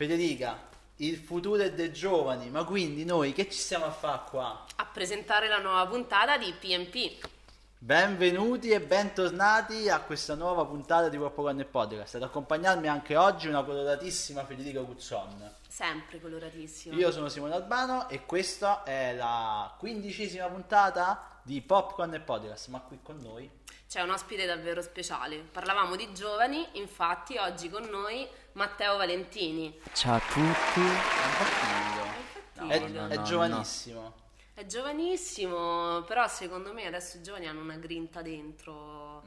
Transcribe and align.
Federica, 0.00 0.58
il 0.96 1.18
futuro 1.18 1.60
è 1.60 1.74
dei 1.74 1.92
giovani, 1.92 2.48
ma 2.48 2.64
quindi 2.64 3.04
noi 3.04 3.34
che 3.34 3.50
ci 3.50 3.58
stiamo 3.58 3.84
a 3.84 3.90
fare 3.90 4.22
qua? 4.30 4.64
a 4.76 4.86
presentare 4.86 5.46
la 5.46 5.58
nuova 5.58 5.86
puntata 5.86 6.38
di 6.38 6.54
PMP. 6.58 7.28
Benvenuti 7.76 8.70
e 8.70 8.80
bentornati 8.80 9.90
a 9.90 10.00
questa 10.00 10.34
nuova 10.34 10.64
puntata 10.64 11.10
di 11.10 11.18
Popcorn 11.18 11.60
e 11.60 11.66
Podcast. 11.66 12.14
Ad 12.14 12.22
accompagnarmi 12.22 12.88
anche 12.88 13.14
oggi 13.14 13.48
una 13.48 13.62
coloratissima 13.62 14.42
Federica 14.46 14.80
Cuzzon. 14.80 15.56
Sempre 15.68 16.18
coloratissimo. 16.18 16.96
Io 16.96 17.12
sono 17.12 17.28
Simone 17.28 17.52
Albano 17.52 18.08
e 18.08 18.24
questa 18.24 18.84
è 18.84 19.14
la 19.14 19.74
quindicesima 19.78 20.46
puntata 20.46 21.40
di 21.42 21.60
Popcorn 21.60 22.14
e 22.14 22.20
Podcast, 22.20 22.68
ma 22.68 22.80
qui 22.80 23.00
con 23.02 23.18
noi 23.18 23.50
C'è 23.86 24.00
un 24.00 24.08
ospite 24.08 24.46
davvero 24.46 24.80
speciale. 24.80 25.40
Parlavamo 25.40 25.94
di 25.94 26.10
giovani, 26.14 26.66
infatti 26.72 27.36
oggi 27.36 27.68
con 27.68 27.82
noi 27.82 28.26
Matteo 28.52 28.96
Valentini. 28.96 29.80
Ciao 29.92 30.16
a 30.16 30.20
tutti. 30.20 30.80
è 30.80 31.24
un 31.26 31.34
po' 31.36 31.44
timido. 31.60 32.18
È 32.54 32.66
È, 32.66 32.78
timido. 32.78 33.06
è 33.08 33.16
no, 33.16 33.22
giovanissimo. 33.22 34.14
È 34.54 34.66
giovanissimo, 34.66 36.02
però 36.02 36.26
secondo 36.28 36.72
me 36.72 36.86
adesso 36.86 37.16
i 37.16 37.22
giovani 37.22 37.46
hanno 37.46 37.60
una 37.62 37.76
grinta 37.76 38.22
dentro. 38.22 39.22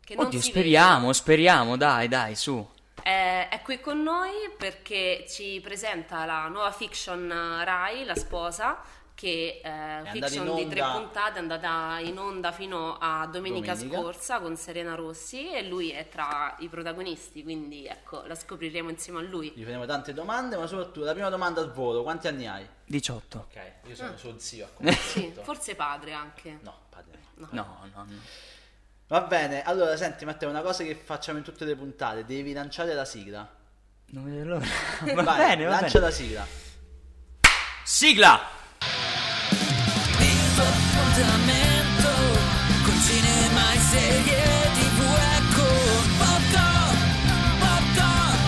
Che 0.00 0.14
non 0.16 0.26
Oddio, 0.26 0.40
si 0.40 0.50
speriamo, 0.50 1.12
speriamo, 1.12 1.76
dai, 1.76 2.08
dai, 2.08 2.34
su. 2.34 2.54
vede. 2.54 2.70
È, 3.02 3.48
è 3.50 3.62
qui 3.62 3.80
con 3.80 4.02
noi 4.02 4.30
perché 4.56 5.24
ci 5.28 5.60
presenta 5.62 6.24
la 6.24 6.48
nuova 6.48 6.70
fiction 6.72 7.28
Rai, 7.64 8.04
La 8.04 8.14
sposa, 8.14 8.80
che 9.14 9.60
è 9.62 9.68
andata 9.68 10.10
fiction 10.26 10.54
di 10.56 10.68
tre 10.68 10.82
puntate, 10.82 11.36
è 11.36 11.38
andata 11.38 11.98
in 12.00 12.18
onda 12.18 12.50
fino 12.50 12.96
a 12.98 13.26
domenica, 13.26 13.74
Domenica. 13.74 14.00
scorsa 14.00 14.40
con 14.40 14.56
Serena 14.56 14.94
Rossi 14.94 15.52
e 15.52 15.62
lui 15.68 15.90
è 15.90 16.08
tra 16.08 16.56
i 16.58 16.68
protagonisti, 16.68 17.42
quindi 17.42 17.86
ecco, 17.86 18.24
la 18.26 18.34
scopriremo 18.34 18.90
insieme 18.90 19.20
a 19.20 19.22
lui. 19.22 19.52
Gli 19.54 19.62
faremo 19.62 19.86
tante 19.86 20.12
domande, 20.12 20.56
ma 20.56 20.66
soprattutto 20.66 21.04
la 21.04 21.12
prima 21.12 21.28
domanda 21.28 21.60
al 21.60 21.72
volo, 21.72 22.02
quanti 22.02 22.26
anni 22.28 22.46
hai? 22.46 22.66
18. 22.86 23.38
Ok, 23.48 23.88
io 23.88 23.94
sono 23.94 24.16
suo 24.16 24.38
zio. 24.38 24.66
a 24.66 24.68
Ah. 24.88 24.92
Sì, 24.92 25.32
forse 25.42 25.74
padre 25.76 26.12
anche. 26.12 26.58
No, 26.62 26.74
padre. 26.88 27.18
No, 27.34 27.48
no, 27.50 27.78
no. 27.94 28.06
Va 29.08 29.20
bene, 29.22 29.62
allora 29.62 29.96
senti 29.96 30.24
Matteo, 30.24 30.48
una 30.48 30.62
cosa 30.62 30.82
che 30.84 30.94
facciamo 30.94 31.38
in 31.38 31.44
tutte 31.44 31.64
le 31.64 31.76
puntate, 31.76 32.24
devi 32.24 32.52
lanciare 32.52 32.94
la 32.94 33.04
sigla. 33.04 33.46
Non 34.06 34.24
vedo 34.24 34.44
l'ora. 34.48 34.66
Va 35.14 35.22
Vai, 35.22 35.36
bene, 35.36 35.64
va 35.64 35.70
lancia 35.80 35.98
bene. 35.98 36.04
la 36.06 36.10
sigla. 36.10 36.46
Sigla! 37.84 38.40
Appuntamento 41.22 42.08
con 42.84 43.00
cinema 43.00 43.72
e 43.72 43.78
serie 43.78 44.42
tv 44.74 45.00
ecco 45.38 45.66
popcorn 46.18 46.98
popcorn 47.60 48.38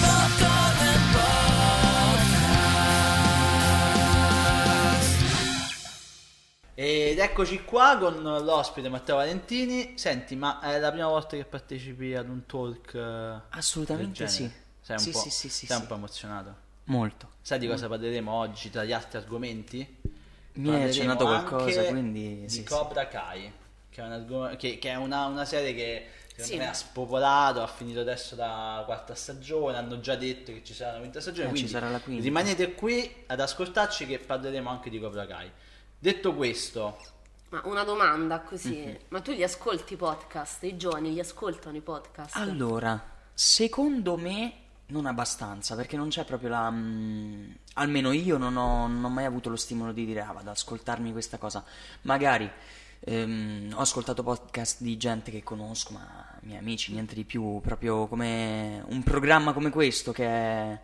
popcorn 0.00 0.86
e 0.86 0.96
podcast 1.12 1.92
Ed 6.74 7.18
eccoci 7.18 7.62
qua 7.64 7.98
con 7.98 8.22
l'ospite 8.22 8.88
Matteo 8.88 9.16
Valentini. 9.16 9.92
Senti, 9.96 10.34
ma 10.34 10.60
è 10.60 10.78
la 10.78 10.90
prima 10.90 11.08
volta 11.08 11.36
che 11.36 11.44
partecipi 11.44 12.14
ad 12.14 12.28
un 12.28 12.46
talk? 12.46 12.94
eh, 12.94 13.40
Assolutamente 13.50 14.26
sì. 14.28 14.50
Sei 14.80 14.96
un 14.96 15.02
Sì, 15.02 15.10
po', 15.10 15.18
sì, 15.18 15.30
sì, 15.30 15.48
sì, 15.50 15.66
sei 15.66 15.76
un 15.78 15.86
po' 15.86 15.94
emozionato. 15.94 16.62
Molto. 16.84 17.28
Sai 17.40 17.58
di 17.58 17.66
cosa 17.66 17.88
parleremo 17.88 18.30
oggi 18.32 18.70
tra 18.70 18.84
gli 18.84 18.92
altri 18.92 19.18
argomenti? 19.18 20.00
Mi 20.54 20.68
hai 20.70 20.74
Parleremo 20.82 21.12
accennato 21.12 21.24
qualcosa, 21.24 21.84
quindi 21.84 22.40
Di 22.42 22.48
sì, 22.48 22.56
sì. 22.58 22.64
Cobra 22.64 23.08
Kai, 23.08 23.52
che 23.90 24.02
è, 24.02 24.04
un 24.04 24.54
che- 24.58 24.78
che 24.78 24.90
è 24.90 24.94
una, 24.94 25.26
una 25.26 25.44
serie 25.44 25.74
che 25.74 26.06
secondo 26.28 26.52
Sì. 26.52 26.56
me 26.58 26.68
ha 26.68 26.72
spopolato, 26.74 27.62
ha 27.62 27.66
finito 27.66 28.00
adesso 28.00 28.36
la 28.36 28.82
quarta 28.84 29.14
stagione, 29.14 29.76
hanno 29.76 30.00
già 30.00 30.14
detto 30.16 30.52
che 30.52 30.62
ci 30.64 30.74
sarà 30.74 30.90
una 30.92 30.98
quinta 31.00 31.20
stagione, 31.20 31.44
Eh, 31.46 31.50
ci 31.50 31.54
quindi 31.54 31.70
sarà 31.72 31.90
la 31.90 32.00
quinta. 32.00 32.22
rimanete 32.22 32.74
qui 32.74 33.24
ad 33.26 33.40
ascoltarci 33.40 34.06
che 34.06 34.18
parleremo 34.18 34.68
anche 34.70 34.90
di 34.90 34.98
Cobra 35.00 35.26
Kai. 35.26 35.50
Detto 35.98 36.34
questo, 36.34 36.98
Ma 37.50 37.60
una 37.66 37.84
domanda 37.84 38.40
così, 38.40 38.74
Mhm. 38.84 38.96
ma 39.10 39.20
tu 39.20 39.30
li 39.30 39.44
ascolti 39.44 39.92
i 39.92 39.96
podcast? 39.96 40.64
I 40.64 40.76
giovani 40.76 41.12
li 41.12 41.20
ascoltano 41.20 41.76
i 41.76 41.80
podcast? 41.80 42.34
Allora, 42.34 43.00
secondo 43.32 44.16
me 44.16 44.52
non 44.86 45.06
abbastanza, 45.06 45.74
perché 45.76 45.96
non 45.96 46.08
c'è 46.08 46.24
proprio 46.24 46.50
la... 46.50 46.70
mm, 46.70 47.50
almeno 47.74 48.12
io 48.12 48.36
non 48.36 48.56
ho, 48.56 48.86
non 48.86 49.04
ho 49.04 49.08
mai 49.08 49.24
avuto 49.24 49.48
lo 49.48 49.56
stimolo 49.56 49.92
di 49.92 50.04
dire, 50.04 50.20
ah, 50.20 50.26
vado 50.26 50.40
ad 50.40 50.48
ascoltarmi 50.48 51.12
questa 51.12 51.38
cosa. 51.38 51.64
Magari 52.02 52.50
ehm, 53.00 53.72
ho 53.74 53.80
ascoltato 53.80 54.22
podcast 54.22 54.82
di 54.82 54.96
gente 54.96 55.30
che 55.30 55.42
conosco, 55.42 55.92
ma 55.94 56.26
miei 56.42 56.58
amici, 56.58 56.92
niente 56.92 57.14
di 57.14 57.24
più, 57.24 57.60
proprio 57.60 58.06
come 58.06 58.82
un 58.88 59.02
programma 59.02 59.52
come 59.52 59.70
questo 59.70 60.12
che 60.12 60.26
è... 60.26 60.80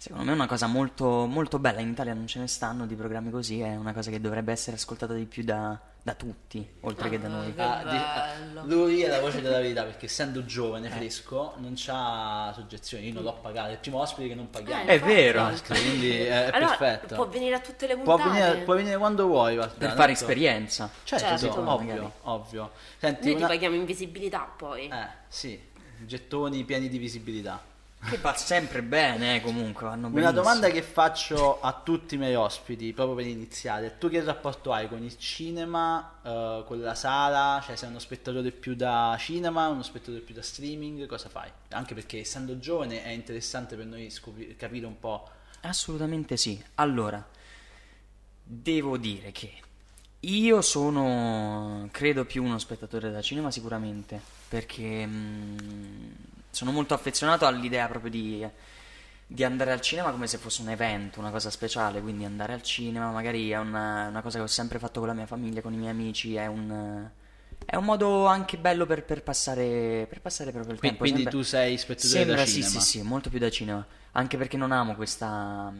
Secondo 0.00 0.26
me 0.26 0.30
è 0.30 0.34
una 0.34 0.46
cosa 0.46 0.68
molto, 0.68 1.26
molto 1.26 1.58
bella, 1.58 1.80
in 1.80 1.88
Italia 1.88 2.14
non 2.14 2.28
ce 2.28 2.38
ne 2.38 2.46
stanno 2.46 2.86
di 2.86 2.94
programmi 2.94 3.30
così, 3.30 3.60
è 3.60 3.74
una 3.74 3.92
cosa 3.92 4.10
che 4.10 4.20
dovrebbe 4.20 4.52
essere 4.52 4.76
ascoltata 4.76 5.12
di 5.12 5.24
più 5.24 5.42
da, 5.42 5.76
da 6.08 6.14
tutti, 6.14 6.66
oltre 6.80 7.10
che 7.10 7.18
da 7.20 7.28
noi. 7.28 7.54
Che 7.54 7.60
ah, 7.60 7.82
di- 7.84 8.54
bello. 8.54 8.62
lui 8.64 9.02
è 9.02 9.08
la 9.08 9.20
voce 9.20 9.42
della 9.42 9.58
verità 9.58 9.82
perché 9.84 10.06
essendo 10.06 10.42
giovane, 10.46 10.88
fresco, 10.88 11.52
non 11.58 11.74
c'ha 11.76 12.50
soggezioni. 12.54 13.08
Io 13.08 13.12
non 13.12 13.24
l'ho 13.24 13.34
pagato, 13.34 13.68
è 13.68 13.72
il 13.72 13.78
primo 13.78 14.00
ospite 14.00 14.28
che 14.28 14.34
non 14.34 14.48
paghiamo. 14.48 14.84
Eh, 14.88 14.94
È 14.94 15.00
vero. 15.00 15.50
Quindi 15.66 16.16
è, 16.20 16.46
è 16.46 16.56
Allora, 16.56 16.76
perfetto. 16.76 17.14
può 17.14 17.28
venire 17.28 17.54
a 17.56 17.60
tutte 17.60 17.86
le 17.86 17.96
Può 17.98 18.16
puntate. 18.16 18.40
venire, 18.40 18.64
può 18.64 18.74
venire 18.74 18.96
quando 18.96 19.26
vuoi, 19.26 19.54
guarda, 19.56 19.72
Per 19.74 19.80
tanto- 19.88 19.96
fare 20.00 20.12
esperienza. 20.12 20.90
Certo, 21.04 21.36
Certo. 21.38 21.60
ovvio, 21.60 21.92
Magari. 21.94 22.10
ovvio. 22.22 22.70
Senti, 22.96 23.24
Noi 23.26 23.32
ti 23.32 23.38
una... 23.42 23.46
paghiamo 23.48 23.74
in 23.74 23.84
visibilità 23.84 24.50
poi. 24.56 24.88
Eh, 24.88 25.06
sì, 25.28 25.60
gettoni 26.06 26.64
pieni 26.64 26.88
di 26.88 26.96
visibilità. 26.96 27.62
Che 28.00 28.16
va 28.18 28.34
sempre 28.34 28.82
bene, 28.82 29.36
eh, 29.36 29.40
comunque, 29.40 29.86
vanno 29.86 30.06
Una 30.06 30.30
domanda 30.30 30.68
che 30.70 30.82
faccio 30.82 31.60
a 31.60 31.72
tutti 31.72 32.14
i 32.14 32.18
miei 32.18 32.36
ospiti, 32.36 32.92
proprio 32.92 33.16
per 33.16 33.26
iniziare. 33.26 33.98
Tu 33.98 34.08
che 34.08 34.22
rapporto 34.22 34.72
hai 34.72 34.88
con 34.88 35.02
il 35.02 35.18
cinema, 35.18 36.18
eh, 36.22 36.62
con 36.64 36.80
la 36.80 36.94
sala? 36.94 37.60
Cioè 37.64 37.76
sei 37.76 37.88
uno 37.88 37.98
spettatore 37.98 38.50
più 38.52 38.74
da 38.74 39.16
cinema, 39.18 39.66
uno 39.68 39.82
spettatore 39.82 40.20
più 40.20 40.34
da 40.34 40.42
streaming? 40.42 41.06
Cosa 41.06 41.28
fai? 41.28 41.50
Anche 41.70 41.94
perché 41.94 42.20
essendo 42.20 42.58
giovane 42.58 43.02
è 43.02 43.10
interessante 43.10 43.76
per 43.76 43.86
noi 43.86 44.10
scopri- 44.10 44.54
capire 44.56 44.86
un 44.86 44.98
po'. 44.98 45.28
Assolutamente 45.62 46.36
sì. 46.36 46.62
Allora, 46.76 47.26
devo 48.42 48.96
dire 48.96 49.32
che 49.32 49.52
io 50.20 50.62
sono, 50.62 51.88
credo, 51.92 52.24
più 52.24 52.42
uno 52.42 52.58
spettatore 52.58 53.10
da 53.10 53.20
cinema 53.22 53.50
sicuramente, 53.50 54.20
perché 54.48 55.06
mm, 55.06 56.10
sono 56.58 56.72
molto 56.72 56.92
affezionato 56.92 57.46
all'idea 57.46 57.86
proprio 57.86 58.10
di, 58.10 58.44
di 59.26 59.44
andare 59.44 59.70
al 59.70 59.80
cinema 59.80 60.10
come 60.10 60.26
se 60.26 60.38
fosse 60.38 60.60
un 60.62 60.70
evento, 60.70 61.20
una 61.20 61.30
cosa 61.30 61.50
speciale, 61.50 62.00
quindi 62.00 62.24
andare 62.24 62.52
al 62.52 62.62
cinema 62.62 63.12
magari 63.12 63.50
è 63.50 63.58
una, 63.58 64.08
una 64.08 64.22
cosa 64.22 64.38
che 64.38 64.44
ho 64.44 64.48
sempre 64.48 64.80
fatto 64.80 64.98
con 64.98 65.08
la 65.08 65.14
mia 65.14 65.26
famiglia, 65.26 65.60
con 65.60 65.72
i 65.72 65.76
miei 65.76 65.90
amici, 65.90 66.34
è 66.34 66.46
un... 66.46 67.08
È 67.64 67.76
un 67.76 67.84
modo 67.84 68.24
anche 68.26 68.56
bello 68.56 68.86
per, 68.86 69.04
per 69.04 69.22
passare, 69.22 70.06
per 70.08 70.20
passare 70.22 70.52
proprio 70.52 70.72
il 70.72 70.78
Qui- 70.78 70.88
tempo. 70.88 71.02
quindi 71.04 71.22
Sembra- 71.22 71.38
tu 71.38 71.44
sei 71.46 71.76
spettatore 71.76 72.10
Sembra 72.12 72.36
da 72.36 72.46
sì, 72.46 72.62
cinema. 72.62 72.70
sì, 72.70 72.80
sì, 72.80 73.02
molto 73.02 73.28
più 73.30 73.38
da 73.38 73.50
cinema. 73.50 73.86
Anche 74.12 74.36
perché 74.38 74.56
non 74.56 74.72
amo 74.72 74.94
questa. 74.94 75.70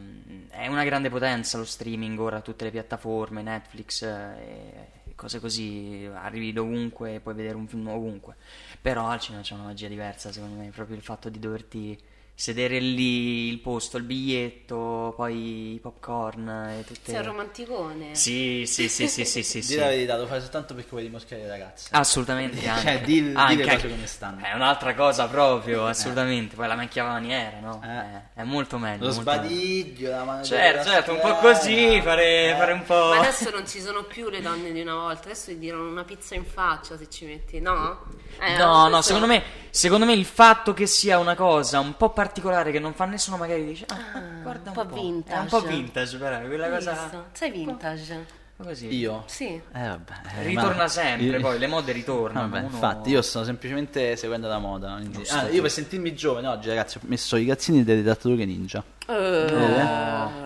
È 0.49 0.67
una 0.67 0.83
grande 0.83 1.09
potenza 1.09 1.57
lo 1.57 1.65
streaming 1.65 2.19
ora, 2.19 2.41
tutte 2.41 2.65
le 2.65 2.71
piattaforme, 2.71 3.41
Netflix 3.41 4.03
eh, 4.03 4.87
cose 5.19 5.39
così. 5.41 6.09
Arrivi 6.13 6.53
dovunque, 6.53 7.19
puoi 7.19 7.35
vedere 7.35 7.55
un 7.55 7.67
film 7.67 7.87
ovunque. 7.87 8.35
Però 8.81 9.07
al 9.07 9.19
cinema 9.19 9.43
c'è 9.43 9.53
una 9.53 9.65
magia 9.65 9.89
diversa, 9.89 10.31
secondo 10.31 10.55
me. 10.55 10.69
Proprio 10.69 10.95
il 10.95 11.03
fatto 11.03 11.27
di 11.29 11.39
doverti 11.39 11.99
sedere 12.39 12.79
lì, 12.79 13.49
il 13.49 13.59
posto, 13.59 13.97
il 13.97 14.03
biglietto, 14.03 15.13
poi 15.17 15.73
i 15.73 15.79
popcorn 15.81 16.47
e 16.79 16.83
tutte. 16.85 17.11
Sei 17.11 17.15
un 17.19 17.25
romanticone. 17.25 18.15
Sì, 18.15 18.63
sì, 18.65 18.87
sì, 18.87 19.09
sì, 19.09 19.25
sì, 19.25 19.43
sì. 19.43 19.59
Dì 19.59 19.65
sì. 19.73 19.75
la 19.75 19.87
verità, 19.87 20.15
lo 20.17 20.25
fai 20.25 20.39
soltanto 20.39 20.73
perché 20.73 20.89
vuoi 20.91 21.03
dimostrare 21.03 21.43
ai 21.43 21.49
ragazzi. 21.49 21.89
Assolutamente 21.91 22.65
anche. 22.69 22.81
Cioè, 22.81 23.01
di- 23.01 23.21
di 23.21 23.31
le 23.33 23.37
Anche- 23.37 23.63
cose 23.65 23.89
come 23.89 24.07
stanno. 24.07 24.41
È 24.45 24.53
un'altra 24.53 24.93
cosa 24.95 25.27
proprio, 25.27 25.85
assolutamente. 25.85 26.55
Poi 26.55 26.67
la 26.69 26.75
macchia 26.75 27.03
maniera, 27.03 27.59
no? 27.59 27.81
Eh. 27.83 27.87
È, 28.35 28.39
è 28.39 28.43
molto 28.43 28.77
meglio. 28.77 29.07
Lo 29.07 29.13
molto 29.13 29.29
meglio. 29.31 29.43
sbadiglio, 29.43 30.09
la 30.11 30.23
mano 30.23 30.43
Certo, 30.45 30.89
certo, 30.89 31.11
un 31.11 31.19
po' 31.19 31.35
così, 31.35 31.99
fare, 32.01 32.51
eh. 32.51 32.55
fare 32.55 32.71
un 32.71 32.83
po'. 32.83 33.09
Ma 33.09 33.17
adesso 33.19 33.49
non 33.49 33.67
ci 33.67 33.81
sono 33.81 34.03
più 34.03 34.29
le 34.29 34.41
donne 34.41 34.71
di 34.71 34.79
una 34.79 34.93
volta, 34.95 35.25
adesso 35.25 35.47
ti 35.47 35.59
dirono 35.59 35.89
una 35.89 36.05
pizza 36.05 36.35
in 36.35 36.45
faccia 36.45 36.97
se 36.97 37.09
ci 37.09 37.25
metti, 37.25 37.59
no? 37.59 38.05
Eh, 38.39 38.55
No, 38.55 38.87
no, 38.87 39.01
secondo 39.01 39.27
me, 39.27 39.43
secondo 39.69 40.05
me 40.05 40.13
il 40.13 40.23
fatto 40.23 40.73
che 40.73 40.85
sia 40.85 41.17
una 41.19 41.35
cosa 41.35 41.79
un 41.81 41.97
po' 41.97 42.11
particolare 42.11 42.27
che 42.71 42.79
non 42.79 42.93
fa 42.93 43.05
nessuno 43.05 43.37
magari 43.37 43.65
dice 43.65 43.85
ah, 43.89 43.95
Ah, 44.13 44.19
guarda 44.41 44.71
un 44.71 44.77
un, 44.77 44.83
po' 44.87 44.93
po', 44.93 45.01
vintage. 45.01 45.37
È 45.37 45.39
un 45.41 45.47
po' 45.47 45.61
vintage, 45.61 46.17
però, 46.17 46.39
quella 46.47 46.65
Hai 46.65 46.71
cosa 46.71 46.91
visto? 46.91 47.25
Sei 47.33 47.51
vintage. 47.51 48.25
Così. 48.63 48.93
Io? 48.95 49.23
Sì. 49.27 49.45
Eh, 49.47 49.61
vabbè, 49.71 50.13
eh, 50.39 50.43
Ritorna 50.43 50.75
ma- 50.83 50.87
sempre, 50.87 51.25
io- 51.25 51.39
poi 51.41 51.57
le 51.59 51.67
mode 51.67 51.91
ritornano. 51.91 52.47
Vabbè, 52.49 52.63
uno- 52.65 52.73
infatti, 52.75 53.09
io 53.11 53.21
sto 53.21 53.43
semplicemente 53.43 54.15
seguendo 54.15 54.47
la 54.47 54.59
moda. 54.59 54.95
quindi- 54.97 55.23
Ah, 55.29 55.47
io 55.49 55.61
per 55.61 55.71
sentirmi 55.71 56.13
giovane 56.13 56.47
oggi, 56.47 56.67
ragazzi, 56.69 56.97
ho 56.97 57.01
messo 57.05 57.35
i 57.37 57.45
cazzini 57.45 57.83
delle 57.83 58.03
tartarughe 58.03 58.45
ninja. 58.45 58.83
Eh, 59.07 59.13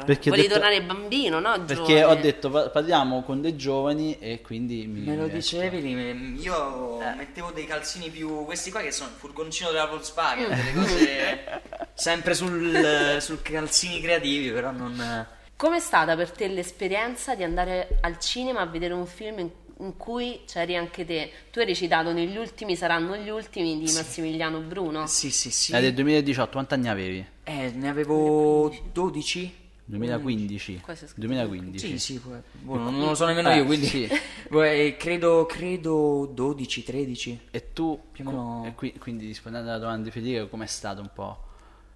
Perché 0.06 0.30
Volevi 0.30 0.48
detto- 0.48 0.60
tornare 0.60 0.82
bambino, 0.84 1.40
no? 1.40 1.52
Perché 1.66 2.00
giovane? 2.00 2.04
ho 2.04 2.16
detto 2.16 2.50
pa- 2.50 2.70
parliamo 2.70 3.24
con 3.24 3.42
dei 3.42 3.56
giovani 3.58 4.18
e 4.20 4.42
quindi 4.42 4.86
mi 4.88 5.02
Me 5.02 5.16
lo 5.18 5.28
dicevi, 5.28 6.38
io 6.42 6.98
mettevo 7.18 7.52
dei 7.52 7.66
calzini 7.66 8.10
più 8.10 8.46
questi 8.46 8.72
qua 8.72 8.82
che 8.82 8.92
sono 8.92 9.10
il 9.10 9.16
furgoncino 9.18 9.70
della 9.72 9.86
Volkswagen, 9.88 10.48
delle 10.50 10.74
cose 10.74 11.62
sempre 11.94 12.34
sul, 12.34 13.18
sul 13.20 13.42
calzini 13.42 14.00
creativi, 14.02 14.50
però 14.52 14.72
non... 14.72 15.26
Com'è 15.64 15.80
stata 15.80 16.18
per 16.18 16.30
te 16.30 16.50
l'esperienza 16.50 17.36
di 17.36 17.44
andare 17.44 17.98
al 18.02 18.20
cinema 18.20 18.60
a 18.60 18.66
vedere 18.66 18.94
un 18.94 19.06
film 19.06 19.40
in, 19.40 19.50
in 19.80 19.96
cui 19.96 20.42
c'eri 20.46 20.76
anche 20.76 21.06
te? 21.06 21.32
Tu 21.54 21.60
hai 21.60 21.66
recitato 21.66 22.12
negli 22.12 22.36
ultimi 22.36 22.76
saranno 22.76 23.16
gli 23.16 23.30
ultimi 23.30 23.78
di 23.80 23.90
Massimiliano 23.94 24.60
Bruno. 24.60 25.08
Sì, 25.08 25.32
sì, 25.32 25.52
sì. 25.52 25.72
È 25.72 25.80
del 25.80 25.94
2018, 25.94 26.52
quanti 26.52 26.74
anni 26.74 26.90
avevi? 26.90 27.26
Eh, 27.46 27.72
ne 27.76 27.88
avevo 27.88 28.76
12. 28.92 29.56
2015. 29.86 30.82
Qua 30.82 30.96
c'è 30.96 31.08
scritto 31.08 31.28
2015. 31.28 31.88
Sì, 31.88 31.98
sì, 31.98 32.22
boh, 32.60 32.76
non 32.76 32.98
non 32.98 33.08
lo 33.08 33.16
so 33.16 33.26
nemmeno 33.26 33.50
Eh, 33.50 33.56
io, 33.56 33.64
quindi 33.66 33.86
sì. 33.86 34.06
Eh, 34.52 34.96
credo, 35.00 35.46
credo 35.46 36.30
12, 36.34 36.84
13. 36.84 37.40
E 37.52 37.72
tu, 37.72 37.98
Più 38.12 38.28
o 38.28 38.30
meno- 38.30 38.64
e 38.68 38.74
qui- 38.76 38.98
quindi 39.00 39.28
rispondendo 39.28 39.70
alla 39.70 39.80
domanda 39.80 40.04
di 40.04 40.12
Federico, 40.12 40.50
com'è 40.50 40.66
stato 40.66 41.00
un 41.00 41.10
po'? 41.14 41.52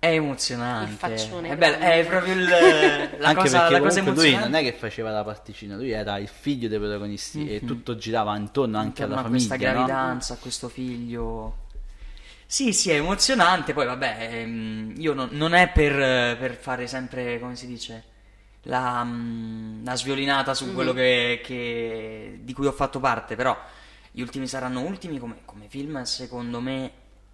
È 0.08 0.14
emozionante. 0.14 0.92
Il 0.92 0.98
faccione 0.98 1.50
È 1.50 1.58
bello, 1.58 1.78
è 1.78 2.06
proprio 2.06 2.34
il, 2.34 2.46
la 3.20 3.28
Anche 3.28 3.34
cosa, 3.34 3.58
perché 3.60 3.74
la 3.74 3.80
cosa 3.82 4.02
lui 4.02 4.10
emozionante. 4.10 4.50
non 4.50 4.56
è 4.56 4.62
che 4.64 4.74
faceva 4.74 5.12
la 5.12 5.24
particina, 5.24 5.76
lui 5.76 5.92
era 5.92 6.18
il 6.18 6.28
figlio 6.28 6.68
dei 6.68 6.78
protagonisti 6.80 7.48
e 7.50 7.64
tutto 7.66 7.96
girava 7.96 8.36
intorno 8.38 8.78
anche 8.78 9.04
Intorno 9.04 9.14
alla 9.14 9.22
a 9.22 9.24
famiglia, 9.24 9.58
questa 9.58 9.72
no? 9.72 9.86
gravidanza, 9.86 10.34
a 10.34 10.38
questo 10.38 10.70
figlio. 10.70 11.66
Sì, 12.46 12.72
sì, 12.74 12.92
è 12.92 12.96
emozionante. 12.96 13.74
Poi, 13.74 13.86
vabbè, 13.86 14.18
ehm, 14.32 14.94
io 14.98 15.14
non, 15.14 15.30
non 15.32 15.54
è 15.54 15.70
per, 15.70 16.38
per 16.38 16.56
fare 16.56 16.88
sempre, 16.88 17.40
come 17.40 17.56
si 17.56 17.68
dice, 17.68 18.04
la, 18.64 19.04
mm, 19.04 19.84
la 19.86 19.96
sviolinata 19.96 20.54
su 20.54 20.74
quello 20.74 20.94
che, 20.94 21.42
che- 21.44 22.40
di 22.42 22.54
cui 22.54 22.66
ho 22.66 22.72
fatto 22.72 23.00
parte. 23.00 23.36
Però, 23.36 23.58
gli 24.12 24.22
ultimi 24.22 24.48
saranno 24.48 24.82
ultimi 24.82 25.20
come, 25.20 25.40
come 25.46 25.66
film, 25.68 26.02
secondo 26.04 26.62
me, 26.62 26.92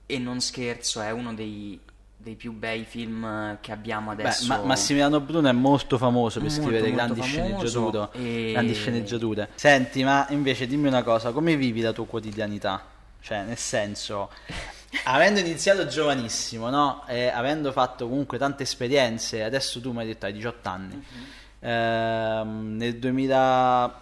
e 0.08 0.18
non 0.20 0.42
scherzo, 0.42 1.02
è 1.02 1.12
uno 1.12 1.34
dei, 1.34 1.80
dei 2.24 2.36
più 2.36 2.54
bei 2.54 2.86
film 2.86 3.58
che 3.60 3.72
abbiamo 3.74 4.16
Beh, 4.16 4.24
adesso. 4.24 4.48
ma- 4.48 4.64
Massimiliano 4.64 5.20
Bruno 5.20 5.50
è 5.50 5.52
molto 5.52 5.98
famoso 5.98 6.40
per 6.40 6.50
Molto, 6.50 6.64
scrivere 6.64 6.92
grandi 6.92 7.20
famoso 7.20 7.68
sceneggiature, 7.68 8.10
e- 8.14 8.52
grandi 8.54 8.74
sceneggiature. 8.74 9.50
Senti, 9.56 10.04
ma 10.04 10.26
invece 10.30 10.66
dimmi 10.66 10.88
una 10.88 11.04
cosa, 11.04 11.32
come 11.32 11.58
vivi 11.58 11.82
la 11.82 11.92
tua 11.92 12.06
quotidianità? 12.06 12.82
Cioè, 13.20 13.44
nel 13.44 13.58
senso, 13.58 14.30
avendo 15.06 15.42
iniziato 15.42 15.86
giovanissimo, 15.86 16.70
no? 16.70 17.04
E 17.08 17.28
avendo 17.28 17.72
fatto 17.74 18.08
comunque 18.08 18.38
tante 18.38 18.64
esperienze, 18.64 19.44
adesso 19.44 19.82
tu 19.82 19.92
mi 19.92 20.00
hai 20.00 20.08
detto 20.08 20.26
hai 20.26 20.34
18 20.34 20.70
anni. 20.70 20.96
Mhm. 20.96 21.26
Ehm, 21.60 22.76
nel 22.78 22.98
2000 22.98 24.02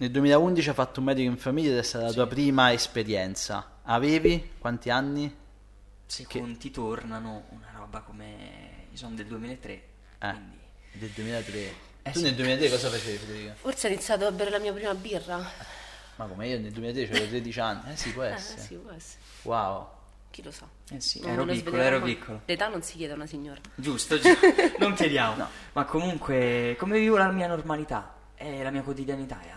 nel 0.00 0.10
2011 0.12 0.68
hai 0.68 0.74
fatto 0.76 1.00
un 1.00 1.06
medico 1.06 1.28
in 1.28 1.36
famiglia 1.36 1.72
ed 1.72 1.78
è 1.78 1.82
stata 1.82 2.04
la 2.04 2.12
tua 2.12 2.28
prima 2.28 2.72
esperienza. 2.72 3.66
Avevi 3.82 4.50
quanti 4.58 4.90
anni? 4.90 5.34
Se 6.10 6.26
che- 6.26 6.38
conti 6.40 6.70
tornano, 6.70 7.44
una 7.50 7.70
roba 7.76 8.00
come... 8.00 8.86
Io 8.90 8.96
sono 8.96 9.14
del 9.14 9.26
2003, 9.26 9.72
Eh, 9.72 9.84
quindi... 10.18 10.58
del 10.92 11.10
2003. 11.10 11.58
Eh 12.02 12.10
tu 12.12 12.18
sì. 12.20 12.24
nel 12.24 12.34
2003 12.34 12.68
cosa 12.70 12.88
facevi, 12.88 13.16
Federica? 13.18 13.54
Forse 13.54 13.86
ho 13.86 13.90
iniziato 13.90 14.26
a 14.26 14.32
bere 14.32 14.50
la 14.50 14.58
mia 14.58 14.72
prima 14.72 14.94
birra. 14.94 15.36
Ma 16.16 16.24
come 16.26 16.48
io 16.48 16.58
nel 16.58 16.72
2003 16.72 17.04
avevo 17.16 17.26
13 17.28 17.60
anni? 17.60 17.92
Eh 17.92 17.96
sì, 17.96 18.12
può 18.12 18.22
Eh, 18.24 18.28
essere. 18.32 18.60
sì, 18.62 18.74
può 18.76 18.90
essere. 18.90 19.20
Wow. 19.42 19.88
Chi 20.30 20.42
lo 20.42 20.50
sa. 20.50 20.66
Eh 20.90 21.00
sì, 21.00 21.20
Non 21.20 21.30
ero 21.30 21.44
piccolo, 21.44 21.82
ero 21.82 22.00
piccolo. 22.02 22.40
L'età 22.46 22.68
non 22.68 22.82
si 22.82 22.96
chiede 22.96 23.12
a 23.12 23.16
una 23.16 23.26
signora. 23.26 23.60
Giusto, 23.74 24.18
giusto. 24.18 24.46
non 24.80 24.94
chiediamo. 24.94 25.46
Ma 25.72 25.84
comunque, 25.84 26.74
come 26.78 26.98
vivo 26.98 27.18
la 27.18 27.30
mia 27.30 27.46
normalità? 27.46 28.14
È 28.34 28.62
la 28.62 28.70
mia 28.70 28.82
quotidianità. 28.82 29.40
eh, 29.42 29.50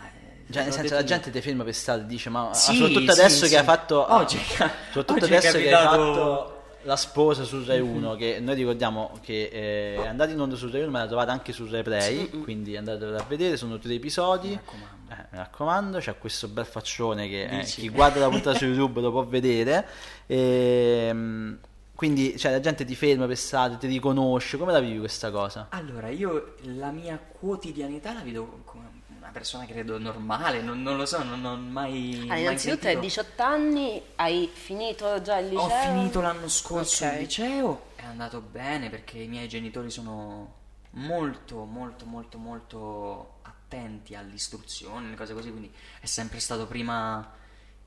Cioè, 0.52 0.64
nel 0.64 0.74
senso, 0.74 0.94
la 0.94 1.04
gente 1.04 1.32
ti 1.32 1.42
ferma 1.42 1.64
per 1.64 1.74
strada 1.74 2.04
e 2.04 2.06
dice, 2.06 2.30
ma 2.30 2.54
Sì, 2.54 2.76
soprattutto 2.76 3.14
sì, 3.14 3.20
adesso 3.20 3.46
sì. 3.46 3.52
che 3.52 3.58
hai 3.58 3.64
fatto... 3.64 4.14
Oggi- 4.14 4.40
soprattutto 4.92 5.14
oggi 5.14 5.24
adesso 5.36 5.58
che 5.58 5.74
hai 5.74 5.86
Mm-hmm. 5.88 6.14
fatto 6.14 6.56
la 6.84 6.96
sposa 6.96 7.44
su 7.44 7.64
Rai 7.64 7.80
1, 7.80 8.16
che 8.16 8.40
noi 8.40 8.56
ricordiamo 8.56 9.12
che 9.22 9.50
eh, 9.54 10.02
è 10.02 10.08
andata 10.08 10.32
in 10.32 10.40
onda 10.40 10.56
su 10.56 10.68
Rai 10.72 10.82
1, 10.82 10.90
ma 10.90 11.00
l'ha 11.02 11.08
trovata 11.08 11.32
anche 11.32 11.54
su 11.54 11.68
Rai 11.70 11.84
Play, 11.84 12.30
quindi 12.42 12.76
andatelo 12.76 13.16
a 13.16 13.24
vedere, 13.28 13.56
sono 13.56 13.78
tre 13.78 13.94
episodi. 13.94 14.48
Mi 14.50 14.56
raccomando. 14.56 14.90
Eh, 15.12 15.26
mi 15.32 15.38
raccomando, 15.38 15.98
c'è 16.00 16.18
questo 16.18 16.48
bel 16.48 16.66
faccione 16.66 17.28
che 17.28 17.44
eh, 17.60 17.64
chi 17.66 17.90
guarda 17.90 18.20
la 18.22 18.30
puntata 18.30 18.58
su 18.58 18.66
YouTube 18.66 19.00
lo 19.02 19.12
può 19.12 19.24
vedere. 19.26 19.86
Ehm, 20.26 21.60
quindi 21.94 22.36
cioè, 22.38 22.52
la 22.52 22.60
gente 22.60 22.84
ti 22.84 22.96
ferma 22.96 23.28
per 23.28 23.38
strada, 23.38 23.76
ti 23.76 23.86
riconosce, 23.86 24.58
come 24.58 24.72
la 24.72 24.80
vivi 24.80 24.98
questa 24.98 25.30
cosa? 25.30 25.68
Allora, 25.70 26.10
io 26.10 26.56
la 26.64 26.90
mia 26.90 27.20
quotidianità 27.20 28.12
la 28.14 28.22
vedo 28.24 28.62
come 28.66 28.90
persona 29.32 29.66
credo 29.66 29.98
normale, 29.98 30.62
non, 30.62 30.82
non 30.82 30.98
lo 30.98 31.06
so, 31.06 31.24
non 31.24 31.44
ho 31.44 31.58
mai... 31.58 32.14
Allora, 32.16 32.28
mai 32.28 32.42
innanzitutto 32.42 32.88
hai 32.88 32.94
sentito- 32.94 33.24
18 33.24 33.42
anni, 33.44 34.02
hai 34.16 34.50
finito 34.54 35.22
già 35.22 35.38
il 35.40 35.48
liceo? 35.50 35.62
Ho 35.66 35.70
finito 35.70 36.22
l'anno 36.22 36.48
scorso 36.48 37.06
Ok. 37.06 37.14
il 37.14 37.20
liceo, 37.20 37.82
è 37.96 38.04
andato 38.04 38.42
bene 38.42 38.90
perché 38.90 39.18
i 39.20 39.28
miei 39.28 39.48
genitori 39.48 39.90
sono 39.90 40.54
molto, 40.92 41.64
molto, 41.66 42.06
molto, 42.06 42.38
molto 42.38 43.40
attenti 43.44 44.16
all'istruzione, 44.16 45.10
le 45.10 45.16
cose 45.16 45.34
così, 45.34 45.50
quindi 45.50 45.74
è 46.00 46.06
sempre 46.06 46.40
stato 46.40 46.68
prima 46.68 47.34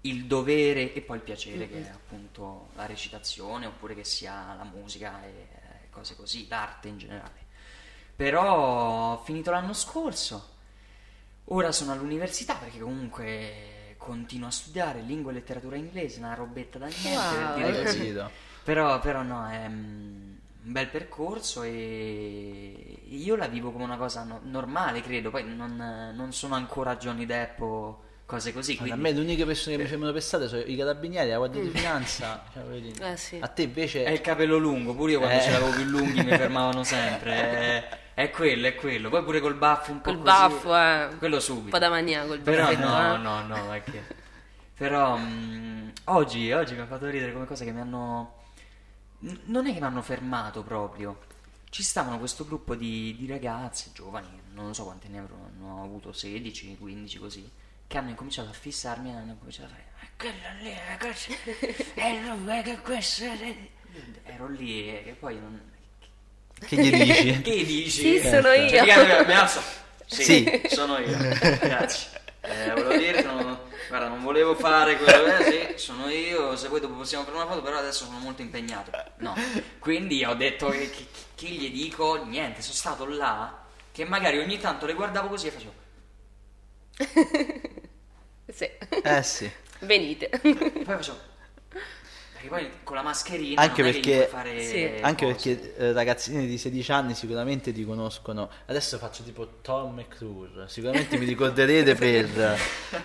il 0.02 0.26
dovere 0.26 0.92
e 0.92 1.00
poi 1.00 1.16
il 1.16 1.22
piacere 1.22 1.68
che 1.68 1.86
è 1.86 1.90
appunto 1.90 2.68
la 2.74 2.84
recitazione 2.86 3.66
oppure 3.66 3.94
che 3.94 4.04
sia 4.04 4.54
la 4.54 4.64
musica 4.64 5.22
e 5.24 5.88
cose 5.90 6.14
così, 6.16 6.46
l'arte 6.48 6.88
in 6.88 6.98
generale. 6.98 7.42
Però 8.16 9.12
ho 9.12 9.22
finito 9.24 9.50
l'anno 9.50 9.72
scorso, 9.72 10.53
ora 11.46 11.72
sono 11.72 11.92
all'università 11.92 12.54
perché 12.54 12.78
comunque 12.78 13.94
continuo 13.98 14.48
a 14.48 14.50
studiare 14.50 15.00
lingua 15.00 15.30
e 15.30 15.34
letteratura 15.34 15.76
inglese, 15.76 16.18
una 16.18 16.34
robetta 16.34 16.78
da 16.78 16.86
niente 16.86 17.54
per 17.54 17.74
Wow. 17.74 17.84
capito? 17.84 18.30
Però, 18.64 18.98
però 19.00 19.22
no, 19.22 19.46
è 19.48 19.68
mm, 19.68 20.34
un 20.64 20.72
bel 20.72 20.88
percorso 20.88 21.62
e 21.62 22.98
io 23.08 23.36
la 23.36 23.46
vivo 23.46 23.70
come 23.72 23.84
una 23.84 23.96
cosa 23.96 24.24
no- 24.24 24.40
normale, 24.44 25.00
credo. 25.02 25.30
Poi 25.30 25.44
non, 25.44 26.12
non 26.14 26.32
sono 26.32 26.54
ancora 26.54 26.96
Johnny 26.96 27.26
Depp 27.26 27.60
o 27.60 28.02
cose 28.26 28.52
così. 28.54 28.76
Quindi 28.76 28.92
a 28.92 28.96
me 28.96 29.12
le 29.12 29.20
uniche 29.20 29.44
persone 29.44 29.76
che 29.76 29.82
mi 29.82 29.88
fermano 29.88 30.12
per 30.12 30.22
strada 30.22 30.48
sono 30.48 30.62
i 30.62 30.76
carabinieri, 30.76 31.28
la 31.30 31.36
guardia 31.36 31.60
di 31.62 31.68
finanza. 31.68 32.42
cioè. 32.52 33.10
Eh, 33.12 33.16
sì. 33.18 33.38
A 33.40 33.48
te 33.48 33.62
invece 33.62 34.04
è 34.04 34.10
il 34.10 34.20
capello 34.22 34.56
lungo, 34.56 34.94
pure 34.94 35.12
io 35.12 35.18
quando 35.18 35.38
Eh. 35.38 35.42
ce 35.42 35.50
l'avevo 35.50 35.70
più 35.72 35.84
lunghi 35.84 36.22
mi 36.24 36.30
fermavano 36.36 36.84
sempre. 36.84 37.32
È, 37.32 37.98
è 38.14 38.30
quello, 38.30 38.66
è 38.66 38.74
quello. 38.74 39.10
Poi 39.10 39.22
pure 39.24 39.40
col 39.40 39.54
baffo 39.56 39.90
un 39.92 40.00
po' 40.00 40.10
Col 40.14 40.22
così. 40.22 40.24
baffo, 40.24 40.76
eh. 40.76 41.08
Quello 41.18 41.34
Un 41.36 41.40
subito. 41.42 41.70
po' 41.70 41.78
da 41.78 41.88
maniaco 41.88 42.32
il 42.34 42.40
Però 42.40 42.64
baffetto, 42.64 42.86
no, 42.88 43.14
eh. 43.14 43.18
no, 43.18 43.42
no, 43.46 43.72
è 43.74 43.82
che... 43.82 44.02
Però 44.76 45.16
mm, 45.18 45.88
oggi, 46.04 46.50
oggi 46.52 46.74
mi 46.74 46.80
ha 46.80 46.86
fatto 46.86 47.08
ridere 47.08 47.32
come 47.32 47.46
cose 47.46 47.64
che 47.64 47.72
mi 47.72 47.80
hanno... 47.80 48.42
Non 49.18 49.66
è 49.66 49.72
che 49.72 49.80
mi 49.80 49.86
hanno 49.86 50.02
fermato 50.02 50.62
proprio. 50.62 51.20
Ci 51.70 51.82
stavano 51.82 52.18
questo 52.18 52.44
gruppo 52.44 52.74
di, 52.74 53.16
di 53.18 53.26
ragazze 53.26 53.90
giovani, 53.92 54.28
non 54.52 54.74
so 54.74 54.84
quanti 54.84 55.08
ne 55.08 55.18
avrò, 55.18 55.34
ho 55.62 55.82
avuto 55.82 56.12
16, 56.12 56.76
15 56.78 57.18
così, 57.18 57.50
che 57.86 57.98
hanno 57.98 58.10
incominciato 58.10 58.50
a 58.50 58.52
fissarmi 58.52 59.10
e 59.10 59.14
hanno 59.16 59.36
cominciato 59.38 59.72
a 59.72 59.76
fare... 59.76 59.84
"Eh, 60.00 60.08
quello 60.16 60.62
lì, 60.62 60.70
eh, 60.70 60.96
questo... 61.00 61.32
eh, 61.94 62.20
no, 62.20 62.56
eh, 62.58 62.62
che 62.62 62.78
questo... 62.78 63.24
è-" 63.24 63.68
Ero 64.24 64.48
lì 64.48 64.88
e, 64.88 65.02
e 65.06 65.12
poi 65.14 65.38
non... 65.40 65.60
che 66.60 66.76
gli 66.76 66.90
dici? 66.92 67.40
Che 67.42 67.64
dici? 67.64 67.90
Sì, 67.90 68.20
sono 68.20 68.52
io. 68.52 68.68
Praticamente 68.70 69.24
mi 69.26 69.32
alzo. 69.34 69.60
Sì, 70.06 70.22
Sì. 70.22 70.62
sono 70.68 70.98
io. 70.98 71.16
Grazie. 71.60 72.08
Eh, 72.42 72.70
volevo 72.72 72.96
dire, 72.96 73.22
non, 73.22 73.58
guarda, 73.88 74.08
non 74.08 74.22
volevo 74.22 74.54
fare 74.54 74.96
quello 74.98 75.24
che 75.24 75.74
sì, 75.76 75.82
sono 75.84 76.08
io. 76.10 76.56
Se 76.56 76.68
vuoi 76.68 76.80
dopo 76.80 76.94
possiamo 76.94 77.24
fare 77.24 77.36
una 77.36 77.46
foto, 77.46 77.62
però 77.62 77.78
adesso 77.78 78.04
sono 78.04 78.18
molto 78.18 78.42
impegnato. 78.42 78.90
No. 79.18 79.34
Quindi 79.78 80.24
ho 80.24 80.34
detto 80.34 80.68
che, 80.68 80.90
che, 80.90 81.06
che 81.34 81.46
gli 81.46 81.70
dico 81.70 82.22
niente, 82.24 82.60
sono 82.62 82.74
stato 82.74 83.06
là 83.06 83.62
che 83.92 84.04
magari 84.04 84.38
ogni 84.38 84.58
tanto 84.58 84.86
le 84.86 84.94
guardavo 84.94 85.28
così 85.28 85.46
e 85.46 85.50
facevo 85.50 85.72
Sì. 88.52 88.68
Eh 89.02 89.22
sì. 89.22 89.50
Venite. 89.80 90.28
e 90.30 90.38
poi 90.40 90.84
facevo 90.84 91.18
perché 92.44 92.48
poi 92.48 92.70
con 92.82 92.96
la 92.96 93.02
mascherina 93.02 93.60
Anche 93.60 93.82
perché- 93.82 94.26
fare 94.26 94.62
Sì. 94.62 94.90
Anche 95.00 95.26
perché 95.26 95.76
eh, 95.76 95.92
ragazzini 95.92 96.46
di 96.46 96.58
16 96.58 96.92
anni 96.92 97.14
sicuramente 97.14 97.72
ti 97.72 97.84
conoscono. 97.84 98.48
Adesso 98.66 98.98
faccio 98.98 99.22
tipo 99.22 99.58
Tom 99.62 99.94
McClure. 99.94 100.68
Sicuramente 100.68 101.16
mi 101.18 101.24
ricorderete 101.24 101.94
per. 101.96 102.58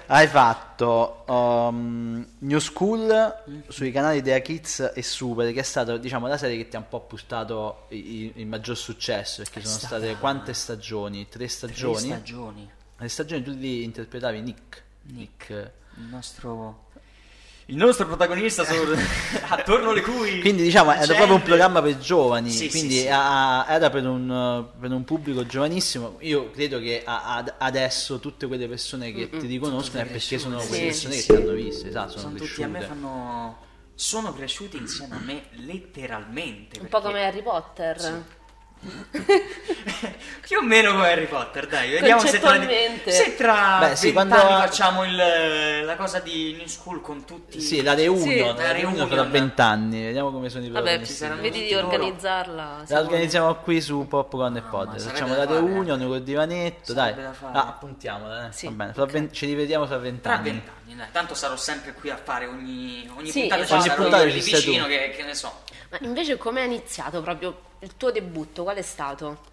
Hai 0.07 0.27
fatto 0.27 1.23
um, 1.27 2.25
New 2.39 2.59
School 2.59 3.63
sui 3.67 3.91
canali 3.91 4.21
Dea 4.21 4.39
Kids 4.39 4.91
e 4.93 5.01
Super, 5.03 5.51
che 5.53 5.59
è 5.59 5.63
stata 5.63 5.97
diciamo 5.97 6.27
la 6.27 6.37
serie 6.37 6.57
che 6.57 6.67
ti 6.67 6.75
ha 6.75 6.79
un 6.79 6.87
po' 6.87 7.01
portato 7.01 7.85
i- 7.89 7.95
i- 7.97 8.33
il 8.35 8.47
maggior 8.47 8.77
successo. 8.77 9.41
Perché 9.43 9.59
È 9.59 9.63
sono 9.63 9.77
stata- 9.79 9.97
state 9.97 10.15
quante 10.19 10.53
stagioni? 10.53 11.23
Tre 11.27 11.37
Tre 11.39 11.47
stagioni. 11.47 11.97
stagioni 12.07 12.69
Le 12.97 13.07
stagioni 13.07 13.43
tu 13.43 13.51
li 13.51 13.83
interpretavi 13.83 14.41
Nick. 14.41 14.83
Nick. 15.03 15.71
il 15.97 16.05
nostro 16.05 16.87
il 17.69 17.75
nostro 17.75 18.05
protagonista 18.07 18.63
su- 18.63 18.73
attorno 19.49 19.91
alle 19.91 20.01
cui 20.01 20.39
Quindi 20.41 20.63
diciamo 20.63 20.89
era 20.91 20.99
gente- 21.01 21.15
proprio 21.15 21.35
un 21.35 21.43
programma 21.43 21.81
per 21.81 21.97
giovani, 21.99 22.49
Sì, 22.51 22.69
quindi 22.69 22.95
sì, 22.95 22.99
sì. 23.01 23.07
a- 23.09 23.65
era 23.69 23.89
per 23.89 24.05
un, 24.07 24.65
per 24.79 24.91
un 24.91 25.03
pubblico 25.03 25.45
giovanissimo. 25.45 26.17
Io 26.21 26.49
credo 26.51 26.79
che 26.79 27.03
a- 27.05 27.35
ad- 27.35 27.53
adesso 27.59 28.19
tutte 28.19 28.47
quelle 28.47 28.67
persone 28.67 29.11
che 29.11 29.29
ti 29.29 29.45
riconoscono 29.47 30.01
è 30.03 30.05
perché 30.05 30.37
sono 30.39 30.57
quelle 30.57 30.91
Sì, 30.93 31.07
persone 31.07 31.13
sì, 31.13 31.17
che 31.19 31.21
sì. 31.21 31.27
ti 31.27 31.35
hanno 31.41 31.53
viste, 31.53 31.91
sa, 31.91 32.07
sono, 32.07 32.21
sono 32.21 32.33
tutti 32.33 32.43
cresciute. 32.45 32.63
a 32.63 32.67
me 32.67 32.81
fanno 32.81 33.57
sono 33.93 34.33
cresciuti 34.33 34.77
insieme 34.77 35.15
a 35.15 35.19
me 35.19 35.43
letteralmente. 35.51 36.79
Un 36.79 36.87
po' 36.87 37.01
perché- 37.01 37.07
come 37.07 37.25
Harry 37.25 37.43
Potter. 37.43 38.23
Più 40.49 40.57
o 40.57 40.61
meno 40.63 40.91
come 40.93 41.11
Harry 41.11 41.27
Potter, 41.27 41.67
dai, 41.67 41.89
vediamo 41.91 42.21
se 42.25 42.39
tra, 42.39 42.59
se 43.05 43.35
tra 43.35 43.77
Beh, 43.79 43.95
sì, 43.95 44.11
20 44.11 44.13
quando- 44.13 44.35
anni 44.35 44.61
facciamo 44.67 45.03
il- 45.03 45.85
la 45.85 45.95
cosa 45.95 46.19
di 46.19 46.55
New 46.57 46.65
School 46.65 47.01
con 47.01 47.23
tutti. 47.25 47.59
Sì, 47.61 47.81
la 47.83 47.93
reunion, 47.93 48.27
Sì. 48.27 48.39
la 48.39 48.53
La 48.53 48.71
reunion 48.71 49.07
fra 49.07 49.23
vent'anni, 49.23 50.01
vediamo 50.05 50.31
come 50.31 50.49
sono 50.49 50.63
i 50.63 50.69
Vabbè, 50.69 50.81
protagonisti. 50.81 51.13
saranno 51.15 51.41
vedi 51.41 51.65
di 51.65 51.73
organizzarla. 51.75 52.83
La 52.87 52.99
organizziamo 52.99 53.53
qui 53.55 53.79
su 53.81 54.07
Popcorn 54.07 54.55
e 54.57 54.61
Pod. 54.61 54.97
Facciamo 54.99 55.35
la 55.35 55.45
reunion 55.45 55.99
col 56.07 56.23
divanetto, 56.23 56.93
dai. 56.93 57.13
Sarebbe. 57.13 57.35
Ah, 57.51 57.67
appuntiamola, 57.67 58.47
eh. 58.47 58.51
Sì, 58.51 58.65
Va 58.67 58.71
bene. 58.71 58.93
Fra 58.93 59.03
ok. 59.03 59.11
ven- 59.11 59.33
ci 59.33 59.45
rivediamo 59.45 59.85
fra 59.85 59.95
Tra 59.95 60.03
vent'anni. 60.03 60.43
vent'anni, 60.49 60.95
dai. 60.95 61.07
Tanto 61.11 61.35
sarò 61.35 61.55
sempre 61.57 61.93
qui 61.93 62.09
a 62.09 62.17
fare 62.21 62.47
ogni, 62.47 63.07
ogni 63.15 63.29
Sì, 63.29 63.41
puntata. 63.41 63.61
esatto. 63.61 63.81
Ogni 63.83 63.93
puntata 63.95 64.23
vicino 64.23 64.87
che, 64.87 65.13
che 65.15 65.23
ne 65.23 65.35
so. 65.35 65.61
Ma 65.89 65.97
invece 66.01 66.37
come 66.37 66.61
è 66.61 66.65
iniziato 66.65 67.21
proprio 67.21 67.61
il 67.79 67.95
tuo 67.97 68.11
debutto? 68.11 68.63
Qual 68.63 68.75
è 68.75 68.81
stato? 68.81 69.47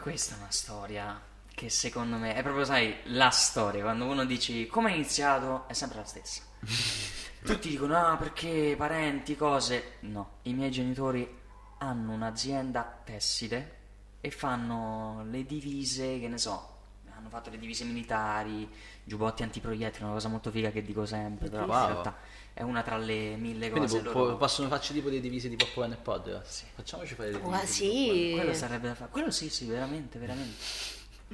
Questa 0.00 0.34
è 0.34 0.38
una 0.38 0.50
storia 0.50 1.20
che 1.54 1.68
secondo 1.70 2.16
me 2.16 2.34
è 2.34 2.42
proprio, 2.42 2.64
sai, 2.64 2.96
la 3.04 3.30
storia. 3.30 3.82
Quando 3.82 4.06
uno 4.06 4.24
dici 4.24 4.66
come 4.66 4.90
è 4.90 4.94
iniziato, 4.94 5.64
è 5.68 5.72
sempre 5.72 5.98
la 5.98 6.04
stessa. 6.04 6.42
Tutti 7.44 7.68
dicono, 7.68 7.96
ah, 7.96 8.16
perché 8.16 8.74
parenti, 8.76 9.36
cose. 9.36 9.96
No, 10.00 10.38
i 10.42 10.54
miei 10.54 10.70
genitori 10.70 11.40
hanno 11.78 12.12
un'azienda 12.12 13.00
tessile 13.04 13.76
e 14.20 14.30
fanno 14.30 15.24
le 15.30 15.44
divise, 15.44 16.18
che 16.18 16.28
ne 16.28 16.38
so, 16.38 16.72
hanno 17.14 17.28
fatto 17.28 17.50
le 17.50 17.58
divise 17.58 17.84
militari, 17.84 18.66
giubbotti 19.04 19.42
antiproiettili, 19.42 20.04
una 20.04 20.14
cosa 20.14 20.28
molto 20.28 20.50
figa 20.50 20.70
che 20.70 20.82
dico 20.82 21.04
sempre, 21.04 21.50
però 21.50 21.66
Wow. 21.66 21.80
in 21.80 21.86
realtà 21.88 22.16
è 22.54 22.62
una 22.62 22.82
tra 22.82 22.96
le 22.96 23.34
mille 23.36 23.68
Quindi 23.68 23.88
cose. 23.90 24.00
po- 24.02 24.12
loro- 24.18 24.30
po- 24.32 24.36
possono 24.36 24.68
farci 24.68 24.92
tipo 24.92 25.10
dei 25.10 25.20
divisi 25.20 25.48
di 25.48 25.56
Popcorn 25.56 25.92
e 25.92 25.96
Pod? 25.96 26.42
Sì. 26.44 26.64
Facciamoci 26.72 27.14
fare 27.14 27.30
dei 27.32 27.40
divisi. 27.40 27.60
Di 27.60 27.66
sì. 27.66 28.32
Quello 28.36 28.54
sarebbe 28.54 28.88
da 28.88 28.94
fare. 28.94 29.10
Quello 29.10 29.30
sì, 29.32 29.50
sì, 29.50 29.66
veramente, 29.66 30.18
veramente. 30.20 30.56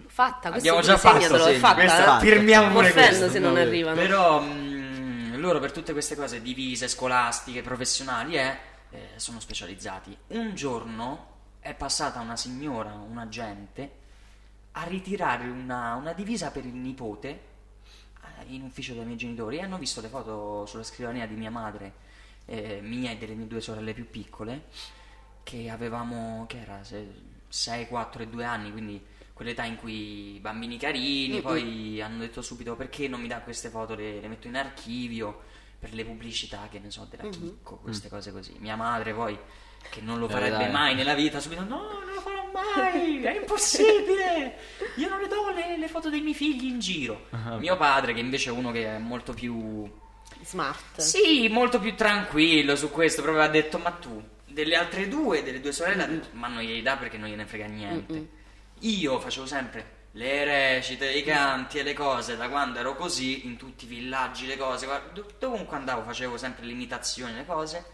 Fatta, 0.07 0.51
questo 0.51 0.69
Abbiamo 0.71 0.81
già 0.81 0.97
fatto, 0.97 1.47
sì, 1.47 1.55
fatta. 1.59 2.19
Firmiamo 2.21 2.73
pure 2.73 2.89
Offendo 2.89 3.09
questo. 3.09 3.31
se 3.31 3.39
non 3.39 3.53
no, 3.53 3.61
arrivano. 3.61 3.97
Però 3.97 4.41
mh, 4.41 5.39
loro 5.39 5.59
per 5.59 5.73
tutte 5.73 5.93
queste 5.93 6.17
cose, 6.17 6.41
divise, 6.41 6.89
scolastiche, 6.89 7.61
professionali, 7.61 8.37
eh, 8.37 8.57
eh, 8.91 9.09
sono 9.17 9.41
specializzati. 9.41 10.17
Un 10.29 10.55
giorno 10.55 11.27
è 11.61 11.75
passata 11.75 12.21
una 12.21 12.37
signora, 12.37 12.93
un 12.95 13.19
agente, 13.19 13.91
a 14.73 14.85
ritirare 14.85 15.45
una, 15.49 15.97
una 15.97 16.13
divisa 16.15 16.51
per 16.51 16.65
il 16.65 16.75
nipote 16.75 17.49
in 18.49 18.63
ufficio 18.63 18.95
dai 18.95 19.05
miei 19.05 19.17
genitori 19.17 19.59
e 19.59 19.63
hanno 19.63 19.79
visto 19.79 20.01
le 20.01 20.09
foto 20.09 20.67
sulla 20.67 20.83
scrivania 20.83 21.27
di 21.27 21.35
mia 21.35 21.51
madre, 21.51 21.93
eh, 22.47 22.81
mia 22.83 23.11
e 23.11 23.17
delle 23.17 23.35
mie 23.35 23.47
due 23.47 23.61
sorelle 23.61 23.93
più 23.95 24.09
piccole, 24.11 24.65
che 25.43 25.69
avevamo, 25.71 26.45
che 26.49 26.61
era, 26.61 26.81
6, 27.49 27.87
4 27.89 28.23
e 28.23 28.29
2 28.29 28.45
anni, 28.45 28.71
quindi 28.73 29.03
quell'età 29.33 29.65
in 29.65 29.77
cui 29.77 30.35
i 30.37 30.39
bambini 30.39 30.77
carini, 30.79 31.35
Mm-mm. 31.35 31.43
poi 31.43 32.01
hanno 32.03 32.19
detto 32.19 32.43
subito 32.43 32.77
perché 32.77 33.09
non 33.09 33.21
mi 33.21 33.29
dà 33.29 33.41
queste 33.41 33.69
foto, 33.71 33.95
le, 33.95 34.21
le 34.21 34.29
metto 34.29 34.47
in 34.49 34.57
archivio 34.57 35.43
per 35.79 35.95
le 35.95 36.05
pubblicità, 36.05 36.69
che 36.71 36.79
ne 36.79 36.91
so, 36.91 37.07
della 37.09 37.23
Mhm. 37.25 37.31
Chicco, 37.31 37.77
queste 37.77 38.09
cose 38.11 38.33
così. 38.33 38.55
Mia 38.59 38.77
madre 38.77 39.15
poi, 39.15 39.37
che 39.91 40.01
non 40.03 40.19
lo 40.19 40.27
Eh, 40.27 40.31
farebbe 40.31 40.59
dai. 40.59 40.71
mai 40.71 40.95
nella 40.95 41.15
vita, 41.15 41.41
subito 41.41 41.63
no, 41.65 42.01
non 42.05 42.13
lo 42.15 42.21
farò 42.21 42.30
mai, 42.53 43.23
è 43.25 43.37
impossibile, 43.37 44.57
io 44.97 45.09
non 45.09 45.21
le 45.21 45.29
do 45.29 45.51
le, 45.51 45.77
le 45.79 45.89
foto 45.89 46.11
dei 46.11 46.21
miei 46.21 46.35
figli 46.35 46.67
in 46.67 46.79
giro. 46.79 47.27
Ah, 47.31 47.57
Mio 47.57 47.77
padre, 47.77 48.13
che 48.13 48.21
invece 48.21 48.51
è 48.51 48.53
uno 48.53 48.71
che 48.73 48.87
è 48.87 48.99
molto 48.99 49.33
più... 49.33 49.91
Smart. 50.43 51.01
Sì, 51.01 51.49
molto 51.49 51.79
più 51.79 51.95
tranquillo 51.95 52.75
su 52.77 52.91
questo, 52.91 53.23
proprio 53.23 53.45
ha 53.45 53.49
detto 53.49 53.79
ma 53.79 53.91
tu, 53.91 54.23
delle 54.47 54.75
altre 54.75 55.09
due, 55.09 55.43
delle 55.43 55.61
due 55.61 55.73
sorelle, 55.73 56.03
ha 56.03 56.07
detto, 56.07 56.29
ma 56.33 56.49
non 56.49 56.63
glieli 56.63 56.83
dà 56.83 56.97
perché 56.97 57.19
non 57.19 57.29
gliene 57.29 57.47
frega 57.47 57.67
niente. 57.67 58.13
Mm-mm. 58.13 58.29
Io 58.81 59.21
facevo 59.21 59.47
sempre 59.47 59.99
le 60.13 60.45
recite, 60.45 61.11
i 61.11 61.23
canti 61.23 61.79
e 61.79 61.83
le 61.83 61.93
cose 61.93 62.37
da 62.37 62.49
quando 62.49 62.79
ero 62.79 62.97
così, 62.97 63.47
in 63.47 63.57
tutti 63.57 63.85
i 63.85 63.89
villaggi, 63.89 64.47
le 64.47 64.57
cose, 64.57 64.87
guarda, 64.87 65.13
dov- 65.13 65.39
dovunque 65.39 65.77
andavo 65.77 66.03
facevo 66.03 66.37
sempre 66.37 66.65
le 66.65 66.73
imitazioni, 66.73 67.35
le 67.35 67.47
cose. 67.47 67.85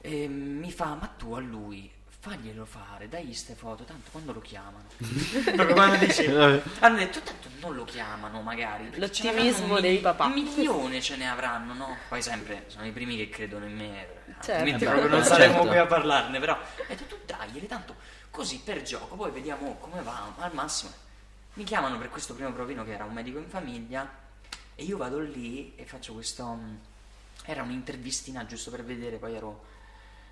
E 0.00 0.28
mi 0.28 0.70
fa, 0.70 0.94
ma 0.94 1.06
tu 1.16 1.34
a 1.34 1.40
lui 1.40 1.90
faglielo 2.28 2.64
fare, 2.64 3.08
dagli 3.08 3.32
ste 3.32 3.54
foto, 3.54 3.84
tanto 3.84 4.10
quando 4.10 4.32
lo 4.32 4.40
chiamano. 4.40 4.84
Proprio 4.98 5.74
quando 5.74 5.96
dici, 6.04 6.26
hanno 6.26 6.96
detto, 6.96 7.20
tanto 7.20 7.48
non 7.60 7.74
lo 7.76 7.84
chiamano 7.84 8.40
magari. 8.42 8.90
L'ottimismo 8.98 9.78
dei 9.78 9.98
papà. 9.98 10.24
Un 10.24 10.32
milione 10.32 11.00
ce 11.00 11.16
ne 11.16 11.28
avranno, 11.28 11.72
no? 11.72 11.96
Poi 12.08 12.20
sempre 12.22 12.64
sono 12.66 12.84
i 12.84 12.90
primi 12.90 13.16
che 13.16 13.28
credono 13.28 13.66
in 13.66 13.76
me, 13.76 14.06
Certo. 14.40 14.50
altrimenti 14.52 14.84
Eh 14.84 14.86
beh, 14.88 14.92
proprio 14.92 15.16
non 15.16 15.24
saremmo 15.24 15.52
certo. 15.54 15.68
qui 15.68 15.78
a 15.78 15.86
parlarne, 15.86 16.38
però 16.40 16.54
ho 16.54 16.84
detto 16.88 17.04
tu 17.04 17.16
daglieli 17.24 17.66
tanto 17.68 17.94
così 18.30 18.60
per 18.64 18.82
gioco, 18.82 19.14
poi 19.14 19.30
vediamo 19.30 19.76
come 19.76 20.02
va, 20.02 20.32
al 20.38 20.52
massimo. 20.52 20.90
Mi 21.54 21.64
chiamano 21.64 21.96
per 21.96 22.10
questo 22.10 22.34
primo 22.34 22.52
provino 22.52 22.84
che 22.84 22.92
era 22.92 23.04
un 23.04 23.12
medico 23.14 23.38
in 23.38 23.48
famiglia 23.48 24.06
e 24.74 24.82
io 24.84 24.96
vado 24.96 25.20
lì 25.20 25.74
e 25.76 25.84
faccio 25.84 26.12
questo... 26.12 26.44
mm, 26.44 26.74
Era 27.44 27.62
un'intervistina 27.62 28.44
giusto 28.46 28.70
per 28.72 28.84
vedere, 28.84 29.16
poi 29.16 29.34
ero 29.34 29.64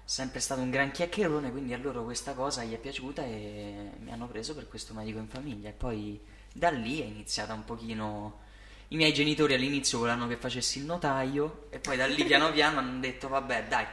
sempre 0.04 0.40
stato 0.40 0.60
un 0.60 0.70
gran 0.70 0.90
chiacchierone, 0.90 1.50
quindi 1.50 1.72
a 1.72 1.78
loro 1.78 2.04
questa 2.04 2.34
cosa 2.34 2.62
gli 2.62 2.74
è 2.74 2.78
piaciuta 2.78 3.22
e 3.24 3.90
mi 4.00 4.12
hanno 4.12 4.26
preso 4.26 4.54
per 4.54 4.68
questo 4.68 4.94
medico 4.94 5.18
in 5.18 5.28
famiglia. 5.28 5.70
E 5.70 5.72
poi 5.72 6.20
da 6.52 6.70
lì 6.70 7.00
è 7.00 7.04
iniziata 7.04 7.52
un 7.54 7.64
pochino... 7.64 8.42
I 8.88 8.96
miei 8.96 9.14
genitori 9.14 9.54
all'inizio 9.54 9.98
volevano 9.98 10.28
che 10.28 10.36
facessi 10.36 10.78
il 10.78 10.84
notaio 10.84 11.66
e 11.70 11.78
poi 11.78 11.96
da 11.96 12.06
lì 12.06 12.22
piano 12.24 12.52
piano 12.52 12.78
hanno 12.78 13.00
detto 13.00 13.28
vabbè 13.28 13.64
dai, 13.66 13.86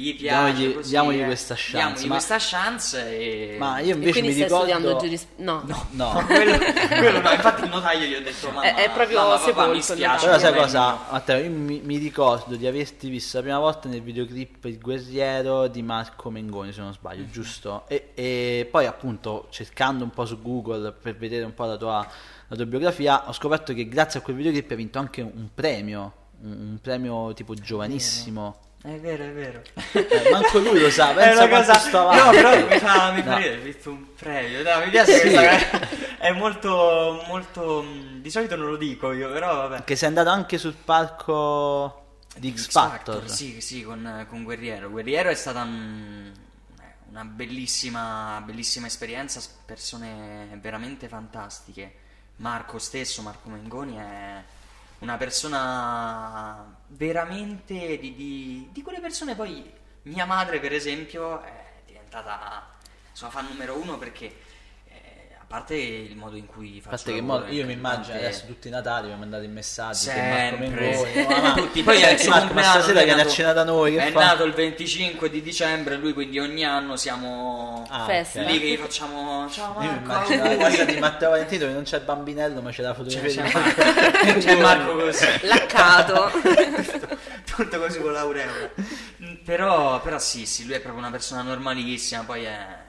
gli 0.00 0.14
piace 0.16 0.52
Diamogli- 0.54 0.74
così, 0.76 0.90
diamogli 0.90 1.20
eh, 1.20 1.24
questa 1.24 1.54
chance, 1.56 1.72
diamogli 1.76 2.06
ma- 2.06 2.14
questa 2.14 2.36
chance 2.38 3.18
e... 3.18 3.56
Ma 3.58 3.80
io 3.80 3.94
invece 3.96 4.20
mi 4.20 4.30
stai 4.30 4.42
ricordo... 4.44 4.56
studiando 4.64 4.96
giurisprudenza? 4.96 5.52
No. 5.66 5.86
No. 5.90 6.12
No, 6.12 6.24
quello, 6.26 6.56
quello 6.88 7.20
no, 7.20 7.30
infatti 7.32 7.62
il 7.64 7.68
notaio 7.68 8.06
gli 8.06 8.14
ho 8.14 8.22
detto 8.22 8.46
mamma, 8.50 8.62
È- 8.62 8.74
è 8.76 8.90
proprio 8.92 9.18
mamma, 9.18 9.30
papà, 9.32 9.44
sepolto 9.44 9.72
mi 9.72 9.82
spiace. 9.82 10.26
Però 10.26 10.38
sai 10.38 10.54
cosa. 10.54 10.98
Matteo, 11.10 11.38
io 11.42 11.50
mi, 11.50 11.80
mi 11.82 11.96
ricordo 11.96 12.54
di 12.54 12.66
averti 12.68 13.08
visto 13.08 13.38
la 13.38 13.42
prima 13.42 13.58
volta 13.58 13.88
nel 13.88 14.00
videoclip 14.02 14.64
Il 14.66 14.78
guerriero 14.78 15.66
di 15.66 15.82
Marco 15.82 16.30
Mengoni, 16.30 16.72
se 16.72 16.80
non 16.80 16.92
sbaglio, 16.92 17.22
Mhm. 17.24 17.30
giusto? 17.32 17.84
E, 17.88 18.10
e 18.14 18.68
poi 18.70 18.86
appunto 18.86 19.48
cercando 19.50 20.04
un 20.04 20.10
po' 20.10 20.24
su 20.26 20.40
Google 20.40 20.92
per 20.92 21.16
vedere 21.16 21.44
un 21.44 21.54
po' 21.54 21.64
la 21.64 21.76
tua, 21.76 22.06
la 22.46 22.54
tua 22.54 22.66
biografia, 22.66 23.28
ho 23.28 23.32
scoperto 23.32 23.74
che 23.74 23.88
grazie 23.88 24.20
a 24.20 24.22
quel 24.22 24.36
videoclip 24.36 24.70
hai 24.70 24.76
vinto 24.76 25.00
anche 25.00 25.22
un 25.22 25.48
premio, 25.52 26.12
un, 26.42 26.50
un 26.52 26.78
premio 26.80 27.32
tipo 27.34 27.54
giovanissimo. 27.54 28.60
È 28.80 28.94
vero, 29.00 29.24
è 29.24 29.32
vero. 29.32 29.62
Eh, 29.92 30.30
manco 30.30 30.58
lui 30.60 30.78
lo 30.80 30.90
sa, 30.90 31.10
È 31.10 31.14
pensa 31.14 31.44
una 31.44 31.48
quanto 31.48 31.72
cosa... 31.72 31.78
sto 31.80 32.12
No, 32.12 32.30
però 32.30 32.66
mi 32.66 32.78
fa, 32.78 33.10
mi 33.12 33.22
fa 33.22 33.30
No. 33.30 33.36
ridere, 33.38 33.56
visto 33.58 33.90
un 33.90 34.14
premio. 34.14 34.62
No, 34.62 34.84
mi 34.84 34.90
piace 34.90 35.14
Sì. 35.14 35.20
questa 35.30 35.48
cosa. 35.48 35.88
È 36.18 36.30
molto, 36.32 37.24
molto... 37.26 37.82
mh, 37.82 38.20
Di 38.20 38.30
solito 38.30 38.54
non 38.56 38.70
lo 38.70 38.76
dico 38.76 39.12
io, 39.12 39.30
però 39.32 39.68
vabbè. 39.68 39.84
Che 39.84 39.96
sei 39.96 40.08
andato 40.08 40.30
anche 40.30 40.58
sul 40.58 40.74
palco 40.74 42.04
di 42.36 42.54
X 42.56 42.68
Factor. 42.70 43.28
Sì, 43.28 43.60
sì, 43.60 43.82
con, 43.82 44.26
con 44.28 44.44
Guerriero. 44.44 44.88
Guerriero 44.90 45.28
è 45.28 45.34
stata 45.34 45.62
un- 45.62 46.32
una 47.10 47.24
bellissima, 47.24 48.40
bellissima 48.44 48.86
esperienza, 48.86 49.40
persone 49.66 50.56
veramente 50.60 51.08
fantastiche. 51.08 51.94
Marco 52.36 52.78
stesso, 52.78 53.22
Marco 53.22 53.48
Mengoni, 53.48 53.96
è 53.96 54.42
una 55.00 55.16
persona 55.16 56.76
veramente 56.88 57.98
di, 57.98 58.14
di- 58.14 58.68
di 58.72 58.82
quelle 58.82 59.00
persone. 59.00 59.34
Poi 59.34 59.72
mia 60.02 60.24
madre, 60.26 60.60
per 60.60 60.72
esempio, 60.72 61.42
è 61.42 61.82
diventata 61.86 62.76
sua 63.12 63.30
fan 63.30 63.46
numero 63.48 63.76
uno 63.76 63.98
perché, 63.98 64.34
parte 65.48 65.74
il 65.76 66.14
modo 66.14 66.36
in 66.36 66.44
cui 66.46 66.80
fa 66.82 66.90
A 66.90 66.94
il 66.94 67.00
parte 67.02 67.02
suo 67.04 67.12
che 67.14 67.20
lavoro, 67.20 67.44
mo- 67.46 67.50
io 67.52 67.64
mi 67.64 67.72
è 67.72 67.76
immagino 67.76 68.02
incantante. 68.02 68.26
adesso 68.26 68.44
tutti 68.46 68.68
i 68.68 68.70
Natali 68.70 69.08
mi 69.08 69.16
mandate 69.18 69.44
i 69.44 69.48
messaggi 69.48 70.04
che 70.06 70.12
Sempre, 70.12 70.68
Marco 70.68 70.76
Mengoni, 70.84 71.12
sì. 71.12 71.26
ma- 71.26 71.52
Tutti. 71.56 71.82
Poi 71.82 72.00
Marco, 72.28 72.52
ma 72.52 72.62
stasera 72.62 73.02
viene 73.02 73.12
a 73.12 73.16
nato- 73.24 73.28
cena 73.30 73.52
da 73.54 73.64
noi 73.64 73.94
che 73.96 74.06
è 74.06 74.10
fa? 74.12 74.24
nato 74.24 74.44
il 74.44 74.52
25 74.52 75.30
di 75.30 75.42
dicembre, 75.42 75.96
lui 75.96 76.12
quindi 76.12 76.38
ogni 76.38 76.64
anno 76.64 76.96
siamo 76.96 77.86
Ah, 77.90 78.04
Festa. 78.04 78.42
lì 78.42 78.60
che 78.60 78.66
gli 78.66 78.76
facciamo 78.76 79.48
ciao 79.50 79.74
Io 79.82 79.90
mi 79.90 80.00
Marco, 80.04 80.32
immagino 80.32 80.42
la 80.44 80.50
auguri." 80.50 80.70
cosa 80.70 80.84
di 80.84 80.98
Matteo 80.98 81.30
Valentino 81.30 81.66
che 81.66 81.72
non 81.72 81.82
c'è 81.82 81.96
il 81.96 82.02
bambinello 82.04 82.60
ma 82.60 82.70
c'è 82.70 82.82
la 82.82 82.90
C'è, 82.90 82.94
fotografia 82.96 83.42
c'è 83.42 83.48
di 83.48 83.52
Marco, 83.54 84.38
c'è 84.38 84.56
Marco 84.60 84.96
così, 85.00 85.26
Laccato. 85.46 86.30
tutto 87.56 87.78
così 87.80 88.00
con 88.00 88.12
l'aureola. 88.12 88.70
Mm, 89.22 89.34
Però, 89.44 90.00
però 90.02 90.18
sì, 90.18 90.44
sì, 90.46 90.66
lui 90.66 90.74
è 90.74 90.80
proprio 90.80 91.00
una 91.00 91.10
persona 91.10 91.40
normalissima, 91.42 92.22
poi 92.22 92.44
è 92.44 92.86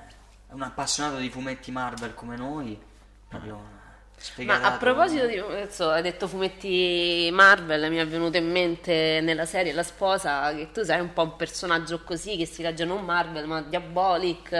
un 0.51 0.61
appassionato 0.61 1.17
di 1.17 1.29
fumetti 1.29 1.71
Marvel 1.71 2.13
come 2.13 2.35
noi, 2.35 2.79
proprio 3.27 3.55
Ma 3.55 4.17
sfegatato. 4.17 4.65
a 4.65 4.77
proposito 4.77 5.25
di, 5.27 5.37
adesso 5.37 5.89
hai 5.89 6.01
detto 6.01 6.27
fumetti 6.27 7.29
Marvel, 7.31 7.89
mi 7.89 7.97
è 7.97 8.07
venuto 8.07 8.37
in 8.37 8.49
mente 8.49 9.19
nella 9.21 9.45
serie 9.45 9.71
La 9.73 9.83
sposa 9.83 10.53
che 10.53 10.71
tu 10.71 10.83
sei 10.83 10.99
un 10.99 11.13
po' 11.13 11.23
un 11.23 11.35
personaggio 11.35 12.03
così 12.03 12.35
che 12.37 12.45
si 12.45 12.61
legge 12.61 12.83
non 12.85 13.05
Marvel 13.05 13.47
ma 13.47 13.61
Diabolic, 13.61 14.51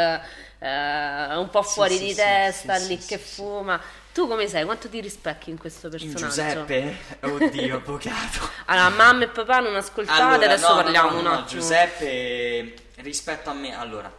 eh, 0.59 1.35
un 1.35 1.49
po' 1.49 1.63
fuori 1.63 1.97
sì, 1.97 2.03
di 2.05 2.09
sì, 2.09 2.15
testa, 2.15 2.77
sì, 2.77 2.87
lì 2.87 2.99
sì, 2.99 3.07
che 3.07 3.17
sì, 3.17 3.33
fuma. 3.35 3.81
Tu 4.13 4.27
come 4.27 4.47
sei? 4.47 4.65
Quanto 4.65 4.89
ti 4.89 4.99
rispecchi 5.01 5.49
in 5.49 5.57
questo 5.57 5.87
In 5.87 5.91
personaggio? 5.91 6.65
Giuseppe? 6.65 6.97
Oddio, 7.21 7.75
avvocato. 7.77 8.49
Allora, 8.65 8.89
mamma 8.89 9.23
e 9.23 9.27
papà 9.29 9.59
non 9.59 9.75
ascoltate, 9.75 10.21
Allora, 10.21 10.45
adesso 10.45 10.73
no, 10.73 10.75
parliamo 10.75 11.09
no, 11.11 11.17
un 11.17 11.23
no, 11.23 11.31
attimo. 11.31 11.47
Giuseppe, 11.47 12.73
rispetto 12.95 13.49
a 13.49 13.53
me, 13.53 13.77
allora, 13.77 14.11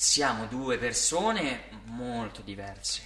siamo 0.00 0.46
due 0.46 0.78
persone 0.78 1.64
molto 1.84 2.40
diverse. 2.40 3.02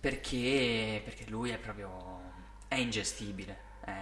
Perché, 0.00 1.02
perché 1.04 1.26
lui 1.28 1.50
è 1.50 1.58
proprio, 1.58 2.20
è 2.68 2.76
ingestibile. 2.76 3.58
È 3.84 3.92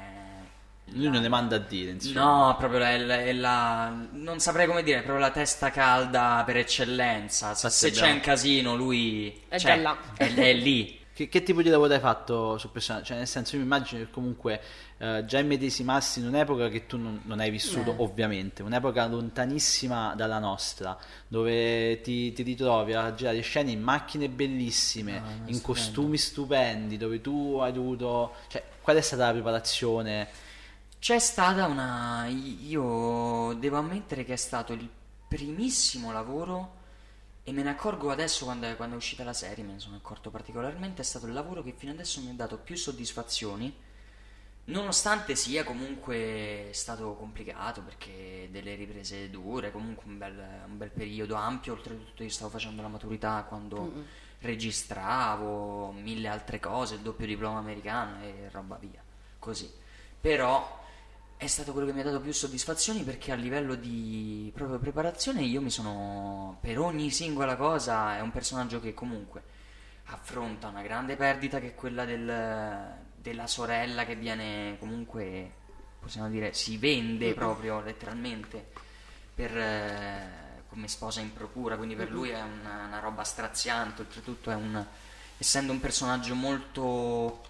Lui 0.91 1.09
non 1.11 1.23
ne 1.23 1.29
manda 1.29 1.57
a 1.57 1.59
dire, 1.59 1.91
insomma. 1.91 2.21
No, 2.21 2.57
proprio 2.57 2.81
è, 2.83 2.99
la- 2.99 3.19
è 3.21 3.33
la. 3.33 3.89
Non 4.13 4.39
saprei 4.39 4.69
come 4.69 4.85
dire, 4.85 4.99
è 4.99 5.03
proprio 5.03 5.25
la 5.27 5.33
testa 5.33 5.71
calda 5.73 6.45
per 6.47 6.59
eccellenza. 6.59 7.53
Se, 7.55 7.69
se 7.69 7.91
c'è 7.91 8.13
un 8.13 8.21
casino, 8.21 8.77
lui. 8.77 9.43
È 9.49 9.77
là. 9.77 9.99
È, 10.17 10.33
è 10.33 10.53
lì. 10.53 11.01
Che, 11.17 11.31
che 11.31 11.43
tipo 11.43 11.63
di 11.63 11.71
lavoro 11.71 11.95
hai 11.95 11.99
fatto 11.99 12.59
sul 12.59 12.69
personaggio? 12.69 13.07
Cioè, 13.07 13.17
nel 13.17 13.27
senso, 13.27 13.55
io 13.55 13.63
mi 13.63 13.65
immagino 13.65 14.05
che 14.05 14.11
comunque 14.11 14.61
eh, 14.99 15.25
già 15.25 15.39
immedesimassi 15.39 16.21
in 16.21 16.27
un'epoca 16.27 16.69
che 16.69 16.85
tu 16.85 16.99
non, 16.99 17.23
non 17.25 17.41
hai 17.41 17.51
vissuto, 17.51 17.93
Eh. 17.93 17.95
ovviamente, 17.97 18.63
un'epoca 18.63 19.07
lontanissima 19.07 20.15
dalla 20.15 20.39
nostra, 20.39 20.95
dove 21.27 22.03
ti, 22.03 22.35
ti 22.35 22.43
ritrovi 22.43 22.93
a 22.93 23.15
girare 23.15 23.41
scene 23.41 23.71
in 23.71 23.81
macchine 23.81 24.29
bellissime, 24.29 25.21
ma 25.21 25.33
in 25.47 25.63
costumi 25.63 26.19
stupendi, 26.19 26.99
dove 26.99 27.23
tu 27.23 27.61
hai 27.63 27.73
dovuto... 27.73 28.35
Cioè, 28.49 28.63
qual 28.83 28.97
è 28.99 29.01
stata 29.01 29.25
la 29.25 29.33
preparazione? 29.33 30.29
C'è 30.99 31.19
stata 31.19 31.65
una. 31.65 32.27
Io 32.29 33.55
devo 33.59 33.79
ammettere 33.79 34.23
che 34.27 34.35
è 34.35 34.37
stato 34.37 34.75
il 34.75 34.87
primissimo 35.29 36.13
lavoro. 36.13 36.76
E 37.49 37.53
me 37.53 37.63
ne 37.63 37.71
accorgo 37.71 38.11
adesso 38.11 38.45
quando 38.45 38.67
è, 38.67 38.75
quando 38.75 38.97
è 38.97 38.99
uscita 38.99 39.23
la 39.23 39.33
serie, 39.33 39.63
me 39.63 39.75
ne 39.75 39.79
sono 39.79 39.95
accorto 39.95 40.31
particolarmente. 40.31 41.03
È 41.03 41.05
stato 41.05 41.27
il 41.27 41.33
lavoro 41.33 41.63
che 41.63 41.73
fino 41.77 41.93
adesso 41.93 42.21
mi 42.21 42.31
ha 42.31 42.33
dato 42.33 42.59
più 42.59 42.75
soddisfazioni. 42.75 43.73
Nonostante 44.65 45.37
sia 45.37 45.63
comunque 45.63 46.71
stato 46.73 47.15
complicato 47.15 47.83
perché 47.83 48.49
delle 48.51 48.75
riprese 48.75 49.31
dure, 49.31 49.71
comunque 49.71 50.03
un 50.07 50.19
bel, 50.19 50.45
un 50.67 50.77
bel 50.77 50.91
periodo 50.91 51.37
ampio, 51.37 51.75
oltretutto 51.75 52.25
io 52.25 52.31
stavo 52.31 52.51
facendo 52.51 52.83
la 52.83 52.89
maturità 52.89 53.45
quando 53.49 53.93
registravo 54.41 55.93
mille 55.93 56.27
altre 56.27 56.59
cose, 56.59 56.97
il 56.97 57.01
doppio 57.03 57.27
diploma 57.27 57.59
americano 57.59 58.25
e 58.25 58.49
roba 58.51 58.75
via, 58.75 59.01
così. 59.39 59.73
Però 60.21 60.85
è 61.39 61.47
stato 61.47 61.73
quello 61.73 61.87
che 61.87 61.93
mi 61.93 62.01
ha 62.01 62.05
dato 62.05 62.21
più 62.21 62.33
soddisfazioni 62.33 63.03
perché 63.03 63.31
a 63.31 63.35
livello 63.35 63.75
di 63.75 64.51
proprio 64.55 64.79
preparazione 64.79 65.43
io 65.43 65.61
mi 65.61 65.71
sono 65.71 66.57
per 66.61 66.79
ogni 66.79 67.11
singola 67.11 67.57
cosa 67.57 68.17
è 68.17 68.21
un 68.21 68.31
personaggio 68.31 68.81
che 68.81 68.95
comunque 68.95 69.43
affronta 70.07 70.69
una 70.69 70.83
grande 70.83 71.15
perdita 71.17 71.61
che 71.61 71.69
è 71.69 71.75
quella 71.75 72.05
del- 72.07 72.95
della 73.17 73.47
sorella 73.47 74.07
che 74.07 74.15
viene 74.15 74.77
comunque 74.79 75.53
possiamo 76.01 76.29
dire 76.31 76.55
si 76.55 76.79
vende 76.79 77.35
proprio 77.35 77.81
letteralmente 77.83 78.69
per, 79.35 79.57
eh, 79.57 80.63
come 80.69 80.89
sposa 80.89 81.21
in 81.21 81.33
procura 81.35 81.77
quindi 81.77 81.97
per 81.97 82.11
lui 82.11 82.31
è 82.31 82.41
una, 82.41 82.85
una 82.87 82.99
roba 83.01 83.25
straziante 83.25 84.03
oltretutto 84.03 84.51
è 84.51 84.55
un 84.55 84.87
essendo 85.39 85.73
un 85.73 85.81
personaggio 85.81 86.35
molto 86.35 87.43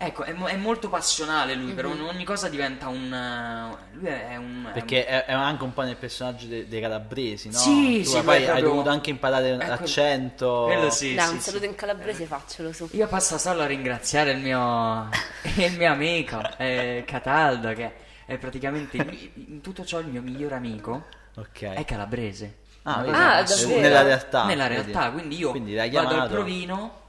ecco 0.00 0.22
è, 0.22 0.32
mo- 0.32 0.46
è 0.46 0.56
molto 0.56 0.88
passionale 0.88 1.54
lui 1.54 1.72
per 1.72 1.86
ogni, 1.86 2.00
ogni 2.06 2.24
cosa 2.24 2.48
diventa 2.48 2.86
un 2.88 3.12
eh, 3.12 3.96
lui 3.96 4.06
è 4.06 4.36
un 4.36 4.64
è 4.64 4.68
un- 4.68 4.70
Perché 4.72 5.04
è, 5.06 5.24
è 5.24 5.32
anche 5.32 5.64
un 5.64 5.72
po' 5.72 5.82
nel 5.82 5.96
personaggio 5.96 6.46
de- 6.46 6.68
dei 6.68 6.80
calabresi, 6.80 7.48
no? 7.50 7.58
Sì, 7.58 8.02
tu 8.04 8.10
sì, 8.10 8.22
poi 8.22 8.36
è 8.36 8.38
hai 8.38 8.44
proprio- 8.46 8.68
dovuto 8.68 8.90
anche 8.90 9.10
imparare 9.10 9.50
Ecco, 9.54 9.66
l'accento. 9.66 10.62
quello 10.66 10.90
sì, 10.90 11.14
Dai, 11.14 11.26
sì, 11.26 11.32
un 11.34 11.40
sì. 11.40 11.50
saluto 11.50 11.64
in 11.64 11.74
calabrese 11.74 12.24
faccelo 12.26 12.72
su. 12.72 12.88
Io 12.92 13.06
passo 13.08 13.38
solo 13.38 13.62
a 13.62 13.66
ringraziare 13.66 14.30
il 14.30 14.38
mio, 14.38 15.08
il 15.56 15.76
mio 15.76 15.90
amico 15.92 16.40
eh, 16.58 17.02
Cataldo, 17.06 17.72
che 17.72 17.92
è 18.24 18.36
praticamente 18.38 18.96
in 19.34 19.60
tutto 19.62 19.84
ciò 19.84 19.98
il 19.98 20.06
mio 20.06 20.22
migliore 20.22 20.54
amico. 20.54 21.06
Ok. 21.36 21.60
È 21.62 21.84
calabrese. 21.84 22.58
Ah, 22.82 23.00
vedi? 23.02 23.16
Ah, 23.16 23.42
davvero? 23.42 23.80
Nella 23.80 24.02
realtà. 24.02 24.44
Nella 24.46 24.68
vedi? 24.68 24.92
realtà, 24.92 25.10
quindi 25.10 25.36
io 25.38 25.50
Quindi 25.50 25.74
vado 25.74 26.20
al 26.20 26.28
provino, 26.28 27.00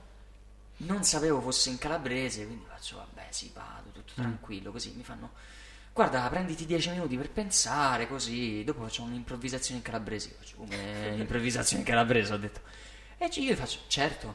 non 0.78 1.04
sapevo 1.04 1.40
fosse 1.42 1.70
in 1.70 1.78
calabrese, 1.78 2.46
quindi 2.46 2.66
faccio 2.80 2.98
vabbè, 2.98 3.28
sì, 3.30 3.52
vado, 3.54 3.90
tutto 3.92 4.14
tranquillo, 4.16 4.72
così 4.72 4.94
mi 4.96 5.04
fanno 5.04 5.32
Guarda, 5.92 6.30
prenditi 6.30 6.66
10 6.66 6.92
minuti 6.92 7.18
per 7.18 7.30
pensare, 7.30 8.08
così. 8.08 8.64
Dopo 8.64 8.84
faccio 8.84 9.02
un'improvvisazione 9.04 9.78
in 9.80 9.84
calabrese. 9.84 10.30
Io 10.30 10.36
Faccio 10.40 10.56
come 10.58 11.14
improvvisazione 11.18 11.82
in 11.82 11.88
calabrese, 11.90 12.34
ho 12.34 12.38
detto. 12.38 12.62
E 13.18 13.26
io 13.34 13.52
gli 13.52 13.56
faccio, 13.56 13.80
certo, 13.88 14.34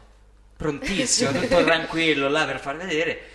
prontissimo, 0.57 1.33
tutto 1.33 1.63
tranquillo 1.65 2.29
là 2.29 2.45
per 2.45 2.61
far 2.61 2.77
vedere. 2.77 3.31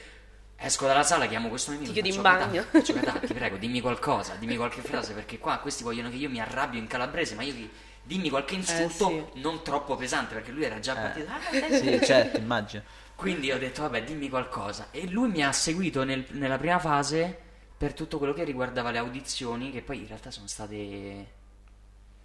Esco 0.58 0.86
dalla 0.86 1.04
sala, 1.04 1.26
chiamo 1.28 1.48
questo 1.50 1.72
mio 1.72 1.80
amico. 1.80 1.94
Ti 1.94 2.02
chiudi 2.02 2.16
faccio, 2.22 2.28
in 2.30 2.38
"Catà, 2.38 2.46
bagno." 2.46 2.64
Faccio, 2.70 2.94
"Catà, 2.94 3.20
ti 3.26 3.34
prego, 3.34 3.56
dimmi 3.58 3.80
qualcosa, 3.82 4.36
dimmi 4.36 4.58
qualche 4.58 4.82
frase, 4.82 5.14
perché 5.14 5.40
qua 5.40 5.58
questi 5.58 5.84
vogliono 5.84 6.10
che 6.10 6.18
io 6.18 6.30
mi 6.30 6.40
arrabbio 6.40 6.80
in 6.80 6.86
calabrese, 6.88 7.34
ma 7.34 7.42
io 7.44 7.54
vi- 7.54 7.70
dimmi 8.04 8.30
qualche 8.30 8.56
insulto 8.56 9.10
Eh, 9.10 9.30
sì. 9.34 9.40
non 9.42 9.64
troppo 9.64 9.96
pesante, 9.96 10.34
perché 10.36 10.52
lui 10.52 10.66
era 10.66 10.80
già 10.80 10.94
partito. 10.94 11.30
"Ah, 11.32 11.72
Sì, 11.78 12.00
certo, 12.04 12.38
immagino. 12.38 12.84
Quindi 13.20 13.52
ho 13.52 13.58
detto, 13.58 13.82
vabbè, 13.82 14.06
dimmi 14.06 14.30
qualcosa. 14.30 14.88
E 14.92 15.06
lui 15.10 15.28
mi 15.28 15.44
ha 15.44 15.52
seguito 15.52 16.06
nel- 16.06 16.26
nella 16.30 16.58
prima 16.58 16.80
fase 16.80 17.38
per 17.78 17.94
tutto 17.94 18.18
quello 18.18 18.32
che 18.32 18.46
riguardava 18.46 18.92
le 18.92 18.98
audizioni, 18.98 19.72
che 19.72 19.82
poi 19.82 20.00
in 20.00 20.08
realtà 20.08 20.32
sono 20.32 20.48
state 20.48 21.32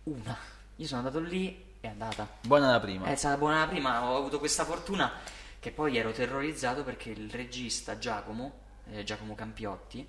una. 0.04 0.38
Io 0.76 0.86
sono 0.86 1.00
andato 1.00 1.18
lì 1.18 1.48
e 1.80 1.88
è 1.88 1.88
andata. 1.88 2.28
Buona 2.42 2.70
la 2.70 2.78
prima. 2.78 3.06
È 3.06 3.16
stata 3.16 3.36
buona 3.36 3.58
la 3.58 3.66
prima, 3.66 4.04
ho 4.04 4.16
avuto 4.16 4.38
questa 4.38 4.64
fortuna 4.64 5.10
che 5.58 5.72
poi 5.72 5.96
ero 5.96 6.12
terrorizzato 6.12 6.84
perché 6.84 7.10
il 7.10 7.28
regista 7.28 7.98
Giacomo, 7.98 8.60
eh, 8.92 9.02
Giacomo 9.02 9.34
Campiotti, 9.34 10.06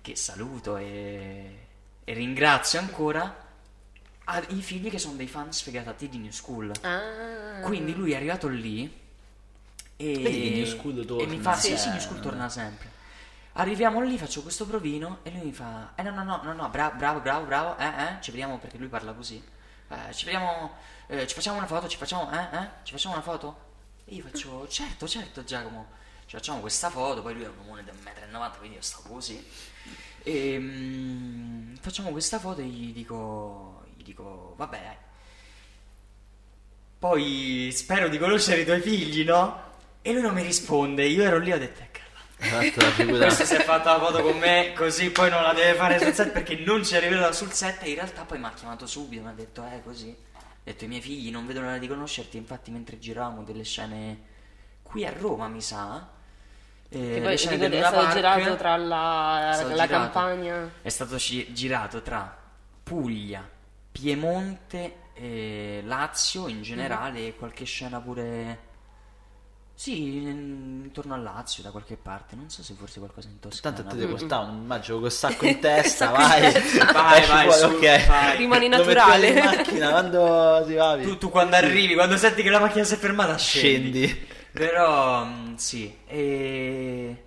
che 0.00 0.14
saluto 0.14 0.76
e, 0.76 1.66
e 2.04 2.12
ringrazio 2.12 2.78
ancora, 2.78 3.48
ha 4.26 4.42
i 4.50 4.62
figli 4.62 4.90
che 4.90 5.00
sono 5.00 5.16
dei 5.16 5.26
fan 5.26 5.52
sfegatati 5.52 6.08
di 6.08 6.18
New 6.18 6.30
School. 6.30 6.70
Ah. 6.82 7.62
Quindi 7.62 7.96
lui 7.96 8.12
è 8.12 8.14
arrivato 8.14 8.46
lì 8.46 9.02
e, 9.96 10.18
Vedi 10.18 10.42
che 10.42 10.50
New 10.56 10.66
School 10.66 11.00
e 11.00 11.04
torna 11.04 11.26
mi 11.26 11.38
fa 11.38 11.54
sì, 11.54 11.76
sì. 11.76 11.88
New 11.88 12.00
School 12.00 12.20
torna 12.20 12.48
sempre. 12.48 12.90
Arriviamo 13.52 14.02
lì, 14.02 14.18
faccio 14.18 14.42
questo 14.42 14.66
provino 14.66 15.18
e 15.22 15.30
lui 15.30 15.42
mi 15.44 15.52
fa 15.52 15.92
eh 15.94 16.02
no 16.02 16.10
no 16.10 16.24
no 16.24 16.40
no 16.42 16.52
no 16.52 16.68
bravo 16.70 16.96
bravo 16.96 17.20
bravo 17.20 17.44
bravo 17.46 17.78
eh 17.78 17.86
eh 17.86 18.16
ci 18.20 18.32
vediamo 18.32 18.58
perché 18.58 18.78
lui 18.78 18.88
parla 18.88 19.12
così. 19.12 19.42
Eh, 19.88 20.12
ci 20.12 20.24
vediamo 20.24 20.72
eh, 21.06 21.26
ci 21.26 21.34
facciamo 21.34 21.58
una 21.58 21.66
foto, 21.66 21.86
ci 21.86 21.96
facciamo 21.96 22.30
eh 22.32 22.56
eh 22.56 22.68
ci 22.82 22.92
facciamo 22.92 23.14
una 23.14 23.22
foto? 23.22 23.72
E 24.06 24.16
io 24.16 24.22
faccio 24.22 24.66
certo 24.68 25.06
certo 25.06 25.44
Giacomo. 25.44 26.02
Ci 26.26 26.36
facciamo 26.36 26.60
questa 26.60 26.90
foto, 26.90 27.22
poi 27.22 27.34
lui 27.34 27.44
è 27.44 27.48
un 27.48 27.58
uomo 27.58 27.76
di 27.76 27.82
1,90 27.82 28.30
m, 28.32 28.58
quindi 28.58 28.76
io 28.76 28.82
stavo 28.82 29.14
così. 29.14 29.46
E 30.22 30.58
mm, 30.58 31.74
facciamo 31.76 32.10
questa 32.10 32.38
foto 32.40 32.60
e 32.60 32.64
gli 32.64 32.92
dico 32.92 33.84
gli 33.96 34.02
dico 34.02 34.54
vabbè 34.56 34.80
dai. 34.82 34.96
Poi 36.98 37.70
spero 37.72 38.08
di 38.08 38.18
conoscere 38.18 38.62
i 38.62 38.64
tuoi 38.64 38.80
figli, 38.80 39.24
no? 39.24 39.72
E 40.06 40.12
lui 40.12 40.20
non 40.20 40.34
mi 40.34 40.42
risponde. 40.42 41.06
Io 41.06 41.22
ero 41.22 41.38
lì 41.38 41.48
e 41.50 41.54
ho 41.54 41.58
detto, 41.58 41.80
ecco. 41.80 42.00
Esatto. 42.36 43.06
Questa 43.06 43.44
si 43.46 43.54
è 43.54 43.62
fatta 43.62 43.96
la 43.96 44.04
foto 44.04 44.20
con 44.20 44.36
me, 44.36 44.74
così 44.76 45.08
poi 45.10 45.30
non 45.30 45.40
la 45.42 45.54
deve 45.54 45.78
fare 45.78 45.98
sul 45.98 46.12
set 46.12 46.30
perché 46.30 46.56
non 46.56 46.84
ci 46.84 46.94
è 46.94 47.32
sul 47.32 47.50
set. 47.52 47.82
E 47.84 47.88
in 47.88 47.94
realtà 47.94 48.24
poi 48.24 48.38
mi 48.38 48.44
ha 48.44 48.52
chiamato 48.52 48.86
subito, 48.86 49.22
mi 49.22 49.28
ha 49.30 49.32
detto, 49.32 49.64
eh, 49.64 49.80
così. 49.82 50.14
Ha 50.34 50.42
detto, 50.62 50.84
i 50.84 50.88
miei 50.88 51.00
figli 51.00 51.30
non 51.30 51.46
vedono 51.46 51.66
l'ora 51.66 51.78
di 51.78 51.88
conoscerti. 51.88 52.36
Infatti, 52.36 52.70
mentre 52.70 52.98
giravamo 52.98 53.44
delle 53.44 53.64
scene 53.64 54.20
qui 54.82 55.06
a 55.06 55.12
Roma, 55.18 55.48
mi 55.48 55.62
sa. 55.62 56.06
eh, 56.90 56.98
Che 56.98 57.20
poi 57.22 57.36
dico, 57.36 57.64
è 57.64 57.80
stato 57.80 57.96
Park, 57.96 58.12
girato 58.14 58.56
tra 58.56 58.76
la, 58.76 59.56
la 59.56 59.72
girato. 59.72 59.86
campagna. 59.90 60.70
È 60.82 60.88
stato 60.90 61.16
girato 61.16 62.02
tra 62.02 62.36
Puglia, 62.82 63.48
Piemonte, 63.90 64.96
e 65.14 65.80
Lazio 65.84 66.46
in 66.48 66.60
generale 66.62 67.28
e 67.28 67.36
qualche 67.36 67.64
scena 67.64 68.00
pure. 68.00 68.72
Sì, 69.76 70.18
in- 70.18 70.82
intorno 70.84 71.14
a 71.14 71.16
Lazio 71.16 71.62
da 71.62 71.70
qualche 71.70 71.96
parte. 71.96 72.36
Non 72.36 72.48
so 72.48 72.62
se 72.62 72.74
forse 72.74 73.00
qualcosa 73.00 73.28
in 73.28 73.40
Toscana. 73.40 73.74
Tanto 73.74 73.90
a 73.90 73.98
te 73.98 74.06
ti 74.06 74.10
portavo, 74.10 74.52
immagino 74.52 75.00
col 75.00 75.10
sacco 75.10 75.46
in 75.46 75.58
testa, 75.58 76.06
Sacco 76.14 76.20
in 76.22 76.28
vai. 76.28 76.52
testa. 76.52 76.92
Vai, 76.92 77.26
vai, 77.26 77.50
fuori, 77.50 77.58
su, 77.58 77.76
ok. 77.78 78.06
vai. 78.06 78.36
Rimani 78.36 78.68
naturale. 78.68 79.28
in 79.28 79.34
macchina 79.44 79.90
quando 79.90 80.54
arrivavi. 80.54 81.02
Tu, 81.02 81.18
tu 81.18 81.28
quando 81.30 81.56
arrivi, 81.56 81.94
quando 81.94 82.16
senti 82.16 82.42
che 82.42 82.50
la 82.50 82.60
macchina 82.60 82.84
si 82.84 82.94
è 82.94 82.96
fermata, 82.96 83.36
scendi. 83.36 84.06
Scendi. 84.06 84.26
Però 84.52 85.24
mm, 85.24 85.54
sì, 85.56 85.92
e, 86.06 87.24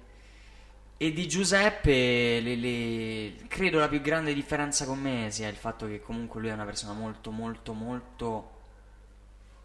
e 0.95 1.11
di 1.11 1.27
Giuseppe 1.27 2.39
le- 2.39 2.55
le- 2.55 3.35
credo 3.49 3.79
la 3.79 3.89
più 3.89 3.99
grande 3.99 4.33
differenza 4.33 4.85
con 4.85 4.97
me 4.99 5.27
sia 5.31 5.49
il 5.49 5.57
fatto 5.57 5.85
che 5.87 5.99
comunque 5.99 6.39
lui 6.39 6.49
è 6.49 6.53
una 6.53 6.63
persona 6.63 6.93
molto 6.93 7.29
molto 7.31 7.73
molto 7.73 8.51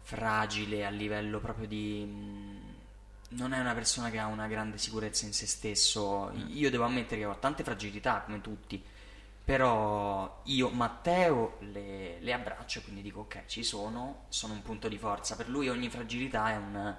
fragile 0.01 0.85
a 0.85 0.89
livello 0.89 1.39
proprio 1.39 1.65
di, 1.65 2.03
mm, 2.05 2.57
non 3.35 3.53
è 3.53 3.59
una 3.59 3.73
persona 3.73 4.09
che 4.09 4.19
ha 4.19 4.27
una 4.27 4.47
grande 4.47 4.77
sicurezza 4.77 5.25
in 5.25 5.33
se 5.33 5.45
stesso. 5.47 6.31
Io 6.47 6.69
devo 6.69 6.83
ammettere 6.83 7.21
che 7.21 7.25
ho 7.25 7.37
tante 7.37 7.63
fragilità 7.63 8.21
come 8.21 8.41
tutti, 8.41 8.81
però 9.43 10.41
io 10.45 10.69
Matteo 10.69 11.57
le, 11.59 12.19
le 12.19 12.33
abbraccio 12.33 12.79
e 12.79 12.81
quindi 12.83 13.01
dico 13.01 13.21
ok, 13.21 13.45
ci 13.45 13.63
sono, 13.63 14.25
sono 14.29 14.53
un 14.53 14.61
punto 14.61 14.87
di 14.87 14.97
forza. 14.97 15.35
Per 15.35 15.49
lui 15.49 15.69
ogni 15.69 15.89
fragilità 15.89 16.51
è 16.51 16.55
un, 16.55 16.95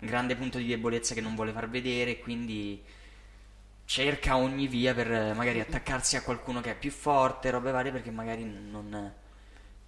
grande 0.00 0.36
punto 0.36 0.58
di 0.58 0.66
debolezza 0.66 1.14
che 1.14 1.20
non 1.20 1.34
vuole 1.34 1.52
far 1.52 1.68
vedere, 1.68 2.18
quindi 2.18 2.82
cerca 3.84 4.36
ogni 4.36 4.66
via 4.66 4.94
per 4.94 5.34
magari 5.34 5.60
attaccarsi 5.60 6.16
a 6.16 6.22
qualcuno 6.22 6.60
che 6.60 6.72
è 6.72 6.76
più 6.76 6.90
forte, 6.90 7.50
robe 7.50 7.70
varie, 7.70 7.92
perché 7.92 8.10
magari 8.10 8.44
non 8.44 9.14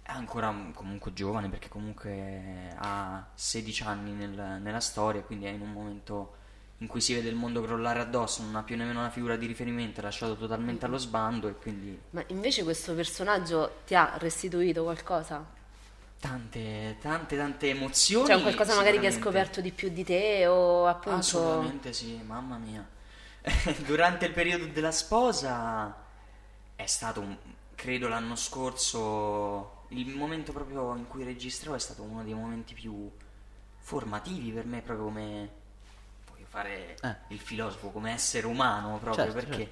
è 0.03 0.11
ancora 0.11 0.53
comunque 0.73 1.13
giovane, 1.13 1.49
perché 1.49 1.69
comunque 1.69 2.73
ha 2.77 3.25
16 3.33 3.83
anni 3.83 4.11
nel- 4.11 4.59
nella 4.61 4.79
storia, 4.79 5.21
quindi 5.21 5.45
è 5.45 5.49
in 5.49 5.61
un 5.61 5.71
momento 5.71 6.35
in 6.77 6.87
cui 6.87 6.99
si 6.99 7.13
vede 7.13 7.29
il 7.29 7.35
mondo 7.35 7.61
crollare 7.61 7.99
addosso, 7.99 8.41
non 8.41 8.55
ha 8.55 8.63
più 8.63 8.75
nemmeno 8.75 8.99
una 8.99 9.11
figura 9.11 9.35
di 9.35 9.45
riferimento, 9.45 9.99
è 9.99 10.03
lasciato 10.03 10.35
totalmente 10.35 10.85
allo 10.85 10.97
sbando 10.97 11.47
e 11.47 11.55
quindi 11.55 11.99
Ma 12.11 12.23
invece 12.27 12.63
questo 12.63 12.93
personaggio 12.95 13.81
ti 13.85 13.93
ha 13.93 14.17
restituito 14.17 14.83
qualcosa? 14.83 15.59
tante, 16.21 16.97
tante, 17.01 17.35
tante 17.35 17.69
emozioni. 17.69 18.27
Cioè 18.27 18.41
qualcosa 18.41 18.75
magari 18.75 18.99
che 18.99 19.07
hai 19.07 19.11
scoperto 19.11 19.59
di 19.59 19.71
più 19.71 19.89
di 19.89 20.03
te 20.03 20.45
o 20.45 20.85
appunto... 20.87 21.17
Assolutamente 21.17 21.91
sì, 21.93 22.21
mamma 22.23 22.57
mia. 22.57 22.87
Durante 23.85 24.27
il 24.27 24.31
periodo 24.31 24.67
della 24.67 24.91
sposa 24.91 25.93
è 26.75 26.85
stato, 26.85 27.37
credo 27.73 28.07
l'anno 28.07 28.35
scorso, 28.35 29.80
il 29.91 30.15
momento 30.15 30.51
proprio 30.51 30.95
in 30.95 31.07
cui 31.07 31.23
registravo 31.23 31.75
è 31.75 31.79
stato 31.79 32.03
uno 32.03 32.23
dei 32.23 32.33
momenti 32.33 32.73
più 32.73 33.09
formativi 33.77 34.51
per 34.51 34.65
me, 34.65 34.81
proprio 34.81 35.05
come 35.05 35.49
voglio 36.29 36.45
fare 36.47 36.97
Eh. 37.01 37.15
il 37.29 37.39
filosofo, 37.39 37.89
come 37.89 38.11
essere 38.13 38.45
umano, 38.47 38.97
proprio 38.99 39.31
Certo, 39.31 39.47
perché 39.47 39.69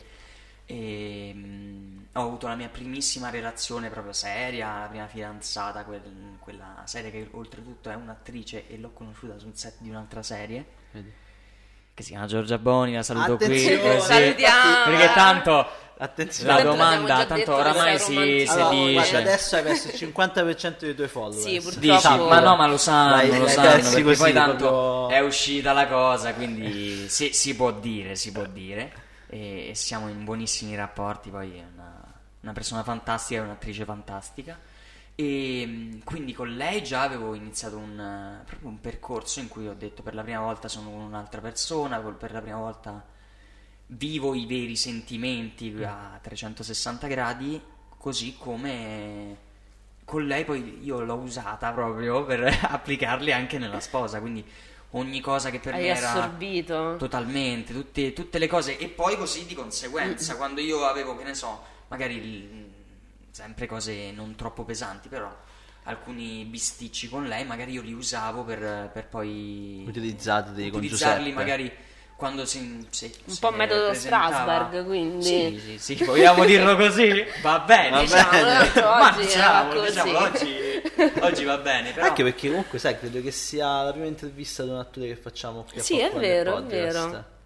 ehm, 0.66 2.08
ho 2.14 2.22
avuto 2.22 2.48
la 2.48 2.56
mia 2.56 2.70
primissima 2.70 3.30
relazione 3.30 3.90
proprio 3.90 4.14
seria, 4.14 4.80
la 4.82 4.88
prima 4.88 5.08
fidanzata, 5.08 5.84
quel- 5.84 6.36
quella 6.40 6.84
serie 6.86 7.12
che 7.12 7.28
oltretutto 7.32 7.90
è 7.90 7.96
un'attrice 7.96 8.68
e 8.68 8.78
l'ho 8.78 8.92
conosciuta 8.92 9.38
sul 9.40 9.56
set 9.56 9.76
di 9.80 9.90
un'altra 9.90 10.22
serie 10.24 10.66
Vedi? 10.92 11.12
Che 12.00 12.06
si 12.06 12.12
chiama 12.12 12.28
Giorgia 12.28 12.58
Boni, 12.58 12.94
la 12.94 13.04
saluto 13.04 13.34
Attenzione, 13.34 13.78
qui 13.78 13.90
così, 13.90 14.08
salutiamo. 14.08 14.84
perché 14.86 15.14
tanto 15.14 15.68
Attenzione. 15.98 16.54
la 16.54 16.64
domanda, 16.64 17.26
tanto 17.26 17.54
oramai 17.56 18.00
si, 18.00 18.14
si 18.14 18.46
Allora, 18.48 18.70
dice, 18.70 18.94
guarda, 18.94 19.18
adesso 19.20 19.56
hai 19.58 19.64
perso 19.64 19.88
il 19.90 19.94
50% 20.14 20.78
dei 20.80 20.96
tuoi 20.96 21.08
follower. 21.10 21.42
Sì, 21.42 21.60
purtroppo. 21.60 21.80
dici, 21.80 22.08
ma 22.08 22.40
no, 22.40 22.56
ma 22.56 22.68
lo 22.68 22.78
sanno, 22.78 23.16
L'hai- 23.18 23.38
lo 23.38 23.48
sanno, 23.50 23.70
perché 23.82 24.04
così, 24.04 24.22
poi 24.22 24.32
tanto 24.34 24.56
proprio- 24.56 25.10
è 25.10 25.20
uscita 25.20 25.74
la 25.74 25.88
cosa, 25.88 26.34
quindi 26.34 27.10
si, 27.10 27.34
si 27.34 27.54
può 27.54 27.72
dire, 27.72 28.16
si 28.16 28.32
può 28.32 28.46
dire, 28.46 28.94
e, 29.28 29.70
e 29.72 29.76
siamo 29.76 30.08
in 30.08 30.24
buonissimi 30.24 30.74
rapporti, 30.78 31.30
poi 31.30 31.52
è 31.58 31.64
una, 31.76 32.02
una 32.44 32.54
persona 32.54 32.82
fantastica, 32.84 33.42
è 33.42 33.44
un'attrice 33.44 33.84
fantastica, 33.84 34.58
e 35.20 35.66
mh, 35.66 36.04
quindi 36.04 36.34
con 36.34 36.50
lei 36.56 36.84
già 36.84 37.02
avevo 37.02 37.34
iniziato 37.34 37.78
un, 37.78 38.00
eh, 38.00 38.44
proprio 38.46 38.70
un 38.70 38.80
percorso 38.80 39.40
in 39.40 39.48
cui 39.48 39.68
ho 39.68 39.74
detto 39.74 40.02
per 40.04 40.14
la 40.16 40.22
prima 40.24 40.40
volta 40.42 40.68
sono 40.68 40.90
con 40.92 41.02
un'altra 41.02 41.42
persona, 41.42 42.00
per 42.00 42.32
la 42.32 42.42
prima 42.42 42.58
volta 42.58 43.04
vivo 43.88 44.34
i 44.36 44.46
veri 44.46 44.76
sentimenti 44.76 45.76
a 45.84 46.20
360 46.22 47.08
gradi, 47.08 47.60
così 47.98 48.36
come 48.38 49.48
con 50.06 50.26
lei 50.26 50.46
poi 50.46 50.84
io 50.84 51.02
l'ho 51.02 51.16
usata 51.16 51.72
proprio 51.72 52.24
per 52.26 52.44
applicarli 52.70 53.32
anche 53.34 53.58
nella 53.60 53.80
sposa, 53.80 54.20
quindi 54.20 54.44
ogni 54.92 55.22
cosa 55.22 55.50
che 55.52 55.60
per 55.60 55.76
Hai 55.76 55.80
me 55.80 55.92
era 55.92 56.32
assorbito? 56.32 56.82
totalmente, 56.96 57.74
tutte, 57.74 58.14
tutte 58.14 58.40
le 58.40 58.48
cose. 58.48 58.78
E 58.78 58.90
poi 58.90 59.18
così 59.18 59.46
di 59.46 59.54
conseguenza, 59.56 60.36
quando 60.36 60.62
io 60.62 60.86
avevo, 60.86 61.16
che 61.18 61.24
ne 61.24 61.34
so, 61.34 61.62
magari 61.90 62.16
il- 62.18 62.69
sempre 63.32 63.66
cose 63.68 64.12
non 64.12 64.36
troppo 64.36 64.64
pesanti, 64.64 65.10
però 65.10 65.36
alcuni 65.84 66.46
bisticci 66.46 67.10
con 67.10 67.28
lei, 67.28 67.46
magari 67.46 67.72
io 67.74 67.82
li 67.82 67.94
usavo 67.94 68.44
per, 68.44 68.90
per 68.94 69.08
poi 69.08 69.84
con 70.70 70.80
utilizzarli 70.80 70.88
Giuseppe. 70.88 71.32
magari 71.34 71.72
quando 72.16 72.46
si, 72.46 72.86
si- 72.90 73.06
Un 73.26 73.34
si 73.34 73.40
po' 73.40 73.52
metodo 73.52 73.94
Strasberg, 73.94 74.86
quindi. 74.86 75.24
Sì, 75.24 75.78
sì, 75.80 75.96
sì, 75.96 76.04
vogliamo 76.04 76.44
dirlo 76.44 76.76
così? 76.76 77.26
Va 77.42 77.60
bene, 77.60 77.90
Va 77.92 78.02
Diciamo, 78.02 78.30
bene. 78.32 78.58
tanto 78.72 78.82
Ma 78.82 79.10
oggi 79.10 79.22
diciamo, 79.22 79.80
diciamo, 79.86 80.18
oggi, 80.20 80.56
oggi 81.22 81.44
va 81.46 81.58
bene, 81.60 81.92
però 81.94 82.08
Anche 82.08 82.24
perché 82.24 82.48
comunque 82.50 82.78
sai, 82.78 82.98
credo 83.00 83.22
che 83.22 83.32
sia 83.32 83.84
la 83.84 83.92
prima 83.92 84.08
intervista 84.08 84.64
ad 84.64 84.70
un 84.70 84.78
attore 84.80 85.08
che 85.08 85.16
facciamo 85.16 85.64
qui 85.64 85.80
a 85.80 85.84
Sì, 85.84 85.98
è 86.00 86.12
vero, 86.14 86.58
è 86.58 86.64
vero. 86.64 87.38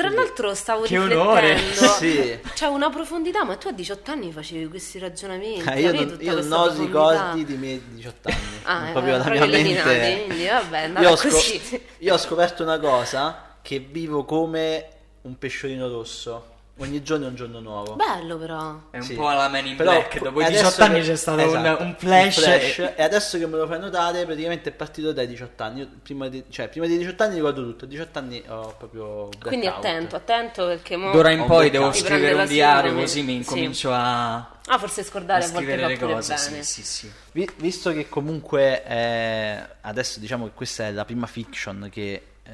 Tra 0.00 0.10
l'altro 0.10 0.54
stavo 0.54 0.82
Che 0.84 0.98
onore! 0.98 1.54
riflettendo, 1.54 1.92
Sì. 1.98 2.38
c'è 2.54 2.66
una 2.66 2.88
profondità, 2.90 3.44
ma 3.44 3.56
tu 3.56 3.68
a 3.68 3.72
18 3.72 4.10
anni 4.10 4.32
facevi 4.32 4.66
questi 4.68 4.98
ragionamenti, 4.98 5.68
Eh, 5.68 5.80
io 5.80 5.92
non, 5.92 6.16
io 6.20 6.40
non 6.42 6.52
ho 6.52 6.72
ricordi 6.74 7.44
di 7.44 7.54
miei 7.56 7.82
18 7.94 8.28
anni. 8.28 8.38
Ah, 8.64 8.88
eh, 8.88 8.92
proprio 8.92 9.16
la 9.16 9.22
proprio 9.24 9.46
mia 9.46 9.54
eliminati, 9.58 9.88
mente. 9.88 10.24
quindi 10.26 10.46
vabbè, 10.46 11.00
Io 11.00 11.10
ho, 11.10 11.16
scop- 11.16 11.80
io 11.98 12.14
ho 12.14 12.18
scoperto 12.18 12.62
una 12.62 12.78
cosa 12.78 13.56
che 13.62 13.78
vivo 13.78 14.24
come 14.24 14.86
un 15.22 15.36
pesciolino 15.36 15.88
rosso. 15.88 16.46
Ogni 16.82 17.02
giorno 17.02 17.26
è 17.26 17.28
un 17.28 17.34
giorno 17.34 17.60
nuovo. 17.60 17.94
Bello 17.94 18.38
però. 18.38 18.80
è 18.90 18.96
un 18.96 19.02
Sì. 19.02 19.14
po' 19.14 19.28
alla 19.28 19.48
Man 19.48 19.66
in 19.66 19.76
Però 19.76 19.90
Black, 19.92 20.18
dopo 20.22 20.40
i 20.40 20.44
adesso 20.44 20.62
18 20.64 20.82
anni 20.84 21.00
che- 21.00 21.06
c'è 21.08 21.16
stato 21.16 21.40
esatto, 21.40 21.82
un, 21.82 21.88
un 21.88 21.94
flash, 21.98 22.38
e- 22.46 22.94
e 22.96 23.02
adesso 23.02 23.36
che 23.38 23.46
me 23.46 23.58
lo 23.58 23.66
fai 23.66 23.78
notare 23.80 24.24
praticamente 24.24 24.70
è 24.70 24.72
partito 24.72 25.12
dai 25.12 25.26
18 25.26 25.62
anni 25.62 25.80
Io 25.80 25.88
prima 26.02 26.28
di, 26.28 26.42
cioè, 26.48 26.68
prima 26.68 26.86
dei 26.86 26.96
18 26.96 27.22
anni 27.22 27.34
ricordo 27.34 27.62
tutto 27.64 27.84
a 27.84 27.88
18 27.88 28.18
anni 28.18 28.42
ho 28.48 28.74
proprio 28.78 29.28
Quindi 29.42 29.66
attento, 29.66 30.16
attento 30.16 30.66
perché 30.66 30.96
mo... 30.96 31.10
d'ora 31.10 31.30
in 31.32 31.44
poi 31.44 31.68
devo 31.68 31.92
scrivere 31.92 32.32
un 32.32 32.38
la 32.38 32.46
diario 32.46 32.94
così 32.94 33.20
mi 33.20 33.32
Sì. 33.32 33.36
incomincio 33.36 33.92
a, 33.92 34.36
Ah, 34.66 34.78
forse 34.78 35.02
a 35.02 35.04
scordare 35.04 35.44
a 35.44 35.48
volte 35.48 35.56
scrivere 35.58 35.82
fa 35.82 35.88
le 35.88 35.98
cose, 36.14 36.34
bene. 36.34 36.62
sì, 36.62 36.82
sì, 36.82 36.82
sì. 36.82 37.12
Vi- 37.32 37.50
visto 37.56 37.92
che 37.92 38.08
comunque 38.08 38.82
eh, 38.86 39.62
adesso 39.82 40.18
diciamo 40.18 40.46
che 40.46 40.52
questa 40.54 40.86
è 40.86 40.92
la 40.92 41.04
prima 41.04 41.26
fiction 41.26 41.88
che 41.92 42.22
eh, 42.42 42.52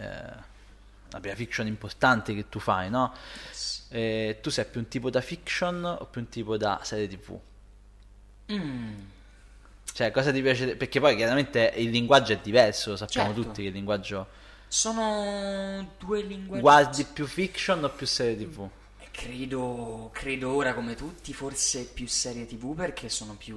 la 1.11 1.21
prima 1.21 1.37
fiction 1.37 1.67
importante 1.69 2.35
che 2.35 2.49
tu 2.49 2.59
fai, 2.59 2.91
no? 2.91 3.13
Eh, 3.97 4.39
tu 4.43 4.51
sei 4.51 4.67
più 4.67 4.81
un 4.81 4.89
tipo 4.89 5.09
da 5.09 5.23
fiction 5.23 5.83
o 5.85 6.05
più 6.07 6.21
un 6.21 6.29
tipo 6.29 6.57
da 6.59 6.81
serie 6.83 7.09
TV? 7.09 7.39
Mm. 8.53 8.95
Cioè, 9.93 10.11
cosa 10.11 10.31
ti 10.33 10.43
piace? 10.43 10.77
Perché 10.77 11.01
poi 11.01 11.17
chiaramente 11.17 11.73
il 11.77 11.89
linguaggio 11.89 12.35
è 12.35 12.39
diverso, 12.39 12.91
lo 12.91 12.97
sappiamo 12.97 13.29
Certo. 13.29 13.43
tutti 13.43 13.63
che 13.63 13.69
il 13.69 13.75
linguaggio 13.75 14.27
Sono 14.69 15.93
due 15.99 16.21
linguaggi 16.23 16.61
guardi 16.61 17.05
più 17.05 17.27
fiction 17.27 17.83
o 17.85 17.89
più 17.91 18.07
serie 18.07 18.37
TV? 18.37 18.69
Credo, 19.11 20.11
credo 20.13 20.53
ora 20.53 20.75
come 20.75 20.95
tutti, 20.95 21.33
forse 21.33 21.85
più 21.87 22.07
serie 22.07 22.45
tv 22.45 22.75
perché 22.75 23.09
sono 23.09 23.35
più, 23.35 23.57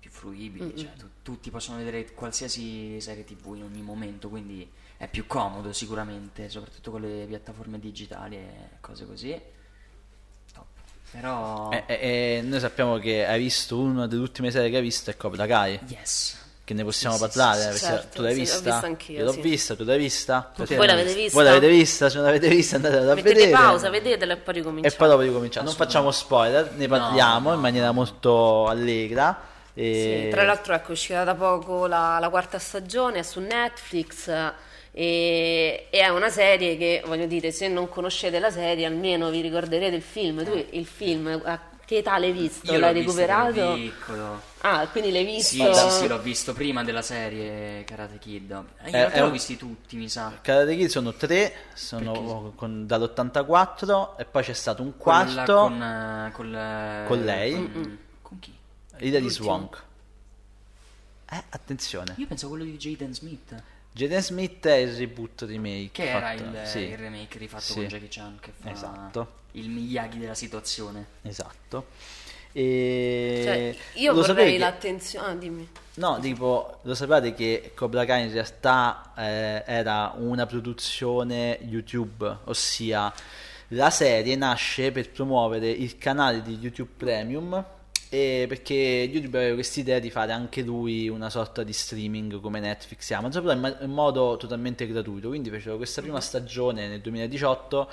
più 0.00 0.10
fruibili, 0.10 0.76
cioè 0.76 0.92
tu- 0.94 1.08
tutti 1.22 1.50
possono 1.50 1.76
vedere 1.78 2.12
qualsiasi 2.12 3.00
serie 3.00 3.22
tv 3.22 3.54
in 3.54 3.62
ogni 3.62 3.82
momento, 3.82 4.28
quindi 4.28 4.68
è 4.98 5.06
più 5.08 5.26
comodo 5.26 5.72
sicuramente, 5.72 6.48
soprattutto 6.50 6.90
con 6.90 7.00
le 7.00 7.24
piattaforme 7.26 7.78
digitali 7.78 8.36
e 8.36 8.46
cose 8.80 9.06
così. 9.06 9.40
Top. 10.52 10.66
Però... 11.12 11.70
E, 11.70 11.84
e- 11.86 11.94
e 12.38 12.42
noi 12.42 12.58
sappiamo 12.60 12.98
che 12.98 13.24
hai 13.24 13.38
visto 13.38 13.78
una 13.78 14.06
delle 14.06 14.20
ultime 14.22 14.50
serie 14.50 14.68
che 14.70 14.76
hai 14.76 14.82
visto 14.82 15.10
è 15.10 15.16
Cobra 15.16 15.46
Kai, 15.46 15.78
Yes. 15.86 16.36
che 16.64 16.74
ne 16.74 16.82
possiamo 16.82 17.14
Sì, 17.14 17.20
parlare, 17.20 17.72
sì, 17.72 17.84
certo, 17.84 18.16
tu 18.16 18.22
l'hai 18.22 18.34
vista? 18.34 18.84
Io 19.06 19.24
l'ho 19.24 19.32
vista, 19.32 19.76
tu 19.76 19.84
l'hai 19.84 19.98
vista? 19.98 20.52
Voi 20.56 20.66
Sì, 20.66 20.74
l'avete 20.74 21.04
Voi 21.04 21.14
vista? 21.14 21.42
l'avete 21.44 21.68
vista? 21.68 22.08
Se 22.10 22.16
non 22.16 22.24
l'avete 22.26 22.48
vista 22.48 22.76
andate 22.76 22.96
a 22.96 23.00
Mettete 23.14 23.22
vedere. 23.34 23.50
pausa, 23.52 23.90
vedetela 23.90 24.32
e 24.32 24.36
poi 24.36 24.54
E 24.54 24.56
ricominciate. 24.58 24.96
poi 24.96 25.08
dopo 25.08 25.20
ricominciamo. 25.22 25.66
Non 25.66 25.74
facciamo 25.76 26.10
spoiler, 26.10 26.72
ne 26.72 26.88
parliamo 26.88 27.50
no, 27.50 27.54
in 27.54 27.60
maniera 27.60 27.92
molto 27.92 28.66
allegra. 28.66 29.40
E... 29.74 30.22
Sì, 30.24 30.30
tra 30.30 30.42
l'altro 30.42 30.74
ecco, 30.74 30.88
è 30.88 30.90
uscita 30.92 31.22
da 31.22 31.36
poco 31.36 31.86
la, 31.86 32.18
la 32.18 32.28
quarta 32.30 32.58
stagione, 32.58 33.20
è 33.20 33.22
su 33.22 33.38
Netflix 33.38 34.28
e, 35.00 35.86
e 35.90 35.98
è 36.00 36.08
una 36.08 36.28
serie 36.28 36.76
che, 36.76 37.02
voglio 37.06 37.26
dire, 37.26 37.52
se 37.52 37.68
non 37.68 37.88
conoscete 37.88 38.40
la 38.40 38.50
serie 38.50 38.84
almeno 38.84 39.30
vi 39.30 39.40
ricorderete 39.40 39.94
il 39.94 40.02
film. 40.02 40.42
Tu 40.44 40.64
il 40.70 40.86
film 40.86 41.40
a 41.44 41.60
che 41.84 41.98
età 41.98 42.18
l'hai 42.18 42.32
visto? 42.32 42.70
Io 42.72 42.78
l'hai 42.80 42.92
l'ho 42.92 43.00
visto 43.00 43.20
recuperato? 43.24 43.74
piccolo. 43.76 44.42
Ah, 44.62 44.86
quindi 44.88 45.10
l'hai 45.12 45.24
Sì, 45.40 45.56
visto? 45.62 45.72
sì, 45.72 45.90
sì, 45.90 46.06
l'ho 46.08 46.18
visto 46.20 46.52
prima 46.52 46.82
della 46.82 47.00
serie 47.00 47.84
Karate 47.84 48.18
Kid. 48.18 48.50
Eh, 48.50 48.86
In 48.88 48.90
realtà 48.92 49.14
è 49.16 49.20
l'ho 49.20 49.26
un- 49.26 49.32
visti 49.32 49.56
tutti, 49.56 49.96
mi 49.96 50.08
sa. 50.08 50.36
Karate 50.42 50.76
Kid 50.76 50.88
sono 50.88 51.14
tre, 51.14 51.54
sono 51.74 52.52
con- 52.56 52.84
dall'84 52.86 54.16
e 54.18 54.24
poi 54.24 54.42
c'è 54.42 54.52
stato 54.52 54.82
un 54.82 54.96
quarto, 54.98 55.60
con, 55.60 55.80
eh, 55.82 56.30
col, 56.32 56.54
eh, 56.54 57.04
Con 57.06 57.24
lei? 57.24 57.52
Con, 57.52 57.98
con 58.20 58.38
chi? 58.40 58.52
Hilary 58.98 59.22
l'ultimo. 59.22 59.44
Swank. 59.46 59.82
Eh, 61.30 61.42
attenzione. 61.50 62.14
Io 62.16 62.26
penso 62.26 62.48
quello 62.48 62.64
di 62.64 62.76
Jaden 62.76 63.14
Smith, 63.14 63.62
Jaden 63.98 64.22
Smith 64.22 64.64
è 64.64 64.74
il 64.76 64.94
reboot 64.96 65.42
remake. 65.42 65.88
che 65.90 66.08
era 66.08 66.20
fatto- 66.36 66.42
il, 66.44 66.60
sì, 66.66 66.78
il 66.78 66.96
remake 66.96 67.36
rifatto 67.38 67.62
Sì. 67.64 67.74
con 67.74 67.84
Jackie 67.86 68.06
Chan, 68.08 68.38
che 68.40 68.52
fa 68.56 68.70
Esatto. 68.70 69.32
il 69.52 69.68
Miyagi 69.68 70.18
della 70.18 70.34
situazione. 70.36 71.04
Esatto. 71.22 71.86
E 72.52 73.40
Cioè, 73.44 74.00
io 74.00 74.12
lo 74.12 74.22
vorrei 74.22 74.52
che- 74.52 74.58
l'attenzione. 74.58 75.26
Ah, 75.28 75.34
dimmi. 75.34 75.68
No, 75.94 76.18
tipo, 76.20 76.78
lo 76.82 76.94
sapete 76.94 77.34
che 77.34 77.72
Cobra 77.74 78.04
Kai 78.04 78.26
in 78.26 78.32
realtà 78.32 79.12
eh, 79.16 79.64
era 79.66 80.14
una 80.16 80.46
produzione 80.46 81.58
YouTube, 81.62 82.38
ossia 82.44 83.12
la 83.72 83.90
serie 83.90 84.36
nasce 84.36 84.92
per 84.92 85.10
promuovere 85.10 85.68
il 85.68 85.98
canale 85.98 86.40
di 86.42 86.56
YouTube 86.56 86.92
Premium 86.96 87.64
e 88.10 88.46
perché 88.48 88.74
YouTube 88.74 89.36
aveva 89.36 89.54
questa 89.54 89.80
idea 89.80 89.98
di 89.98 90.10
fare 90.10 90.32
anche 90.32 90.62
lui 90.62 91.08
una 91.08 91.28
sorta 91.28 91.62
di 91.62 91.72
streaming 91.72 92.40
come 92.40 92.58
Netflix 92.58 93.10
e 93.10 93.14
Amazon, 93.14 93.42
però 93.42 93.54
in, 93.54 93.60
ma- 93.60 93.78
in 93.80 93.90
modo 93.90 94.36
totalmente 94.38 94.86
gratuito. 94.86 95.28
Quindi 95.28 95.50
fecero 95.50 95.76
questa 95.76 96.00
prima 96.00 96.20
stagione 96.20 96.88
nel 96.88 97.00
2018 97.00 97.90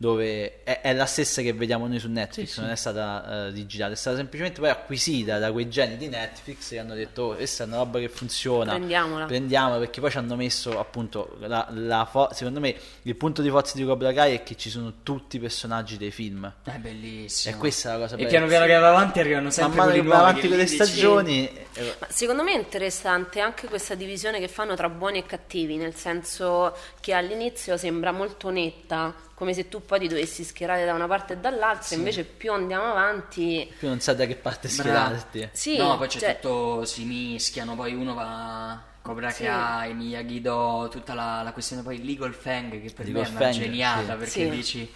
dove 0.00 0.62
è, 0.62 0.80
è 0.80 0.94
la 0.94 1.06
stessa 1.06 1.42
che 1.42 1.52
vediamo 1.52 1.88
noi 1.88 1.98
su 1.98 2.08
Netflix, 2.08 2.58
non 2.60 2.70
è 2.70 2.76
stata 2.76 3.48
eh, 3.48 3.52
digitale, 3.52 3.94
è 3.94 3.96
stata 3.96 4.14
semplicemente 4.16 4.60
poi 4.60 4.70
acquisita 4.70 5.38
da 5.40 5.50
quei 5.50 5.68
geni 5.68 5.96
di 5.96 6.08
Netflix 6.08 6.70
e 6.70 6.78
hanno 6.78 6.94
detto 6.94 7.22
oh, 7.24 7.34
questa 7.34 7.64
è 7.64 7.66
una 7.66 7.78
roba 7.78 7.98
che 7.98 8.08
funziona, 8.08 8.74
Prendiamola. 8.74 9.24
prendiamola 9.26 9.78
perché 9.80 10.00
poi 10.00 10.10
ci 10.12 10.18
hanno 10.18 10.36
messo 10.36 10.78
appunto 10.78 11.36
la, 11.40 11.66
la 11.72 12.06
fo- 12.08 12.28
secondo 12.32 12.60
me 12.60 12.76
il 13.02 13.16
punto 13.16 13.42
di 13.42 13.50
forza 13.50 13.76
di 13.76 13.84
Cobra 13.84 14.12
Kai 14.12 14.34
è 14.36 14.42
che 14.44 14.56
ci 14.56 14.70
sono 14.70 14.94
tutti 15.02 15.34
i 15.36 15.40
personaggi 15.40 15.96
dei 15.96 16.12
film 16.12 16.52
È 16.62 16.70
bellissimo. 16.78 17.56
e 17.56 17.58
questa 17.58 17.88
è 17.88 17.92
la 17.94 17.98
cosa 17.98 18.14
E 18.14 18.18
bella. 18.18 18.28
piano 18.28 18.46
piano 18.46 18.66
che 18.66 18.74
va 18.76 18.88
avanti 18.90 19.18
arrivano 19.18 19.42
man 19.42 19.52
sempre 19.52 19.78
mano 19.78 19.90
che 19.92 20.02
nuovi 20.02 20.16
avanti 20.20 20.40
che 20.42 20.48
con 20.48 20.56
le 20.58 20.66
stagioni 20.68 21.48
eh, 21.72 21.94
Ma 21.98 22.06
secondo 22.08 22.42
me 22.44 22.52
è 22.52 22.58
interessante 22.58 23.40
anche 23.40 23.66
questa 23.66 23.96
divisione 23.96 24.38
che 24.38 24.46
fanno 24.48 24.76
tra 24.76 24.88
buoni 24.88 25.18
e 25.18 25.26
cattivi, 25.26 25.76
nel 25.76 25.94
senso 25.96 26.76
che 27.00 27.12
all'inizio 27.14 27.76
sembra 27.76 28.12
molto 28.12 28.50
netta, 28.50 29.12
come 29.38 29.54
se 29.54 29.68
tu 29.68 29.84
poi 29.84 30.00
ti 30.00 30.08
dovessi 30.08 30.42
schierare 30.42 30.84
da 30.84 30.94
una 30.94 31.06
parte 31.06 31.34
e 31.34 31.36
dall'altra, 31.36 31.94
invece 31.94 32.24
più 32.24 32.52
andiamo 32.52 32.86
avanti... 32.90 33.72
più 33.78 33.86
non 33.86 34.00
sai 34.00 34.16
da 34.16 34.26
che 34.26 34.34
parte 34.34 34.68
schierarti 34.68 35.50
Sì, 35.52 35.76
no, 35.76 35.96
poi 35.96 36.08
c'è 36.08 36.18
cioè, 36.18 36.40
tutto, 36.40 36.84
si 36.84 37.04
mischiano, 37.04 37.76
poi 37.76 37.94
uno 37.94 38.14
va 38.14 38.82
Cobra 39.00 39.30
Sì. 39.30 39.44
Kai, 39.44 39.94
Miyagi-Do, 39.94 40.88
tutta 40.90 41.14
la, 41.14 41.42
la 41.42 41.52
questione 41.52 41.82
poi 41.82 42.04
Legal 42.04 42.34
Fang 42.34 42.82
che 42.82 42.90
per 42.92 43.06
Legal 43.06 43.22
me 43.22 43.28
è 43.28 43.30
una 43.30 43.38
Fang, 43.38 43.52
geniata 43.52 44.00
sì. 44.00 44.18
perché 44.18 44.28
Sì. 44.30 44.50
dici 44.50 44.92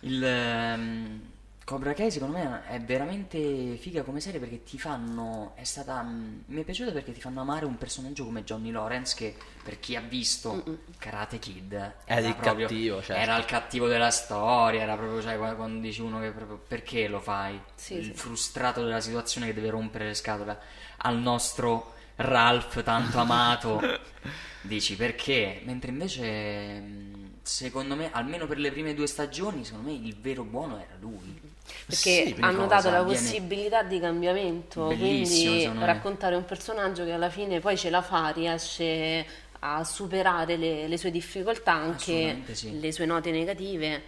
il 0.00 0.24
ehm, 0.24 1.20
Cobra 1.64 1.92
Kai 1.92 2.10
secondo 2.10 2.36
me 2.36 2.66
è 2.66 2.80
veramente 2.80 3.76
figa 3.76 4.02
come 4.02 4.18
serie 4.20 4.40
perché 4.40 4.64
ti 4.64 4.76
fanno 4.76 5.52
è 5.54 5.62
stata 5.62 6.02
mm, 6.02 6.40
mi 6.46 6.62
è 6.62 6.64
piaciuta 6.64 6.90
perché 6.90 7.12
ti 7.12 7.20
fanno 7.20 7.40
amare 7.40 7.64
un 7.64 7.78
personaggio 7.78 8.24
come 8.24 8.42
Johnny 8.42 8.72
Lawrence 8.72 9.14
che 9.14 9.36
per 9.62 9.78
chi 9.78 9.94
ha 9.94 10.00
visto 10.00 10.64
Karate 10.98 11.38
Kid 11.38 11.72
era, 12.04 12.26
il 12.26 12.34
proprio- 12.34 12.66
cattivo, 12.66 13.02
certo. 13.02 13.22
era 13.22 13.36
il 13.36 13.44
cattivo 13.44 13.86
della 13.86 14.10
storia 14.10 14.80
era 14.82 14.96
proprio 14.96 15.22
cioè, 15.22 15.36
quando 15.36 15.54
quando 15.56 15.80
dici 15.80 16.00
uno 16.00 16.18
che 16.18 16.30
proprio 16.32 16.58
perché 16.66 17.06
lo 17.06 17.20
fai? 17.20 17.60
Sì, 17.76 17.94
il 17.94 18.04
sì. 18.06 18.12
frustrato 18.14 18.82
della 18.82 19.00
situazione 19.00 19.46
che 19.46 19.54
deve 19.54 19.70
rompere 19.70 20.06
le 20.06 20.14
scatole. 20.14 20.58
Al 21.02 21.18
nostro 21.18 21.94
Ralph 22.16 22.82
tanto 22.82 23.18
amato 23.18 23.80
dici 24.62 24.96
perché? 24.96 25.62
Mentre 25.64 25.90
invece 25.90 26.80
mh, 26.80 27.30
secondo 27.42 27.94
me 27.94 28.10
almeno 28.12 28.46
per 28.46 28.58
le 28.58 28.72
prime 28.72 28.92
due 28.94 29.06
stagioni 29.06 29.64
secondo 29.64 29.88
me 29.90 29.94
il 29.96 30.16
vero 30.20 30.42
buono 30.42 30.76
era 30.78 30.96
lui 30.98 31.40
perché 31.90 32.34
Sì, 32.34 32.36
hanno 32.40 32.66
cosa 32.66 32.74
dato 32.76 32.90
la 32.90 33.02
viene- 33.02 33.18
possibilità 33.18 33.82
di 33.82 34.00
cambiamento, 34.00 34.86
Bellissimo, 34.86 35.56
quindi 35.58 35.84
raccontare 35.84 36.36
un 36.36 36.44
personaggio 36.44 37.04
che 37.04 37.12
alla 37.12 37.28
fine 37.30 37.60
poi 37.60 37.76
ce 37.76 37.90
la 37.90 38.00
fa, 38.00 38.28
riesce 38.30 39.26
a 39.60 39.84
superare 39.84 40.56
le, 40.56 40.88
le 40.88 40.96
sue 40.96 41.10
difficoltà, 41.10 41.72
anche 41.74 42.42
sì. 42.52 42.80
le 42.80 42.92
sue 42.92 43.04
note 43.04 43.30
negative. 43.30 44.02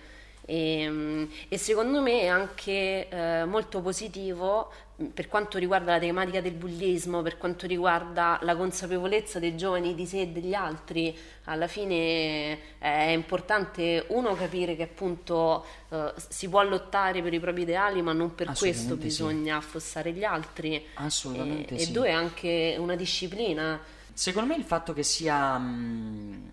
E, 0.45 0.89
mm, 0.91 1.25
e 1.49 1.57
secondo 1.57 2.01
me 2.01 2.23
è 2.23 2.27
anche 2.27 3.09
eh, 3.09 3.45
molto 3.45 3.81
positivo 3.81 4.73
mh, 4.97 5.05
per 5.07 5.29
quanto 5.29 5.57
riguarda 5.57 5.93
la 5.93 5.99
tematica 6.01 6.41
del 6.41 6.55
bullismo, 6.55 7.23
per 7.23 7.39
quanto 7.39 7.67
riguarda 7.69 8.41
la 8.43 8.57
consapevolezza 8.57 9.39
dei 9.39 9.57
giovani 9.57 9.95
di 9.95 10.05
sé 10.05 10.23
e 10.23 10.29
degli 10.29 10.53
altri. 10.55 11.17
Alla 11.45 11.69
fine 11.69 11.95
eh, 11.95 12.59
è 12.79 13.11
importante 13.11 14.05
uno 14.09 14.35
capire 14.35 14.75
che 14.75 14.83
appunto 14.83 15.65
eh, 15.91 16.13
si 16.29 16.49
può 16.49 16.63
lottare 16.65 17.23
per 17.23 17.33
i 17.33 17.39
propri 17.39 17.63
ideali, 17.63 18.03
ma 18.03 18.13
non 18.13 18.35
per 18.35 18.47
questo 18.47 18.67
Assolutamente 18.67 19.11
sì. 19.11 19.23
bisogna 19.23 19.57
affossare 19.57 20.13
gli 20.13 20.25
altri. 20.25 20.85
Assolutamente 20.95 21.75
e, 21.77 21.79
sì. 21.79 21.91
e 21.91 21.93
due 21.93 22.09
è 22.09 22.13
anche 22.13 22.77
una 22.79 22.97
disciplina. 22.97 23.81
secondo 24.13 24.49
me 24.49 24.57
il 24.57 24.65
fatto 24.65 24.93
che 24.93 25.05
sia 25.05 25.57
mh, 25.57 26.51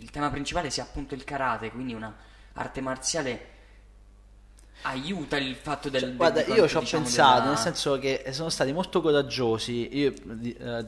il 0.00 0.10
tema 0.10 0.28
principale 0.30 0.70
sia 0.70 0.82
appunto 0.82 1.14
il 1.14 1.24
karate 1.24 1.70
quindi 1.70 1.94
una 1.94 2.14
arte 2.60 2.80
marziale 2.80 3.48
aiuta 4.82 5.36
il 5.36 5.54
fatto 5.56 5.88
del, 5.90 6.00
Cioè, 6.00 6.08
del- 6.16 6.16
guarda, 6.16 6.42
di 6.44 6.52
io 6.52 6.66
ci 6.68 6.76
ho 6.76 6.80
diciamo, 6.80 7.02
pensato, 7.04 7.40
della- 7.40 7.48
nel 7.48 7.58
senso 7.58 7.98
che 7.98 8.24
sono 8.30 8.48
stati 8.48 8.72
molto 8.72 9.00
coraggiosi. 9.02 9.96
Io 9.98 10.12
eh, 10.58 10.84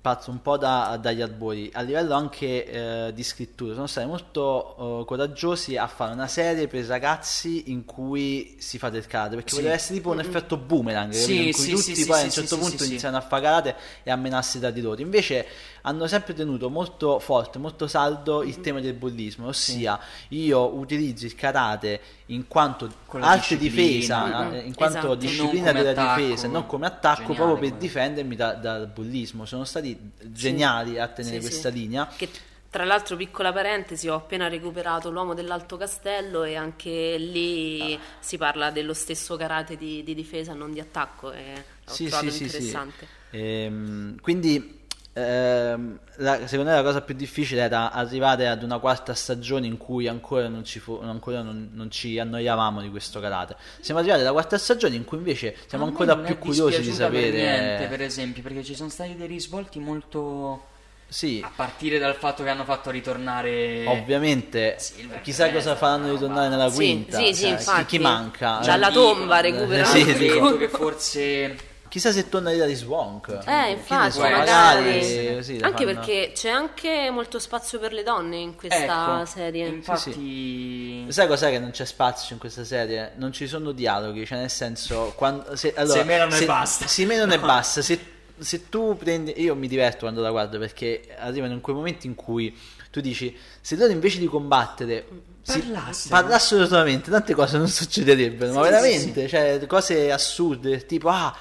parto 0.00 0.30
un 0.30 0.40
po' 0.42 0.56
da- 0.56 0.96
dagli 1.00 1.20
albori, 1.20 1.70
a 1.72 1.82
livello 1.82 2.14
anche 2.14 2.64
eh, 3.08 3.12
di 3.14 3.22
scrittura, 3.22 3.74
sono 3.74 3.86
stati 3.86 4.06
molto 4.06 5.02
eh, 5.02 5.04
coraggiosi 5.06 5.76
a 5.76 5.86
fare 5.86 6.12
una 6.14 6.26
serie 6.26 6.66
per 6.68 6.84
ragazzi 6.86 7.70
in 7.70 7.84
cui 7.84 8.56
si 8.58 8.78
fa 8.78 8.88
del 8.90 9.06
karate, 9.06 9.34
perché 9.36 9.50
Sì. 9.50 9.56
poteva 9.56 9.74
essere 9.74 9.94
tipo 9.96 10.10
un 10.10 10.20
effetto 10.20 10.56
boomerang, 10.56 11.12
Sì, 11.12 11.46
in 11.46 11.52
cui 11.52 11.62
sì, 11.64 11.70
tutti 11.70 11.94
sì, 11.94 12.06
poi 12.06 12.16
sì, 12.16 12.22
a 12.22 12.24
un 12.26 12.30
certo 12.32 12.56
sì, 12.56 12.60
punto 12.60 12.78
sì, 12.78 12.84
sì. 12.84 12.90
iniziano 12.90 13.16
a 13.18 13.20
fare 13.20 13.42
karate 13.42 13.76
e 14.02 14.10
a 14.10 14.16
menarsi 14.16 14.58
tra 14.58 14.70
di 14.70 14.80
loro. 14.80 15.00
Invece 15.02 15.46
hanno 15.86 16.06
sempre 16.06 16.32
tenuto 16.32 16.70
molto 16.70 17.18
forte, 17.18 17.58
molto 17.58 17.86
saldo 17.86 18.42
il 18.42 18.60
tema 18.60 18.80
del 18.80 18.94
bullismo, 18.94 19.48
ossia 19.48 19.98
io 20.28 20.74
utilizzo 20.74 21.26
il 21.26 21.34
karate 21.34 22.00
in 22.26 22.46
quanto 22.48 22.90
arte 23.10 23.58
difesa, 23.58 24.50
eh, 24.50 24.60
in 24.60 24.74
quanto 24.74 24.98
esatto. 24.98 25.14
disciplina 25.14 25.72
della 25.72 25.90
attacco. 25.90 26.20
difesa, 26.20 26.48
non 26.48 26.66
come 26.66 26.86
attacco, 26.86 27.32
Geniale 27.32 27.36
proprio 27.36 27.56
per 27.58 27.68
quello. 27.68 27.78
difendermi 27.78 28.36
da- 28.36 28.54
dal 28.54 28.86
bullismo. 28.86 29.44
Sono 29.44 29.64
stati 29.64 29.98
geniali 30.22 30.98
a 30.98 31.06
tenere 31.08 31.36
Sì, 31.36 31.40
questa 31.42 31.70
sì. 31.70 31.78
linea. 31.78 32.08
Che 32.16 32.28
tra 32.70 32.84
l'altro, 32.84 33.14
piccola 33.14 33.52
parentesi, 33.52 34.08
ho 34.08 34.14
appena 34.16 34.48
recuperato 34.48 35.08
l'uomo 35.10 35.32
dell'Alto 35.34 35.76
Castello 35.76 36.42
e 36.42 36.56
anche 36.56 37.16
lì 37.18 37.96
si 38.18 38.36
parla 38.36 38.70
dello 38.72 38.94
stesso 38.94 39.36
karate 39.36 39.76
di, 39.76 40.02
di 40.02 40.12
difesa, 40.12 40.54
non 40.54 40.72
di 40.72 40.80
attacco. 40.80 41.30
E 41.30 41.52
l'ho 41.84 41.92
Sì, 41.92 42.10
sì, 42.10 42.30
sì, 42.30 42.30
sì. 42.30 42.42
interessante. 42.44 43.06
Ehm, 43.30 44.20
quindi 44.20 44.83
ehm, 45.14 45.98
la- 46.16 46.46
secondo 46.46 46.70
me 46.70 46.76
la 46.76 46.82
cosa 46.82 47.00
più 47.00 47.14
difficile 47.14 47.62
era 47.62 47.90
arrivare 47.92 48.48
ad 48.48 48.62
una 48.62 48.78
quarta 48.78 49.14
stagione 49.14 49.66
in 49.66 49.76
cui 49.78 50.06
ancora 50.08 50.48
non 50.48 50.64
ci, 50.64 50.78
fu- 50.80 51.00
ancora 51.02 51.40
non, 51.42 51.70
non 51.72 51.90
ci 51.90 52.18
annoiavamo 52.18 52.80
di 52.82 52.90
questo 52.90 53.20
karate. 53.20 53.56
Siamo 53.80 54.00
arrivati 54.00 54.20
alla 54.20 54.32
quarta 54.32 54.58
stagione 54.58 54.96
in 54.96 55.04
cui 55.04 55.16
invece 55.18 55.56
siamo 55.66 55.84
ancora 55.84 56.16
più 56.16 56.36
curiosi 56.38 56.80
di 56.80 56.86
dispiaciuta 56.88 57.08
per 57.08 57.22
sapere. 57.22 57.36
niente, 57.42 57.86
per 57.86 58.02
esempio 58.02 58.42
perché 58.42 58.62
ci 58.62 58.74
sono 58.74 58.90
stati 58.90 59.16
dei 59.16 59.26
risvolti 59.26 59.78
molto 59.78 60.66
Sì, 61.08 61.40
a 61.44 61.50
partire 61.54 61.98
dal 61.98 62.14
fatto 62.16 62.42
che 62.42 62.48
hanno 62.48 62.64
fatto 62.64 62.90
ritornare 62.90 63.84
ovviamente 63.86 64.76
Silver 64.78 65.20
chissà 65.20 65.50
cosa 65.52 65.76
faranno 65.76 66.10
ritornare 66.12 66.48
nella 66.48 66.68
Sì, 66.70 66.76
quinta. 66.76 67.18
sì, 67.18 67.34
sì, 67.34 67.42
cioè, 67.42 67.54
chi- 67.54 67.60
infatti. 67.60 67.84
chi 67.84 67.98
manca? 67.98 68.58
Dalla 68.64 68.88
Eh, 68.88 68.92
tomba 68.92 69.40
recuperano 69.40 69.86
sì, 69.86 70.02
sì. 70.14 70.56
che 70.58 70.68
forse 70.68 71.56
Chissà 71.94 72.10
se 72.10 72.28
torna 72.28 72.50
Hilary 72.50 72.74
Swank. 72.74 73.28
Eh, 73.28 73.36
Chi 73.40 73.46
ne 73.46 73.70
infatti, 73.70 74.18
magari. 74.18 75.44
sì, 75.44 75.60
la 75.60 75.68
anche 75.68 75.84
fanno- 75.84 75.96
perché 76.00 76.32
c'è 76.34 76.48
anche 76.48 77.08
molto 77.12 77.38
spazio 77.38 77.78
per 77.78 77.92
le 77.92 78.02
donne 78.02 78.36
in 78.36 78.56
questa 78.56 79.18
ecco, 79.20 79.26
serie. 79.26 79.68
Infatti 79.68 81.06
Sai 81.08 81.28
cos'è 81.28 81.50
che 81.50 81.60
non 81.60 81.70
c'è 81.70 81.84
spazio 81.84 82.34
in 82.34 82.40
questa 82.40 82.64
serie? 82.64 83.12
Non 83.14 83.30
ci 83.30 83.46
sono 83.46 83.70
dialoghi, 83.70 84.26
cioè 84.26 84.38
nel 84.38 84.50
senso, 84.50 85.12
quando, 85.14 85.54
se, 85.54 85.72
allora, 85.76 86.00
Se 86.00 86.04
menano 86.04 86.34
e 86.34 86.44
basta. 86.44 86.88
Si 86.88 87.04
menano 87.04 87.32
e 87.32 87.38
basta. 87.38 87.80
Se, 87.80 87.96
se 88.38 88.68
tu 88.68 88.96
prendi, 88.96 89.32
io 89.40 89.54
mi 89.54 89.68
diverto 89.68 89.98
quando 90.00 90.20
la 90.20 90.32
guardo 90.32 90.58
perché 90.58 91.14
arrivano 91.16 91.52
in 91.52 91.60
quei 91.60 91.76
momenti 91.76 92.08
in 92.08 92.16
cui 92.16 92.58
tu 92.90 93.00
dici, 93.00 93.38
se 93.60 93.76
loro 93.76 93.92
invece 93.92 94.18
di 94.18 94.26
combattere 94.26 95.06
Parlassero. 95.46 96.08
parlassero 96.12 96.66
solamente, 96.66 97.08
tante 97.08 97.34
cose 97.34 97.56
non 97.56 97.68
succederebbero, 97.68 98.52
ma 98.52 98.64
Sì, 98.64 98.68
veramente, 98.70 99.28
cioè 99.28 99.64
cose 99.68 100.10
assurde, 100.10 100.86
tipo 100.86 101.08
ah. 101.08 101.36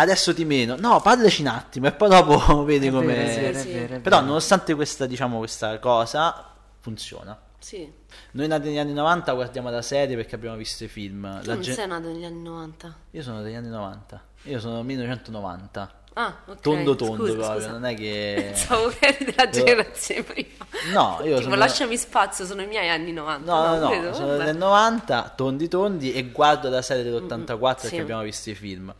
Adesso 0.00 0.32
ti 0.32 0.44
meno, 0.44 0.76
no, 0.78 1.00
parlaci 1.00 1.40
un 1.40 1.48
attimo 1.48 1.88
e 1.88 1.92
poi 1.92 2.08
dopo 2.08 2.62
vedi 2.62 2.88
come. 2.88 3.54
Sì, 3.56 3.70
è 3.70 3.98
Però, 3.98 4.20
nonostante 4.20 4.76
questa, 4.76 5.06
diciamo, 5.06 5.38
questa 5.38 5.80
cosa, 5.80 6.52
funziona. 6.78 7.36
Sì. 7.58 7.90
Noi 8.32 8.46
nati 8.46 8.68
negli 8.68 8.78
anni 8.78 8.92
90 8.92 9.32
guardiamo 9.32 9.70
la 9.70 9.82
serie 9.82 10.14
perché 10.14 10.36
abbiamo 10.36 10.54
visto 10.56 10.84
i 10.84 10.88
film. 10.88 11.40
Tu 11.40 11.48
La 11.48 11.54
non 11.54 11.62
gen- 11.62 11.74
sei 11.74 11.88
nato 11.88 12.06
negli 12.06 12.24
anni 12.24 12.42
90. 12.42 12.96
Io 13.10 13.22
sono 13.22 13.42
degli 13.42 13.54
anni 13.54 13.68
90. 13.70 14.22
Io 14.44 14.60
sono 14.60 14.82
1990. 14.84 15.92
Ah, 16.14 16.36
ok. 16.46 16.60
Tondo 16.60 16.96
tondo 16.96 17.26
Scusa, 17.26 17.34
proprio, 17.36 17.60
scusa. 17.60 17.70
non 17.70 17.84
è 17.84 17.94
che... 17.94 18.50
Pensavo 18.54 18.88
che 18.88 19.06
eri 19.06 19.24
della 19.24 19.48
generazione 19.48 20.22
prima. 20.22 20.66
No, 20.92 21.18
io 21.20 21.26
tipo, 21.30 21.42
sono- 21.42 21.54
lasciami 21.54 21.96
spazio, 21.96 22.44
sono 22.44 22.62
i 22.62 22.66
miei 22.66 22.88
anni 22.88 23.12
90. 23.12 23.52
No, 23.52 23.66
no, 23.66 23.78
no, 23.78 23.88
credo, 23.88 24.14
sono 24.14 24.26
vabbè. 24.28 24.44
del 24.44 24.56
90, 24.56 25.32
tondi 25.36 25.68
tondi 25.68 26.12
e 26.12 26.30
guardo 26.30 26.68
la 26.68 26.82
serie 26.82 27.04
dell'84 27.04 27.58
perché 27.58 27.88
sì. 27.88 27.98
abbiamo 27.98 28.22
visto 28.22 28.50
i 28.50 28.54
film. 28.54 28.92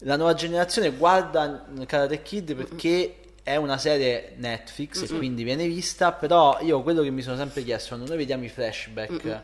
La 0.00 0.16
nuova 0.16 0.34
generazione 0.34 0.90
guarda 0.90 1.66
Karate 1.86 2.22
Kid 2.22 2.54
perché 2.54 3.16
è 3.42 3.56
una 3.56 3.78
serie 3.78 4.34
Netflix 4.36 5.02
e 5.02 5.16
quindi 5.16 5.44
viene 5.44 5.66
vista, 5.66 6.12
però 6.12 6.58
io 6.60 6.82
quello 6.82 7.02
che 7.02 7.10
mi 7.10 7.22
sono 7.22 7.36
sempre 7.36 7.62
chiesto 7.62 7.90
quando 7.90 8.06
noi 8.06 8.16
vediamo 8.16 8.44
i 8.44 8.48
flashback 8.48 9.42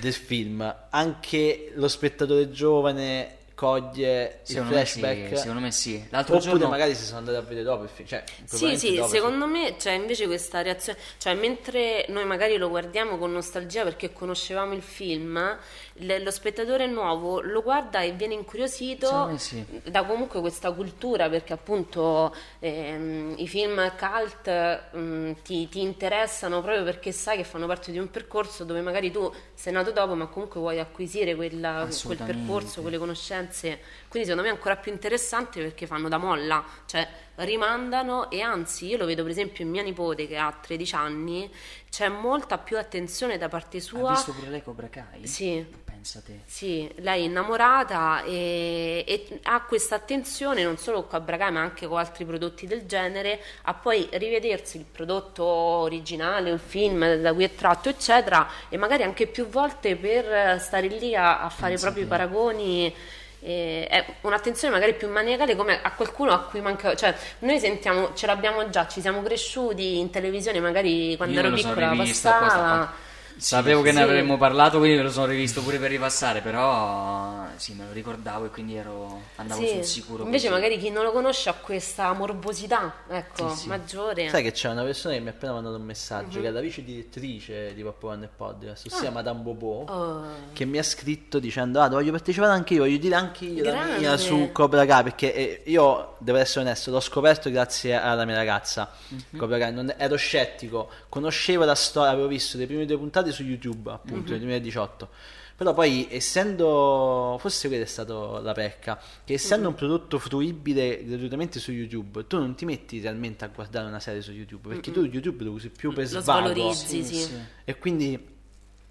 del 0.00 0.12
film, 0.12 0.74
anche 0.90 1.70
lo 1.74 1.88
spettatore 1.88 2.50
giovane 2.50 3.36
coglie 3.56 4.40
il 4.42 4.48
Secondo 4.48 4.74
me, 4.74 4.84
sì, 4.84 4.98
flashback. 4.98 5.38
secondo 5.38 5.60
me 5.60 5.72
sì. 5.72 6.06
L'altro 6.10 6.36
Oppure 6.36 6.50
giorno 6.50 6.68
magari 6.68 6.94
si 6.94 7.04
sono 7.04 7.18
andati 7.18 7.36
a 7.38 7.40
vedere 7.40 7.62
dopo 7.62 7.84
il 7.84 7.88
film. 7.88 8.06
Cioè, 8.06 8.22
Sì, 8.44 8.76
sì, 8.76 8.94
dopo, 8.96 9.08
secondo 9.08 9.46
me 9.46 9.76
c'è 9.76 9.92
invece 9.92 10.26
questa 10.26 10.60
reazione, 10.60 10.98
cioè 11.16 11.34
mentre 11.34 12.04
noi 12.10 12.26
magari 12.26 12.58
lo 12.58 12.68
guardiamo 12.68 13.16
con 13.16 13.32
nostalgia 13.32 13.82
perché 13.82 14.12
conoscevamo 14.12 14.74
il 14.74 14.82
film, 14.82 15.58
l- 15.98 16.22
lo 16.22 16.30
spettatore 16.30 16.86
nuovo 16.86 17.40
lo 17.40 17.62
guarda 17.62 18.00
e 18.00 18.12
viene 18.12 18.34
incuriosito 18.34 19.36
sì. 19.38 19.64
da 19.84 20.04
comunque 20.04 20.40
questa 20.40 20.72
cultura 20.72 21.28
perché 21.28 21.52
appunto 21.52 22.34
ehm, 22.58 23.34
i 23.38 23.48
film 23.48 23.92
cult 23.98 24.82
mm, 24.96 25.32
ti, 25.42 25.68
ti 25.68 25.80
interessano 25.80 26.60
proprio 26.62 26.84
perché 26.84 27.12
sai 27.12 27.36
che 27.38 27.44
fanno 27.44 27.66
parte 27.66 27.92
di 27.92 27.98
un 27.98 28.10
percorso 28.10 28.64
dove 28.64 28.80
magari 28.80 29.10
tu 29.10 29.32
sei 29.54 29.72
nato 29.72 29.90
dopo 29.92 30.14
ma 30.14 30.26
comunque 30.26 30.60
vuoi 30.60 30.78
acquisire 30.78 31.34
quella- 31.34 31.88
quel 32.04 32.18
percorso, 32.18 32.82
quelle 32.82 32.98
conoscenze. 32.98 33.78
Quindi 34.08 34.28
secondo 34.28 34.42
me 34.42 34.48
è 34.48 34.56
ancora 34.56 34.76
più 34.76 34.92
interessante 34.92 35.60
perché 35.60 35.86
fanno 35.86 36.08
da 36.08 36.18
molla, 36.18 36.64
cioè 36.86 37.06
rimandano 37.36 38.30
e 38.30 38.40
anzi 38.40 38.86
io 38.86 38.96
lo 38.98 39.06
vedo 39.06 39.22
per 39.22 39.30
esempio 39.30 39.64
in 39.64 39.70
mia 39.70 39.82
nipote 39.82 40.26
che 40.26 40.36
ha 40.36 40.52
13 40.58 40.94
anni, 40.94 41.50
c'è 41.90 42.08
molta 42.08 42.58
più 42.58 42.78
attenzione 42.78 43.38
da 43.38 43.48
parte 43.48 43.78
Ha 43.78 43.80
sua. 43.80 44.10
visto 44.10 44.32
pure 44.32 44.48
lei 44.50 44.62
Cobra 44.62 44.88
Kai? 44.88 45.26
Sì. 45.26 45.84
Pensa 45.84 46.20
te. 46.24 46.40
Sì, 46.44 46.88
lei 46.98 47.22
è 47.22 47.24
innamorata 47.26 48.22
e, 48.22 49.04
e 49.06 49.40
ha 49.44 49.62
questa 49.64 49.96
attenzione 49.96 50.62
non 50.62 50.76
solo 50.78 51.00
con 51.04 51.18
Cobra 51.18 51.36
Kai 51.36 51.50
ma 51.50 51.60
anche 51.62 51.86
con 51.88 51.98
altri 51.98 52.24
prodotti 52.24 52.66
del 52.66 52.86
genere 52.86 53.40
a 53.62 53.74
poi 53.74 54.08
rivedersi 54.12 54.76
il 54.76 54.84
prodotto 54.84 55.44
originale, 55.44 56.50
il 56.50 56.60
film 56.60 57.16
da 57.16 57.32
cui 57.32 57.44
è 57.44 57.54
tratto 57.54 57.88
eccetera 57.88 58.48
e 58.68 58.76
magari 58.76 59.02
anche 59.02 59.26
più 59.26 59.48
volte 59.48 59.96
per 59.96 60.60
stare 60.60 60.86
lì 60.86 61.16
a, 61.16 61.40
a 61.42 61.48
fare 61.48 61.70
Pensa 61.70 61.86
proprio 61.86 62.04
i 62.04 62.06
paragoni. 62.06 62.94
Eh, 63.40 63.86
è 63.88 64.04
un'attenzione 64.22 64.72
magari 64.72 64.94
più 64.94 65.08
maniacale 65.08 65.54
come 65.56 65.80
a 65.82 65.92
qualcuno 65.92 66.32
a 66.32 66.40
cui 66.40 66.60
manca 66.60 66.94
cioè 66.94 67.14
noi 67.40 67.58
sentiamo 67.58 68.12
ce 68.14 68.26
l'abbiamo 68.26 68.68
già 68.70 68.86
ci 68.88 69.00
siamo 69.00 69.22
cresciuti 69.22 69.98
in 69.98 70.10
televisione 70.10 70.60
magari 70.60 71.16
quando 71.16 71.34
Io 71.34 71.46
ero 71.46 71.54
piccola 71.54 71.94
passava. 71.96 73.04
Sapevo 73.38 73.82
che 73.82 73.92
ne 73.92 74.00
avremmo 74.02 74.38
parlato, 74.38 74.78
quindi 74.78 74.96
me 74.96 75.02
lo 75.02 75.10
sono 75.10 75.26
rivisto 75.26 75.62
pure 75.62 75.78
per 75.78 75.90
ripassare, 75.90 76.40
però 76.40 77.44
sì, 77.56 77.74
me 77.74 77.84
lo 77.86 77.92
ricordavo 77.92 78.46
e 78.46 78.50
quindi 78.50 78.76
ero, 78.76 79.20
andavo 79.36 79.60
Sì, 79.60 79.68
sul 79.68 79.84
sicuro. 79.84 80.24
Invece 80.24 80.48
così. 80.48 80.60
magari 80.60 80.78
chi 80.80 80.88
non 80.90 81.04
lo 81.04 81.12
conosce 81.12 81.50
ha 81.50 81.52
questa 81.54 82.12
morbosità, 82.14 82.94
ecco, 83.08 83.50
Sì, 83.50 83.56
sì. 83.62 83.68
maggiore. 83.68 84.28
Sai 84.30 84.42
che 84.42 84.52
c'è 84.52 84.70
una 84.70 84.82
persona 84.84 85.14
che 85.14 85.20
mi 85.20 85.28
ha 85.28 85.32
appena 85.32 85.52
mandato 85.52 85.76
un 85.76 85.82
messaggio, 85.82 86.36
Mhm. 86.38 86.42
che 86.42 86.48
è 86.48 86.50
la 86.50 86.60
vice 86.60 86.82
direttrice 86.82 87.74
di 87.74 87.82
Pop 87.82 88.02
One 88.02 88.28
Podcast, 88.34 88.86
ossia 88.86 89.10
Madame 89.10 89.40
Bobo, 89.40 89.84
Ah. 89.86 89.92
Oh. 89.94 90.24
che 90.54 90.64
mi 90.64 90.78
ha 90.78 90.82
scritto 90.82 91.38
dicendo, 91.38 91.80
ah, 91.82 91.88
voglio 91.90 92.12
partecipare 92.12 92.52
anche 92.52 92.74
io, 92.74 92.80
voglio 92.84 92.96
dire 92.98 93.14
anche 93.16 93.44
io 93.44 93.62
la 93.64 93.70
Grande. 93.70 93.98
mia 93.98 94.16
su 94.16 94.48
Cobra 94.52 94.86
Kai, 94.86 95.02
perché 95.02 95.34
eh, 95.34 95.62
io, 95.66 96.14
devo 96.20 96.38
essere 96.38 96.60
onesto, 96.64 96.90
l'ho 96.90 97.00
scoperto 97.00 97.50
grazie 97.50 97.94
alla 97.94 98.24
mia 98.24 98.36
ragazza, 98.36 98.90
Mhm. 99.08 99.38
Cobra 99.38 99.58
Kai, 99.58 99.72
non- 99.74 99.92
ero 99.98 100.16
scettico, 100.16 100.88
conoscevo 101.10 101.64
la 101.64 101.74
storia, 101.74 102.10
avevo 102.12 102.28
visto 102.28 102.56
le 102.56 102.66
prime 102.66 102.86
due 102.86 102.96
puntate 102.96 103.25
su 103.32 103.42
YouTube, 103.42 103.90
appunto, 103.90 104.30
nel 104.30 104.40
2018. 104.40 105.08
Però 105.56 105.72
poi, 105.72 106.06
essendo, 106.10 107.36
forse 107.40 107.68
quella 107.68 107.84
è 107.84 107.86
stata 107.86 108.40
la 108.40 108.52
pecca, 108.52 109.00
che 109.24 109.34
essendo 109.34 109.68
un 109.68 109.72
Mhm. 109.72 109.78
prodotto 109.78 110.18
fruibile 110.18 111.02
gratuitamente 111.04 111.58
su 111.58 111.72
YouTube, 111.72 112.26
tu 112.26 112.36
non 112.38 112.54
ti 112.54 112.64
metti 112.66 113.00
realmente 113.00 113.44
a 113.44 113.48
guardare 113.48 113.86
una 113.86 114.00
serie 114.00 114.20
su 114.20 114.32
YouTube, 114.32 114.68
perché 114.68 114.92
tu 114.92 115.02
YouTube 115.04 115.44
lo 115.44 115.52
usi 115.52 115.70
più 115.70 115.92
per 115.94 116.10
Lo 116.12 116.20
svago. 116.20 116.48
svalorizzi, 116.52 117.02
sì. 117.02 117.28
E 117.64 117.78
quindi 117.78 118.10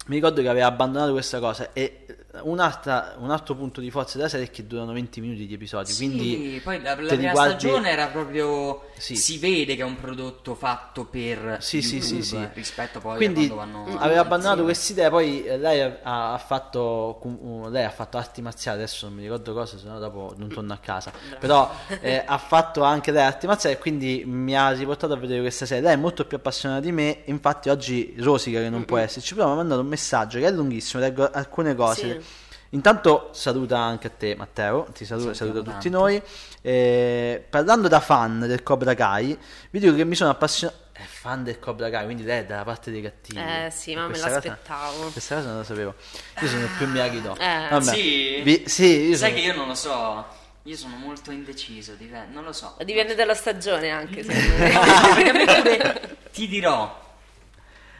mi 0.08 0.14
ricordo 0.14 0.42
che 0.42 0.48
aveva 0.48 0.66
abbandonato 0.66 1.12
questa 1.12 1.38
cosa. 1.38 1.72
E 1.72 2.04
un 2.44 2.58
altro 2.60 3.54
punto 3.54 3.80
di 3.80 3.90
forza 3.90 4.16
della 4.16 4.28
serie 4.28 4.46
è 4.46 4.50
che 4.50 4.66
durano 4.66 4.92
20 4.92 5.20
minuti 5.20 5.46
di 5.46 5.54
episodi. 5.54 5.92
Sì, 5.92 6.06
quindi 6.06 6.60
poi 6.62 6.80
la, 6.82 6.94
la 7.00 7.14
prima 7.14 7.32
guardi- 7.32 7.58
stagione 7.58 7.90
era 7.90 8.06
proprio 8.08 8.84
Sì. 8.96 9.16
si 9.16 9.38
vede 9.38 9.76
che 9.76 9.82
è 9.82 9.84
un 9.84 9.96
prodotto 10.00 10.54
fatto 10.54 11.04
per 11.04 11.58
Sì, 11.60 11.82
sì, 11.82 11.96
YouTube, 11.96 12.22
sì, 12.22 12.28
sì. 12.28 12.48
rispetto 12.54 13.00
poi 13.00 13.16
Quindi 13.16 13.46
a 13.46 13.48
quando 13.50 13.84
vanno 13.84 13.98
aveva 13.98 14.20
abbandonato 14.20 14.62
questa 14.62 14.92
idea, 14.92 15.10
poi 15.10 15.44
eh, 15.44 15.58
lei 15.58 15.80
ha, 15.80 16.32
ha 16.32 16.38
fatto 16.38 17.18
uh, 17.22 17.68
lei 17.68 17.84
ha 17.84 17.90
fatto 17.90 18.16
arti 18.16 18.42
marziali, 18.42 18.78
adesso 18.78 19.06
non 19.06 19.16
mi 19.16 19.22
ricordo 19.22 19.52
cosa, 19.52 19.78
se 19.78 19.86
no 19.86 19.98
dopo 19.98 20.34
non 20.36 20.48
torno 20.48 20.72
a 20.72 20.78
casa. 20.78 21.12
Però 21.38 21.70
eh, 22.00 22.22
ha 22.26 22.38
fatto 22.38 22.82
anche 22.82 23.10
lei 23.10 23.24
arti 23.24 23.46
marziali 23.46 23.76
e 23.76 23.78
quindi 23.78 24.24
mi 24.26 24.56
ha 24.56 24.70
riportato 24.70 25.12
a 25.12 25.16
vedere 25.16 25.40
questa 25.40 25.66
serie. 25.66 25.82
Lei 25.82 25.94
è 25.94 25.96
molto 25.96 26.24
più 26.24 26.36
appassionata 26.36 26.80
di 26.80 26.92
me, 26.92 27.22
infatti 27.24 27.68
oggi 27.68 28.14
rosica 28.18 28.60
che 28.60 28.68
non 28.68 28.84
può 28.84 28.98
esserci, 28.98 29.34
però 29.34 29.46
mi 29.46 29.52
ha 29.52 29.56
mandato 29.56 29.80
un 29.80 29.86
messaggio 29.88 30.38
che 30.38 30.46
è 30.46 30.50
lunghissimo, 30.50 31.02
leggo 31.02 31.30
alcune 31.30 31.74
cose. 31.74 32.22
Intanto 32.70 33.30
saluta 33.32 33.78
anche 33.78 34.08
a 34.08 34.10
te 34.10 34.34
Matteo, 34.36 34.88
ti 34.92 35.04
saluta, 35.04 35.32
Salutiamo 35.34 35.52
saluta 35.62 35.72
tutti 35.72 35.88
noi. 35.88 36.20
Eh, 36.60 37.44
parlando 37.48 37.88
da 37.88 38.00
fan 38.00 38.40
del 38.40 38.62
Cobra 38.62 38.94
Kai, 38.94 39.38
vi 39.70 39.78
dico 39.78 39.94
che 39.94 40.04
mi 40.04 40.14
sono 40.14 40.30
appassionato... 40.30 40.84
È 40.92 41.02
fan 41.04 41.44
del 41.44 41.58
Cobra 41.58 41.90
Kai, 41.90 42.04
quindi 42.06 42.24
lei 42.24 42.40
è 42.40 42.44
dalla 42.44 42.64
parte 42.64 42.90
dei 42.90 43.02
cattivi. 43.02 43.38
Eh, 43.38 43.70
sì, 43.70 43.94
ma 43.94 44.02
me 44.02 44.08
Questa 44.08 44.26
cosa- 44.28 44.40
l'aspettavo. 44.48 45.10
questa 45.10 45.34
cosa 45.36 45.48
non 45.48 45.56
la 45.58 45.64
sapevo. 45.64 45.94
Io 46.40 46.48
sono 46.48 46.66
più 46.78 46.86
Miyagi-Do. 46.88 47.36
Eh. 47.38 47.66
Vabbè. 47.70 47.82
Sì? 47.94 48.40
Vi- 48.42 48.62
sì, 48.66 49.00
io 49.08 49.16
Sai 49.16 49.30
sono- 49.30 49.40
che 49.42 49.46
io 49.46 49.54
non 49.54 49.66
lo 49.68 49.74
so. 49.74 50.26
Io 50.62 50.76
sono 50.76 50.96
molto 50.96 51.30
indeciso, 51.30 51.92
diven- 51.94 52.32
non 52.32 52.42
lo 52.44 52.52
so. 52.52 52.74
Dipende 52.82 53.14
dalla 53.14 53.34
stagione 53.34 53.90
anche, 53.90 54.24
secondo 54.28 54.56
me. 54.56 56.16
Ti 56.32 56.48
dirò. 56.48 57.04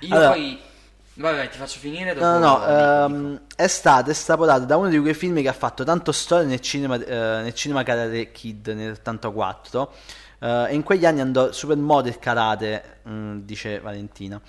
Io 0.01 0.15
Allora- 0.15 0.31
poi 0.33 0.61
Vabbè, 1.19 1.49
ti 1.49 1.57
faccio 1.57 1.79
finire 1.79 2.13
dopo. 2.13 2.27
No, 2.27 2.39
no, 2.39 2.59
dico, 2.59 2.67
ehm, 2.69 3.41
è 3.57 3.67
stato 3.67 4.11
estrapolato 4.11 4.67
da 4.67 4.77
uno 4.77 4.89
di 4.91 5.01
quei 5.01 5.15
film 5.15 5.41
che 5.41 5.49
ha 5.49 5.55
fatto 5.55 5.83
tanto 5.83 6.13
storia 6.13 6.47
nel 6.47 6.61
cinema, 6.61 6.97
eh, 6.97 7.43
nel 7.43 7.55
cinema 7.55 7.83
Karate 7.83 8.33
Kid 8.33 8.69
nell'84 8.69 9.89
eh, 10.41 10.67
e 10.69 10.75
in 10.75 10.83
quegli 10.83 11.07
anni 11.07 11.21
andò 11.21 11.53
supermodel 11.53 12.19
karate, 12.19 12.99
mm, 13.09 13.39
dice 13.41 13.81
Valentina. 13.81 14.41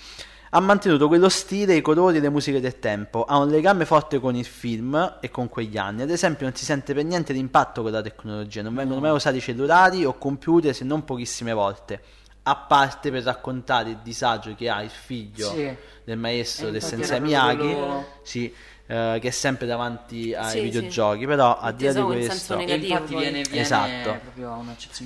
Ha 0.49 0.59
mantenuto 0.59 1.07
quello 1.07 1.29
stile, 1.29 1.75
i 1.75 1.81
colori 1.81 2.17
e 2.17 2.19
le 2.19 2.29
musiche 2.29 2.59
del 2.59 2.79
tempo, 2.79 3.23
ha 3.23 3.37
un 3.37 3.49
legame 3.49 3.85
forte 3.85 4.19
con 4.19 4.35
il 4.35 4.45
film 4.45 5.17
e 5.21 5.29
con 5.29 5.47
quegli 5.49 5.77
anni. 5.77 6.01
Ad 6.01 6.09
esempio 6.09 6.45
non 6.45 6.55
si 6.55 6.65
sente 6.65 6.93
per 6.93 7.05
niente 7.05 7.31
l'impatto 7.31 7.81
con 7.81 7.91
la 7.91 8.01
tecnologia, 8.01 8.61
non 8.61 8.75
vengono 8.75 8.99
mai 8.99 9.11
usati 9.11 9.39
cellulari 9.39 10.03
o 10.03 10.17
computer 10.17 10.73
se 10.73 10.83
non 10.83 11.03
pochissime 11.05 11.53
volte, 11.53 12.01
a 12.47 12.55
parte 12.55 13.11
per 13.11 13.23
raccontare 13.23 13.89
il 13.89 13.97
disagio 14.01 14.55
che 14.55 14.69
ha 14.69 14.81
il 14.81 14.89
figlio 14.89 15.49
Sì. 15.49 15.75
del 16.03 16.17
maestro 16.17 16.67
Eh, 16.69 16.71
del 16.71 16.81
Sensei 16.81 17.19
Miyagi, 17.19 17.57
quello- 17.57 18.05
sì, 18.23 18.53
eh, 18.89 19.17
che 19.19 19.27
è 19.27 19.31
sempre 19.31 19.67
davanti 19.67 20.33
ai 20.33 20.49
Sì, 20.49 20.61
videogiochi, 20.61 21.25
però 21.25 21.59
a 21.59 21.71
dire 21.73 21.93
di 21.93 22.01
questo... 22.01 22.55
Negativo. 22.55 22.85
infatti 22.93 23.13
poi. 23.13 23.21
viene, 23.21 23.41
viene 23.41 23.59
Esatto. 23.61 24.19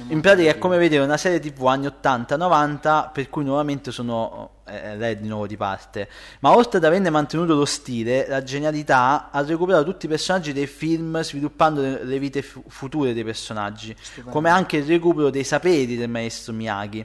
In 0.10 0.21
pratica 0.21 0.51
è 0.51 0.58
come 0.60 0.77
vedere 0.77 1.04
una 1.04 1.17
serie 1.17 1.39
tv 1.39 1.65
anni 1.65 1.88
80-90 1.88 3.12
per 3.12 3.30
cui 3.30 3.43
nuovamente 3.43 3.91
sono 3.91 4.49
eh, 4.67 4.95
lei 4.95 5.13
è 5.13 5.17
di 5.17 5.27
nuovo 5.27 5.47
di 5.47 5.58
parte 5.58 6.08
ma 6.41 6.56
oltre 6.56 6.77
ad 6.77 6.84
averne 6.84 7.10
mantenuto 7.10 7.56
lo 7.56 7.65
stile 7.65 8.27
la 8.27 8.43
genialità 8.43 9.30
ha 9.32 9.41
recuperato 9.41 9.84
tutti 9.84 10.06
i 10.06 10.10
personaggi 10.10 10.54
dei 10.54 10.67
film 10.67 11.19
sviluppando 11.21 11.82
le, 11.82 12.04
le 12.04 12.19
vite 12.19 12.41
fu- 12.41 12.63
future 12.67 13.13
dei 13.13 13.23
personaggi 13.23 13.95
Stupendo. 13.99 14.30
come 14.32 14.49
anche 14.49 14.77
il 14.77 14.86
recupero 14.86 15.30
dei 15.32 15.43
saperi 15.43 15.97
del 15.97 16.10
maestro 16.10 16.54
Miyagi 16.54 17.04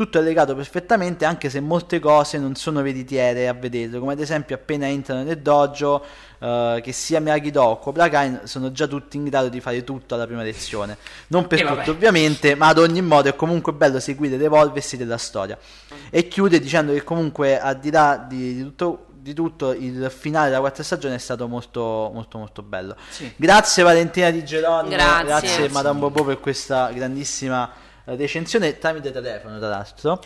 tutto 0.00 0.18
è 0.18 0.22
legato 0.22 0.54
perfettamente 0.54 1.26
anche 1.26 1.50
se 1.50 1.60
molte 1.60 1.98
cose 1.98 2.38
non 2.38 2.54
sono 2.54 2.80
veritiere 2.80 3.48
a 3.48 3.52
vederlo 3.52 3.98
come 3.98 4.12
ad 4.14 4.20
esempio 4.20 4.54
appena 4.54 4.86
entrano 4.86 5.22
nel 5.24 5.38
dojo 5.40 6.02
eh, 6.38 6.80
che 6.82 6.92
sia 6.92 7.20
Miyagi-Do 7.20 7.62
o 7.62 7.78
Cobra 7.78 8.08
Kai 8.08 8.38
sono 8.44 8.72
già 8.72 8.86
tutti 8.86 9.18
in 9.18 9.24
grado 9.24 9.50
di 9.50 9.60
fare 9.60 9.84
tutto 9.84 10.14
alla 10.14 10.26
prima 10.26 10.42
lezione 10.42 10.96
non 11.26 11.46
per 11.46 11.60
tutto 11.66 11.90
ovviamente 11.90 12.54
ma 12.54 12.68
ad 12.68 12.78
ogni 12.78 13.02
modo 13.02 13.28
è 13.28 13.36
comunque 13.36 13.74
bello 13.74 14.00
seguire 14.00 14.38
l'evolversi 14.38 14.96
della 14.96 15.18
storia 15.18 15.58
e 16.08 16.28
chiude 16.28 16.58
dicendo 16.60 16.94
che 16.94 17.04
comunque 17.04 17.60
al 17.60 17.78
di 17.78 17.90
là 17.90 18.24
di, 18.26 18.54
di 18.54 18.62
tutto 18.62 19.04
di 19.20 19.34
tutto 19.34 19.72
il 19.74 20.10
finale 20.10 20.48
della 20.48 20.60
quarta 20.60 20.82
stagione 20.82 21.16
è 21.16 21.18
stato 21.18 21.46
molto 21.46 22.10
molto 22.14 22.38
molto 22.38 22.62
bello 22.62 22.96
Sì. 23.10 23.30
grazie 23.36 23.82
Valentina 23.82 24.30
Di 24.30 24.42
Geronimo 24.46 24.94
Grazie. 24.96 25.24
grazie. 25.26 25.68
Madame 25.68 25.98
Bobo 25.98 26.24
per 26.24 26.40
questa 26.40 26.90
grandissima 26.90 27.70
recensione 28.16 28.78
tramite 28.78 29.10
telefono 29.12 29.58
tra 29.58 29.68
l'altro 29.68 30.20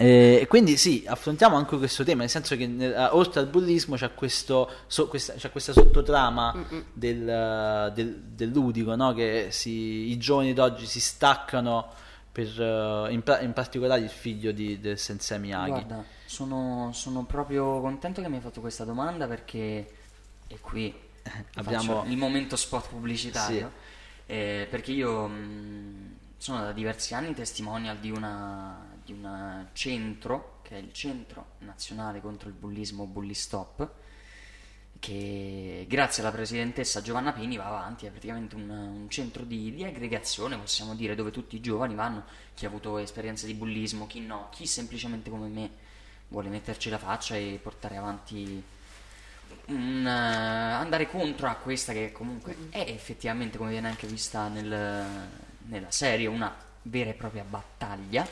e 0.00 0.46
quindi 0.48 0.76
sì, 0.76 1.04
affrontiamo 1.08 1.56
anche 1.56 1.76
questo 1.76 2.04
tema, 2.04 2.20
nel 2.20 2.30
senso 2.30 2.54
che 2.56 2.62
eh, 2.78 2.96
oltre 3.06 3.40
al 3.40 3.46
bullismo 3.48 3.96
c'è, 3.96 4.14
questo, 4.14 4.70
so- 4.86 5.08
questa, 5.08 5.32
c'è 5.34 5.50
questa 5.50 5.72
sottotrama 5.72 6.54
del, 6.92 7.28
eh, 7.28 7.90
del- 7.94 8.14
del 8.16 8.48
ludico, 8.50 8.94
no? 8.94 9.12
che 9.12 9.48
si- 9.50 10.10
i 10.10 10.16
giovani 10.16 10.52
d'oggi 10.52 10.86
si 10.86 11.00
staccano 11.00 11.90
per, 12.30 12.46
eh, 12.46 13.12
in, 13.12 13.22
in 13.40 13.52
particolare 13.52 14.00
il 14.02 14.08
figlio 14.08 14.52
di- 14.52 14.78
del 14.78 14.98
sensei 14.98 15.40
Miyagi. 15.40 15.70
Guarda, 15.70 16.04
sono, 16.26 16.90
sono 16.92 17.24
proprio 17.24 17.80
contento 17.80 18.22
che 18.22 18.28
mi 18.28 18.36
hai 18.36 18.42
fatto 18.42 18.60
questa 18.60 18.84
domanda 18.84 19.26
perché 19.26 19.90
e 20.46 20.58
qui 20.60 20.94
Abbiamo- 21.56 22.04
il 22.06 22.16
momento 22.16 22.54
spot 22.54 22.88
pubblicitario. 22.90 23.72
eh, 24.26 24.68
perché 24.70 24.92
io 24.92 25.26
mh, 25.26 26.16
sono 26.38 26.62
da 26.62 26.72
diversi 26.72 27.14
anni 27.14 27.34
testimonial 27.34 27.98
di 27.98 28.10
una 28.10 28.96
di 29.04 29.12
un 29.12 29.66
centro 29.72 30.60
che 30.62 30.76
è 30.76 30.78
il 30.78 30.92
Centro 30.92 31.52
Nazionale 31.58 32.20
contro 32.20 32.48
il 32.48 32.54
Bullismo 32.54 33.06
Bullistop 33.06 33.90
che 34.98 35.86
grazie 35.88 36.22
alla 36.22 36.32
presidentessa 36.32 37.00
Giovanna 37.00 37.32
Pini 37.32 37.56
va 37.56 37.66
avanti, 37.66 38.06
è 38.06 38.10
praticamente 38.10 38.56
un, 38.56 38.68
un 38.68 39.08
centro 39.08 39.44
di, 39.44 39.72
di 39.72 39.84
aggregazione, 39.84 40.58
possiamo 40.58 40.94
dire, 40.94 41.14
dove 41.14 41.30
tutti 41.30 41.56
i 41.56 41.60
giovani 41.60 41.94
vanno, 41.94 42.24
chi 42.54 42.64
ha 42.64 42.68
avuto 42.68 42.98
esperienze 42.98 43.46
di 43.46 43.54
bullismo, 43.54 44.06
chi 44.06 44.20
no, 44.20 44.48
chi 44.50 44.66
semplicemente 44.66 45.30
come 45.30 45.48
me 45.48 45.70
vuole 46.28 46.48
metterci 46.48 46.90
la 46.90 46.98
faccia 46.98 47.36
e 47.36 47.58
portare 47.62 47.96
avanti 47.96 48.62
un, 49.66 50.04
eh, 50.06 50.10
andare 50.10 51.08
contro 51.08 51.48
a 51.48 51.54
questa 51.54 51.92
che 51.92 52.12
comunque 52.12 52.56
è 52.70 52.80
effettivamente, 52.80 53.56
come 53.56 53.70
viene 53.70 53.88
anche 53.88 54.06
vista 54.06 54.48
nel- 54.48 55.46
nella 55.68 55.90
serie, 55.90 56.26
una 56.26 56.54
vera 56.82 57.10
e 57.10 57.14
propria 57.14 57.44
battaglia. 57.44 58.26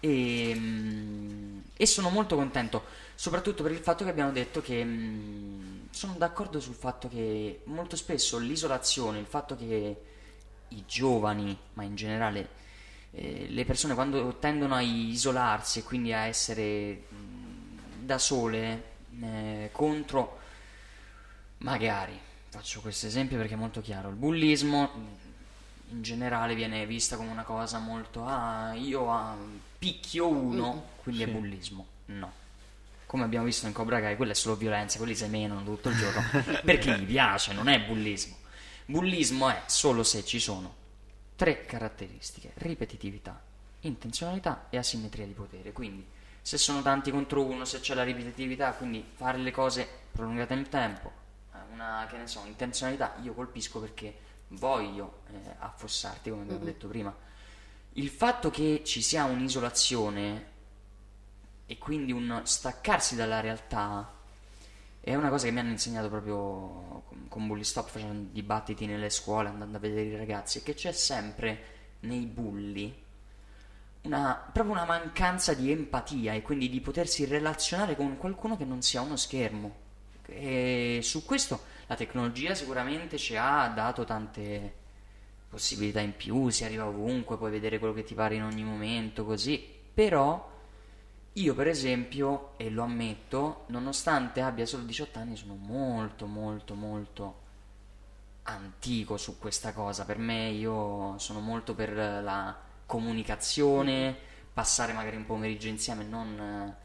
E, 0.00 0.52
mm, 0.54 1.58
e 1.76 1.86
sono 1.86 2.08
molto 2.08 2.36
contento, 2.36 2.84
soprattutto 3.14 3.62
per 3.62 3.72
il 3.72 3.78
fatto 3.78 4.04
che 4.04 4.10
abbiamo 4.10 4.30
detto 4.30 4.60
che 4.60 4.84
mm, 4.84 5.86
sono 5.90 6.14
d'accordo 6.16 6.60
sul 6.60 6.74
fatto 6.74 7.08
che 7.08 7.62
molto 7.64 7.96
spesso 7.96 8.38
l'isolazione, 8.38 9.18
il 9.18 9.26
fatto 9.26 9.56
che 9.56 10.02
i 10.68 10.84
giovani, 10.86 11.56
ma 11.74 11.82
in 11.82 11.96
generale 11.96 12.48
eh, 13.12 13.46
le 13.48 13.64
persone 13.64 13.94
quando 13.94 14.36
tendono 14.38 14.74
a 14.74 14.80
isolarsi 14.80 15.80
e 15.80 15.82
quindi 15.82 16.12
a 16.12 16.26
essere 16.26 17.04
mm, 17.12 18.04
da 18.04 18.18
sole 18.18 18.82
eh, 19.20 19.70
contro 19.72 20.38
Magari, 21.58 22.16
faccio 22.50 22.80
questo 22.80 23.06
esempio 23.06 23.36
perché 23.36 23.54
è 23.54 23.56
molto 23.56 23.80
chiaro, 23.80 24.10
il 24.10 24.14
bullismo 24.14 25.16
in 25.90 26.02
generale 26.02 26.54
viene 26.54 26.86
vista 26.86 27.16
come 27.16 27.30
una 27.30 27.44
cosa 27.44 27.78
molto, 27.78 28.24
ah, 28.24 28.72
io 28.74 29.10
ah, 29.12 29.36
picchio 29.78 30.28
uno, 30.28 30.90
quindi 31.02 31.22
è 31.22 31.26
Sì. 31.26 31.32
bullismo. 31.32 31.86
No. 32.06 32.32
Come 33.06 33.24
abbiamo 33.24 33.46
visto 33.46 33.66
in 33.66 33.72
Cobra 33.72 34.00
Kai, 34.00 34.16
quella 34.16 34.32
è 34.32 34.34
solo 34.34 34.56
violenza, 34.56 34.98
quelli 34.98 35.14
semenano 35.14 35.64
tutto 35.64 35.88
il 35.88 35.96
giorno 35.96 36.22
perché 36.64 36.98
gli 36.98 37.06
piace, 37.06 37.52
non 37.52 37.68
è 37.68 37.80
bullismo. 37.80 38.36
Bullismo 38.84 39.48
è 39.48 39.62
solo 39.66 40.02
se 40.02 40.24
ci 40.24 40.38
sono 40.40 40.74
tre 41.36 41.64
caratteristiche, 41.64 42.52
ripetitività, 42.54 43.40
intenzionalità 43.80 44.66
e 44.70 44.76
asimmetria 44.76 45.24
di 45.26 45.32
potere. 45.32 45.72
Quindi 45.72 46.04
se 46.42 46.58
sono 46.58 46.82
tanti 46.82 47.10
contro 47.10 47.44
uno, 47.44 47.64
se 47.64 47.80
c'è 47.80 47.94
la 47.94 48.02
ripetitività, 48.02 48.72
quindi 48.72 49.04
fare 49.14 49.38
le 49.38 49.50
cose 49.50 49.88
prolungate 50.12 50.54
nel 50.54 50.68
tempo, 50.68 51.12
eh, 51.52 51.58
una, 51.72 52.06
che 52.10 52.16
ne 52.16 52.26
so, 52.26 52.42
intenzionalità, 52.46 53.16
io 53.22 53.32
colpisco 53.34 53.80
perché 53.80 54.16
voglio 54.48 55.22
eh, 55.30 55.54
affossarti, 55.58 56.30
come 56.30 56.42
abbiamo 56.42 56.64
detto 56.64 56.88
prima. 56.88 57.14
Il 57.92 58.08
fatto 58.08 58.50
che 58.50 58.82
ci 58.84 59.02
sia 59.02 59.24
un'isolazione 59.24 60.56
e 61.66 61.78
quindi 61.78 62.12
un 62.12 62.40
staccarsi 62.44 63.14
dalla 63.16 63.40
realtà 63.40 64.14
è 65.00 65.14
una 65.14 65.28
cosa 65.28 65.46
che 65.46 65.52
mi 65.52 65.60
hanno 65.60 65.70
insegnato 65.70 66.08
proprio 66.08 67.02
con- 67.06 67.26
con 67.28 67.46
Bully 67.46 67.64
Stop 67.64 67.88
facendo 67.88 68.28
dibattiti 68.32 68.86
nelle 68.86 69.10
scuole, 69.10 69.48
andando 69.48 69.76
a 69.76 69.80
vedere 69.80 70.08
i 70.08 70.16
ragazzi, 70.16 70.62
che 70.62 70.74
c'è 70.74 70.92
sempre 70.92 71.76
nei 72.00 72.26
bulli 72.26 73.06
una, 74.02 74.50
proprio 74.52 74.74
una 74.74 74.84
mancanza 74.84 75.54
di 75.54 75.70
empatia 75.70 76.32
e 76.32 76.42
quindi 76.42 76.68
di 76.68 76.80
potersi 76.80 77.24
relazionare 77.24 77.96
con 77.96 78.16
qualcuno 78.16 78.56
che 78.56 78.64
non 78.64 78.82
sia 78.82 79.00
uno 79.00 79.16
schermo. 79.16 79.86
E 80.26 81.00
su 81.02 81.24
questo 81.24 81.60
la 81.88 81.96
tecnologia 81.96 82.54
sicuramente 82.54 83.18
ci 83.18 83.36
ha 83.36 83.66
dato 83.68 84.04
tante 84.04 84.74
possibilità 85.48 86.00
in 86.00 86.14
più, 86.14 86.50
si 86.50 86.64
arriva 86.64 86.86
ovunque, 86.86 87.36
puoi 87.36 87.50
vedere 87.50 87.78
quello 87.78 87.94
che 87.94 88.04
ti 88.04 88.14
pare 88.14 88.36
in 88.36 88.44
ogni 88.44 88.62
momento, 88.62 89.24
così, 89.24 89.66
però 89.92 90.56
io 91.32 91.54
per 91.54 91.66
esempio, 91.66 92.52
e 92.56 92.70
lo 92.70 92.82
ammetto, 92.82 93.64
nonostante 93.68 94.40
abbia 94.40 94.66
solo 94.66 94.84
18 94.84 95.18
anni, 95.18 95.36
sono 95.36 95.54
molto 95.54 96.26
molto 96.26 96.74
molto 96.74 97.46
antico 98.42 99.16
su 99.16 99.38
questa 99.38 99.72
cosa. 99.72 100.04
Per 100.04 100.18
me 100.18 100.48
io 100.50 101.16
sono 101.18 101.40
molto 101.40 101.74
per 101.74 101.92
la 101.94 102.56
comunicazione, 102.86 104.16
passare 104.52 104.92
magari 104.92 105.16
un 105.16 105.26
pomeriggio 105.26 105.68
insieme, 105.68 106.04
non... 106.04 106.76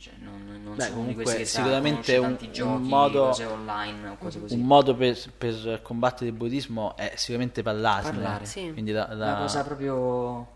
Cioè, 0.00 0.14
non, 0.18 0.60
non 0.62 0.74
Beh, 0.76 0.82
sono 0.84 0.94
uno 1.00 1.08
di 1.08 1.12
comunque, 1.14 1.22
questi 1.24 1.40
che 1.42 1.44
sa, 1.46 1.58
sicuramente 1.58 2.16
un- 2.16 2.26
tanti 2.26 2.44
un 2.46 2.52
giochi, 2.52 2.88
modo- 2.88 3.24
cose 3.26 3.44
online 3.44 4.08
o 4.08 4.16
cose 4.16 4.40
così. 4.40 4.54
Un 4.54 4.62
modo 4.62 4.94
per, 4.94 5.18
per 5.36 5.80
combattere 5.82 6.30
il 6.30 6.36
buddismo 6.36 6.96
è 6.96 7.12
sicuramente 7.16 7.62
parlarne. 7.62 8.10
Parlare. 8.10 8.46
Sì. 8.46 8.72
Quindi 8.72 8.92
la, 8.92 9.12
la- 9.12 9.26
Una 9.32 9.36
cosa 9.40 9.62
proprio... 9.62 10.46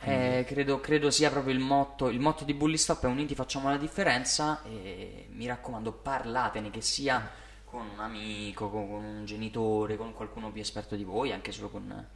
eh, 0.00 0.44
credo, 0.46 0.80
credo 0.80 1.10
sia 1.10 1.30
proprio 1.30 1.54
il 1.54 1.60
motto, 1.60 2.08
il 2.08 2.18
motto 2.20 2.44
di 2.44 2.52
Bully 2.54 2.76
Stop 2.76 3.04
è 3.04 3.08
uniti 3.08 3.34
facciamo 3.34 3.68
la 3.70 3.76
differenza 3.76 4.62
e 4.64 5.26
mi 5.32 5.46
raccomando 5.46 5.92
parlatene 5.92 6.70
che 6.70 6.80
sia 6.80 7.30
con 7.64 7.82
un 7.94 8.00
amico, 8.00 8.68
con, 8.70 8.88
con 8.88 9.04
un 9.04 9.24
genitore, 9.24 9.96
con 9.96 10.12
qualcuno 10.12 10.50
più 10.50 10.60
esperto 10.60 10.96
di 10.96 11.04
voi, 11.04 11.30
anche 11.32 11.52
solo 11.52 11.68
con 11.68 12.06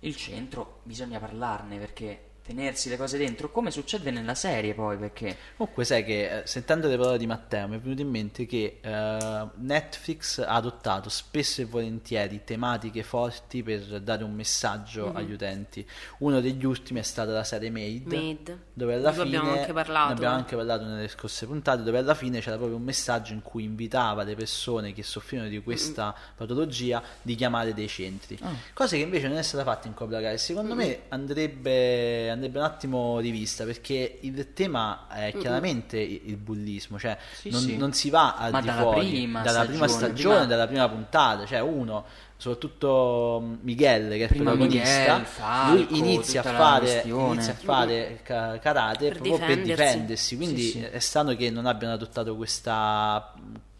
il 0.00 0.14
centro, 0.16 0.80
bisogna 0.84 1.18
parlarne 1.18 1.78
perché 1.78 2.27
tenersi 2.48 2.88
le 2.88 2.96
cose 2.96 3.18
dentro, 3.18 3.50
come 3.50 3.70
succede 3.70 4.10
nella 4.10 4.34
serie 4.34 4.72
poi, 4.72 4.96
perché 4.96 5.36
Comunque 5.56 5.84
sai 5.84 6.02
che 6.02 6.38
eh, 6.38 6.46
sentendo 6.46 6.88
le 6.88 6.96
parole 6.96 7.18
di 7.18 7.26
Matteo 7.26 7.68
mi 7.68 7.76
è 7.76 7.78
venuto 7.78 8.00
in 8.00 8.08
mente 8.08 8.46
che 8.46 8.78
eh, 8.80 9.46
Netflix 9.56 10.38
ha 10.38 10.54
adottato 10.54 11.10
spesso 11.10 11.60
e 11.60 11.66
volentieri 11.66 12.42
tematiche 12.44 13.02
forti 13.02 13.62
per 13.62 14.00
dare 14.00 14.24
un 14.24 14.32
messaggio 14.32 15.12
agli 15.12 15.32
utenti. 15.32 15.86
Uno 16.18 16.40
degli 16.40 16.64
ultimi 16.64 17.00
è 17.00 17.02
stata 17.02 17.32
la 17.32 17.44
serie 17.44 17.70
Made, 17.70 18.16
Made, 18.16 18.58
dove 18.72 18.94
alla 18.94 19.12
fine 19.12 19.24
abbiamo 19.24 19.52
anche 19.52 19.72
parlato. 19.74 20.08
ne 20.08 20.14
abbiamo 20.14 20.34
anche 20.34 20.56
parlato 20.56 20.84
nelle 20.84 21.08
scorse 21.08 21.46
puntate, 21.46 21.82
dove 21.82 21.98
alla 21.98 22.14
fine 22.14 22.40
c'era 22.40 22.56
proprio 22.56 22.78
un 22.78 22.84
messaggio 22.84 23.34
in 23.34 23.42
cui 23.42 23.64
invitava 23.64 24.22
le 24.22 24.34
persone 24.34 24.94
che 24.94 25.02
soffrivano 25.02 25.50
di 25.50 25.62
questa 25.62 26.14
patologia 26.34 27.02
di 27.20 27.34
chiamare 27.34 27.74
dei 27.74 27.88
centri. 27.88 28.38
Ah. 28.40 28.52
Cosa 28.72 28.96
che 28.96 29.02
invece 29.02 29.28
non 29.28 29.36
è 29.36 29.42
stata 29.42 29.64
fatta 29.64 29.86
in 29.86 29.94
Cobra 29.94 30.20
Kai. 30.20 30.38
Secondo 30.38 30.74
me 30.74 31.02
andrebbe, 31.08 32.30
andrebbe 32.38 32.58
un 32.58 32.64
attimo 32.64 33.18
rivista 33.18 33.64
perché 33.64 34.18
il 34.22 34.52
tema 34.54 35.06
è 35.08 35.34
chiaramente 35.38 35.98
il 35.98 36.20
il 36.28 36.36
bullismo, 36.36 36.98
cioè 36.98 37.16
Sì, 37.32 37.50
non, 37.50 37.60
sì. 37.60 37.76
non 37.76 37.92
si 37.92 38.10
va 38.10 38.36
al 38.36 38.52
Ma 38.52 38.60
di 38.60 38.66
dalla 38.66 38.80
fuori 38.82 39.06
prima 39.08 39.42
dalla 39.42 39.64
prima 39.64 39.86
stagione, 39.88 40.34
prima- 40.34 40.46
dalla 40.46 40.66
prima 40.66 40.88
puntata, 40.88 41.46
cioè 41.46 41.60
uno, 41.60 42.04
soprattutto 42.36 43.56
Miguel 43.62 44.08
che 44.10 44.14
è 44.16 44.22
il 44.22 44.28
Prima 44.28 44.50
protagonista, 44.52 44.88
Miguel, 45.16 45.24
Falco, 45.26 45.74
lui 45.74 45.98
inizia 45.98 46.40
a 46.40 46.44
fare, 46.44 47.02
inizia 47.04 47.52
a 47.52 47.56
fare 47.56 48.20
karate 48.22 49.08
Per 49.08 49.12
proprio 49.18 49.38
per 49.38 49.46
difendersi. 49.62 49.84
difendersi, 49.92 50.36
quindi 50.36 50.62
Sì, 50.62 50.70
sì. 50.70 50.80
è 50.82 50.98
strano 50.98 51.34
che 51.36 51.50
non 51.50 51.66
abbiano 51.66 51.94
adottato 51.94 52.36
questa 52.36 53.32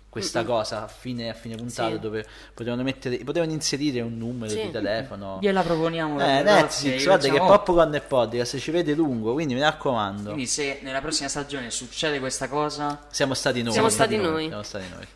questa 0.08 0.42
cosa 0.44 0.84
a 0.84 0.88
fine, 0.88 1.28
a 1.30 1.34
fine 1.34 1.54
puntata 1.56 1.90
Sì. 1.92 1.98
dove 1.98 2.24
potevano, 2.54 2.82
mettere, 2.82 3.18
potevano 3.18 3.52
inserire 3.52 4.00
un 4.00 4.16
numero 4.16 4.50
Sì. 4.50 4.62
di 4.62 4.70
telefono 4.70 5.38
gliela 5.42 5.62
proponiamo 5.62 6.18
eh, 6.20 6.42
Netflix, 6.42 7.04
guarda 7.04 7.28
che 7.28 7.38
Popcorn 7.38 7.94
e 7.94 8.00
Podcast 8.00 8.58
ci 8.58 8.70
vede 8.70 8.94
lungo, 8.94 9.34
quindi 9.34 9.54
mi 9.54 9.60
raccomando. 9.60 10.30
Quindi 10.30 10.46
se 10.46 10.78
nella 10.82 11.00
prossima 11.00 11.28
stagione 11.28 11.70
succede 11.70 12.18
questa 12.20 12.48
cosa, 12.48 13.04
Siamo 13.10 13.34
stati 13.34 13.62
noi. 13.62 13.72
Siamo 13.72 13.88
stati 13.90 14.16
noi. 14.16 14.46
Siamo 14.48 14.62
stati 14.62 14.84
noi. 14.94 15.06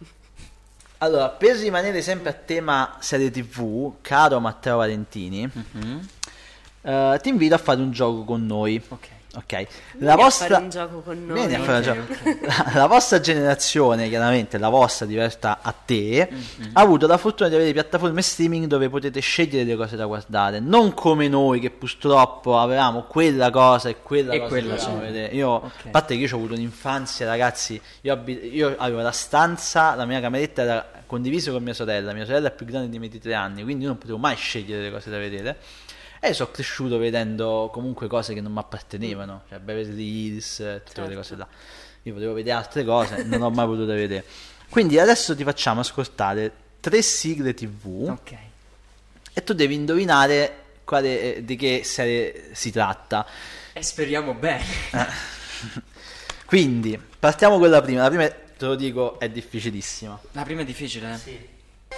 Allora, 0.99 1.31
per 1.31 1.57
rimanere 1.57 2.01
sempre 2.01 2.31
a 2.31 2.33
tema 2.33 2.97
serie 3.01 3.31
TV, 3.31 3.95
caro 4.03 4.39
Matteo 4.39 4.77
Valentini, 4.77 5.51
mhm, 5.53 6.09
eh, 6.83 7.19
ti 7.21 7.29
invito 7.29 7.55
a 7.55 7.59
fare 7.59 7.81
un 7.81 7.91
gioco 7.91 8.23
con 8.25 8.47
noi. 8.47 8.81
ok. 8.89 9.09
Ok, 9.35 9.67
la 10.01 10.15
vostra, 10.15 10.47
fare 10.47 10.63
un 10.65 10.69
gioco 10.69 11.01
con 11.01 11.25
noi. 11.25 11.35
Vieni 11.39 11.55
a 11.55 11.61
fare 11.63 11.91
un 11.91 11.99
Ok, 11.99 12.07
gioco. 12.23 12.39
La, 12.47 12.73
la 12.75 12.87
vostra 12.87 13.19
generazione, 13.19 14.09
chiaramente 14.11 14.59
la 14.59 14.69
vostra 14.69 15.07
diversa 15.07 15.61
a 15.63 15.73
te, 15.73 16.29
Mhm. 16.31 16.71
ha 16.75 16.81
avuto 16.83 17.07
la 17.07 17.17
fortuna 17.17 17.49
di 17.49 17.55
avere 17.55 17.73
piattaforme 17.73 18.21
streaming 18.21 18.67
dove 18.67 18.91
potete 18.91 19.21
scegliere 19.21 19.65
le 19.65 19.75
cose 19.77 19.97
da 19.97 20.05
guardare, 20.05 20.61
non 20.61 20.93
come 20.93 21.29
noi 21.29 21.61
che 21.61 21.71
purtroppo 21.71 22.59
avevamo 22.59 23.05
quella 23.05 23.49
cosa 23.51 23.89
e 23.89 24.03
quella 24.03 24.35
E 24.35 24.39
cosa 24.41 24.49
quella 24.51 24.77
sì. 24.77 24.91
vedere. 25.01 25.35
Io, 25.35 25.49
Ok. 25.49 25.73
a 25.87 25.89
parte 25.91 26.15
che 26.15 26.21
io 26.25 26.33
ho 26.35 26.37
avuto 26.37 26.53
un'infanzia, 26.53 27.25
ragazzi, 27.27 27.81
io, 28.03 28.13
abi- 28.13 28.55
io 28.55 28.75
avevo 28.77 29.01
la 29.01 29.13
stanza, 29.13 29.95
la 29.95 30.05
mia 30.05 30.21
cameretta 30.21 30.61
era 30.63 30.91
condivisa 31.07 31.51
con 31.53 31.63
mia 31.63 31.75
sorella, 31.75 32.13
mia 32.13 32.25
sorella 32.27 32.49
è 32.49 32.53
più 32.53 32.67
grande 32.67 32.89
di 32.91 32.99
me 32.99 33.09
di 33.09 33.19
tre 33.19 33.33
anni, 33.35 33.63
quindi 33.63 33.83
io 33.85 33.89
non 33.89 33.99
potevo 33.99 34.19
mai 34.19 34.37
scegliere 34.37 34.83
le 34.83 34.91
cose 34.91 35.09
da 35.11 35.17
vedere. 35.19 35.57
E 36.25 36.35
sono 36.35 36.53
cresciuto 36.53 36.99
vedendo 36.99 37.69
comunque 37.73 38.07
cose 38.07 38.33
che 38.33 38.41
non 38.41 38.53
mi 38.53 38.61
appartenevano, 38.61 39.43
cioè 39.49 39.59
Beverly 39.59 40.27
Hills, 40.29 40.61
eh, 40.61 40.81
tutte 40.85 41.01
quelle 41.01 41.17
Certo. 41.17 41.19
cose 41.21 41.37
là. 41.37 41.49
Io 42.03 42.13
volevo 42.15 42.33
vedere 42.33 42.57
altre 42.57 42.85
cose, 42.85 43.25
non 43.25 43.43
ho 43.43 43.51
mai 43.51 43.67
potuto 43.67 43.87
vedere. 43.87 44.25
Quindi 44.69 45.01
adesso 45.01 45.35
ti 45.35 45.43
facciamo 45.43 45.81
ascoltare 45.81 46.53
tre 46.79 47.03
sigle 47.03 47.55
TV 47.55 48.07
Ok. 48.11 48.37
e 49.33 49.43
tu 49.43 49.53
devi 49.53 49.75
indovinare 49.75 50.59
quale- 50.85 51.37
eh, 51.37 51.45
di 51.45 51.57
che 51.57 51.83
serie 51.85 52.51
si 52.53 52.71
tratta. 52.71 53.27
E 53.73 53.83
speriamo 53.83 54.33
bene. 54.35 54.65
Quindi 56.47 57.01
partiamo 57.19 57.59
con 57.59 57.69
la 57.69 57.83
prima. 57.83 58.03
La 58.03 58.09
prima, 58.09 58.29
te 58.29 58.65
lo 58.65 58.77
dico, 58.77 59.19
è 59.19 59.29
difficilissima. 59.29 60.21
La 60.33 60.45
prima 60.45 60.61
è 60.61 60.65
difficile. 60.65 61.19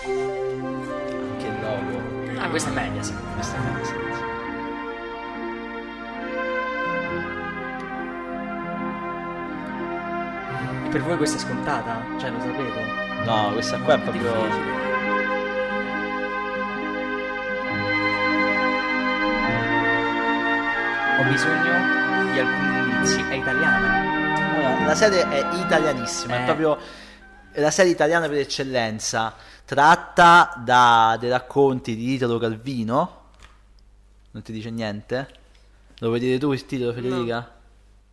Che 0.00 1.48
logo. 1.60 2.40
Ah, 2.40 2.48
questa 2.48 2.70
è 2.70 2.72
media, 2.72 3.02
sì. 3.02 3.12
Questa 3.34 3.56
è 3.56 3.60
Mediaset. 3.60 4.03
Per 10.94 11.02
voi 11.02 11.16
questa 11.16 11.38
è 11.38 11.40
scontata? 11.40 12.04
Cioè, 12.20 12.30
lo 12.30 12.38
sapete? 12.38 13.24
No, 13.24 13.50
questa 13.52 13.80
qua 13.80 13.94
è 13.94 13.98
proprio... 13.98 14.32
Difficile. 14.32 14.82
Ho 21.18 21.24
bisogno 21.30 22.32
di 22.32 22.38
alcuni 22.38 22.90
indizi. 22.90 23.20
È 23.20 23.34
italiana. 23.34 24.52
Allora, 24.52 24.86
la 24.86 24.94
serie 24.94 25.28
è 25.28 25.54
italianissima, 25.56 26.36
è 26.36 26.40
Eh. 26.42 26.44
proprio 26.44 26.78
la 27.54 27.70
serie 27.70 27.92
italiana 27.92 28.28
per 28.28 28.38
eccellenza, 28.38 29.34
tratta 29.64 30.54
da 30.64 31.16
dei 31.18 31.30
racconti 31.30 31.94
di 31.94 32.14
Italo 32.14 32.38
Calvino. 32.38 33.22
Non 34.32 34.42
ti 34.42 34.52
dice 34.52 34.70
niente? 34.70 35.28
Lo 35.98 36.08
vuoi 36.08 36.18
dire 36.20 36.38
tu 36.38 36.52
il 36.52 36.66
titolo, 36.66 36.92
Federica? 36.92 37.52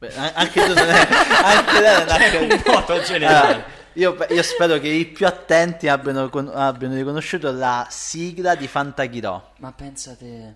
Beh, 0.01 0.11
anche 0.33 0.65
tu 0.65 0.73
non 0.73 0.89
è, 0.89 1.07
anche 1.43 1.79
lei 1.79 2.05
non 2.05 2.49
è 2.49 2.53
un 2.53 2.61
voto 2.65 2.99
generale. 3.01 3.53
Allora, 3.53 3.65
io, 3.93 4.17
io 4.29 4.41
spero 4.41 4.79
che 4.79 4.87
i 4.87 5.05
più 5.05 5.27
attenti 5.27 5.87
abbiano, 5.87 6.27
abbiano 6.53 6.95
riconosciuto 6.95 7.51
la 7.51 7.85
sigla 7.87 8.55
di 8.55 8.67
Fantachirò. 8.67 9.51
Ma 9.59 9.71
pensate. 9.71 10.55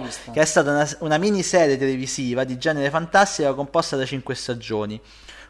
Vista. 0.00 0.32
che 0.32 0.40
è 0.40 0.44
stata 0.46 0.70
una, 0.70 0.88
una 1.00 1.18
miniserie 1.18 1.76
televisiva 1.76 2.44
di 2.44 2.56
genere 2.56 2.88
fantastica 2.88 3.52
composta 3.52 3.96
da 3.96 4.06
5 4.06 4.34
stagioni. 4.34 4.98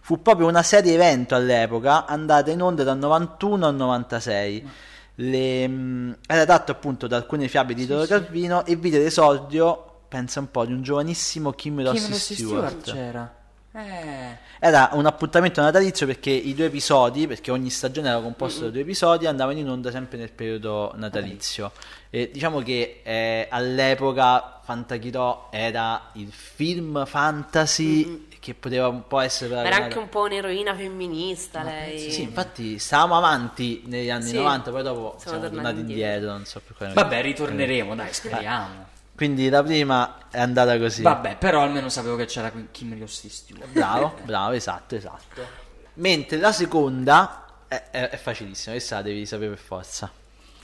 Fu 0.01 0.20
proprio 0.20 0.49
una 0.49 0.64
serie 0.64 0.95
evento 0.95 1.37
all'epoca, 1.37 2.07
andata 2.07 2.51
in 2.51 2.61
onda 2.62 2.83
dal 2.83 2.99
91 2.99 3.64
al 3.64 3.74
96. 3.76 4.70
Le, 5.14 5.68
mh, 5.68 6.16
era 6.26 6.45
tratto 6.45 6.72
appunto 6.72 7.07
da 7.07 7.16
alcune 7.16 7.47
fiabe 7.47 7.74
di 7.74 7.85
Italo 7.85 8.07
Calvino 8.07 8.66
e 8.66 8.74
vide 8.74 8.99
l'esordio, 8.99 9.91
pensa 10.12 10.40
un 10.40 10.50
po', 10.50 10.66
di 10.66 10.74
un 10.74 10.82
giovanissimo 10.82 11.52
Kim 11.52 11.82
Rossi 11.82 12.12
Stewart. 12.12 12.80
Stewart 12.82 12.82
c'era. 12.82 13.34
Eh. 13.74 14.36
Era 14.60 14.90
un 14.92 15.06
appuntamento 15.06 15.62
natalizio 15.62 16.04
perché 16.04 16.28
i 16.28 16.52
due 16.54 16.66
episodi, 16.66 17.26
perché 17.26 17.50
ogni 17.50 17.70
stagione 17.70 18.10
era 18.10 18.20
composta 18.20 18.64
da 18.64 18.70
due 18.70 18.82
episodi, 18.82 19.26
andavano 19.26 19.58
in 19.58 19.70
onda 19.70 19.90
sempre 19.90 20.18
nel 20.18 20.30
periodo 20.30 20.92
natalizio. 20.96 21.72
E 22.10 22.30
diciamo 22.30 22.60
che 22.60 23.00
eh, 23.02 23.46
all'epoca 23.50 24.60
Fantachirò 24.62 25.48
era 25.50 26.10
il 26.14 26.30
film 26.30 27.06
fantasy 27.06 28.28
che 28.38 28.52
poteva 28.52 28.88
un 28.88 29.06
po' 29.06 29.20
essere 29.20 29.54
Era 29.54 29.76
anche 29.76 29.96
un 29.96 30.10
po' 30.10 30.24
un'eroina 30.24 30.74
femminista 30.74 31.62
lei. 31.62 32.10
Sì, 32.10 32.22
infatti 32.22 32.78
stavamo 32.78 33.16
avanti 33.16 33.82
negli 33.86 34.10
anni 34.10 34.28
Sì. 34.28 34.36
90, 34.36 34.70
poi 34.70 34.82
dopo 34.82 35.00
Siamo 35.16 35.18
siamo, 35.20 35.38
tornati 35.38 35.54
tornati 35.54 35.80
indietro. 35.80 36.04
indietro, 36.04 36.30
non 36.32 36.44
so 36.44 36.60
Vabbè, 36.92 37.22
ritorneremo, 37.22 37.94
dai, 37.94 38.12
speriamo. 38.12 38.90
Quindi 39.22 39.48
la 39.50 39.62
prima 39.62 40.16
è 40.32 40.40
andata 40.40 40.76
così. 40.78 41.00
Vabbè, 41.00 41.36
però 41.36 41.60
almeno 41.62 41.88
sapevo 41.88 42.16
che 42.16 42.24
c'era 42.24 42.50
Kim 42.72 42.98
Rossi 42.98 43.28
Stewart. 43.28 43.68
Bravo, 43.68 44.16
bravo, 44.26 44.50
esatto, 44.54 44.96
esatto. 44.96 45.46
Mentre 45.94 46.38
la 46.38 46.50
seconda 46.50 47.44
è, 47.68 47.80
è- 47.92 48.08
è 48.08 48.16
facilissima, 48.16 48.74
questa 48.74 48.96
la 48.96 49.02
devi 49.02 49.24
sapere 49.24 49.50
per 49.50 49.58
forza. 49.58 50.10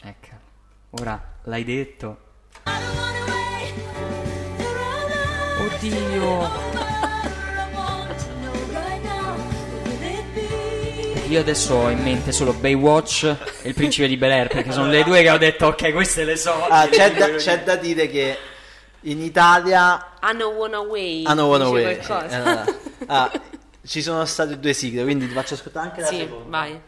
Ecco. 0.02 0.28
Ora 0.90 1.22
l'hai 1.44 1.62
detto. 1.62 2.18
Oddio. 5.60 6.50
Io 11.28 11.38
adesso 11.40 11.74
ho 11.74 11.90
in 11.90 12.02
mente 12.02 12.32
solo 12.32 12.52
Baywatch 12.54 13.22
e 13.62 13.68
il 13.68 13.74
principe 13.74 14.08
di 14.08 14.16
Bel 14.16 14.32
Air, 14.32 14.48
perché 14.48 14.72
sono 14.72 14.88
le 14.88 15.04
due 15.04 15.22
che 15.22 15.30
ho 15.30 15.38
detto, 15.38 15.66
ok, 15.66 15.92
queste 15.92 16.24
le 16.24 16.36
so. 16.36 16.66
Ah, 16.66 16.88
c'è, 16.88 17.12
da, 17.12 17.34
c'è 17.36 17.62
da 17.62 17.76
dire 17.76 18.08
che 18.08 18.36
in 19.10 19.22
Italia 19.22 20.16
Hanno 20.20 20.48
One 20.48 20.74
Away. 20.74 21.24
hanno 21.24 21.46
One 21.46 21.64
Away. 21.64 21.82
qualcosa. 22.04 22.28
Eh, 22.28 22.34
allora, 22.36 22.64
ah, 23.06 23.30
ci 23.86 24.02
sono 24.02 24.24
state 24.24 24.58
due 24.58 24.72
sigle, 24.72 25.02
quindi 25.04 25.26
ti 25.26 25.32
faccio 25.34 25.54
ascoltare 25.54 25.88
anche 25.88 26.00
la 26.02 26.06
sì, 26.06 26.16
seconda. 26.16 26.48
vai. 26.58 26.80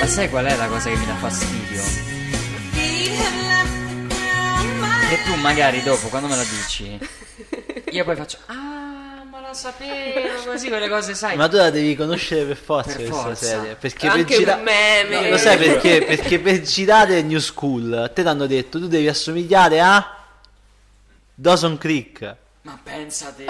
Ma 0.00 0.06
sai 0.06 0.30
qual 0.30 0.46
è 0.46 0.56
la 0.56 0.66
cosa 0.66 0.88
che 0.88 0.96
mi 0.96 1.04
dà 1.06 1.14
fastidio? 1.16 1.82
Che 5.10 5.22
tu 5.24 5.34
magari 5.40 5.82
dopo, 5.82 6.08
quando 6.08 6.28
me 6.28 6.36
la 6.36 6.44
dici, 6.44 6.98
io 7.90 8.04
poi 8.04 8.16
faccio, 8.16 8.38
ah, 8.46 8.69
la 9.50 9.54
sapevo, 9.56 10.50
così 10.50 10.68
quelle 10.68 10.88
cose, 10.88 11.14
sai. 11.14 11.36
Ma 11.36 11.48
tu 11.48 11.56
la 11.56 11.70
devi 11.70 11.94
conoscere 11.96 12.44
per 12.44 12.56
forza 12.56 12.96
Per 12.96 13.06
questa 13.06 13.22
forza. 13.22 13.44
serie. 13.46 13.74
Perché 13.74 14.06
Anche 14.06 14.24
per 14.24 14.36
gira- 14.36 14.56
meme. 14.56 15.20
No, 15.22 15.28
lo 15.30 15.36
sai 15.38 15.56
perché? 15.58 16.04
Perché 16.04 16.38
per 16.38 16.60
girare 16.62 17.22
New 17.22 17.38
School 17.38 17.92
a 17.92 18.08
te 18.08 18.22
ti 18.22 18.28
hanno 18.28 18.46
detto 18.46 18.78
tu 18.78 18.86
devi 18.86 19.08
assomigliare 19.08 19.80
a 19.80 20.16
Dawson 21.34 21.76
Creek. 21.78 22.36
Ma 22.62 22.78
pensate... 22.82 23.44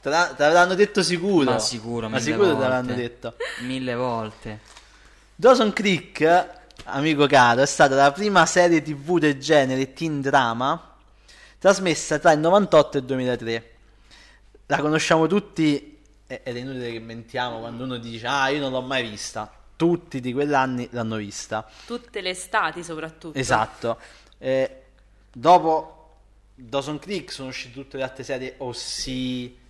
Te, 0.00 0.08
la- 0.08 0.32
te 0.36 0.42
l'avranno 0.42 0.74
detto 0.74 1.02
sicuro. 1.02 1.50
Ma 1.52 1.58
sicuro, 1.58 2.08
Ma 2.08 2.18
sicuro 2.18 2.42
te 2.44 2.48
volte. 2.52 2.62
l'avranno 2.68 2.94
detto. 2.94 3.34
Mille 3.60 3.94
volte. 3.94 4.58
Dawson 5.34 5.72
Creek, 5.72 6.46
amico 6.84 7.26
caro, 7.26 7.62
è 7.62 7.66
stata 7.66 7.94
la 7.94 8.10
prima 8.12 8.44
serie 8.46 8.82
tv 8.82 9.18
del 9.18 9.38
genere 9.38 9.92
teen 9.92 10.20
drama 10.20 10.91
trasmessa 11.62 12.18
tra 12.18 12.32
il 12.32 12.40
98 12.40 12.96
e 12.96 13.00
il 13.00 13.06
2003. 13.06 13.70
La 14.66 14.78
conosciamo 14.80 15.28
tutti 15.28 15.96
ed 16.26 16.40
è 16.56 16.58
inutile 16.58 16.90
che 16.90 16.98
mentiamo 16.98 17.60
quando 17.60 17.84
uno 17.84 17.98
dice 17.98 18.26
ah 18.26 18.48
io 18.48 18.58
non 18.58 18.72
l'ho 18.72 18.80
mai 18.80 19.08
vista. 19.08 19.48
Tutti 19.76 20.18
di 20.18 20.32
quell'anni 20.32 20.88
l'hanno 20.90 21.16
vista. 21.16 21.64
Tutte 21.86 22.20
le 22.20 22.30
estati 22.30 22.82
soprattutto. 22.82 23.38
Esatto. 23.38 23.96
Eh, 24.38 24.82
dopo 25.32 26.16
Dawson 26.56 26.98
Creek 26.98 27.30
sono 27.30 27.50
uscite 27.50 27.74
tutte 27.74 27.96
le 27.96 28.02
altre 28.02 28.24
serie 28.24 28.56
OC 28.58 29.06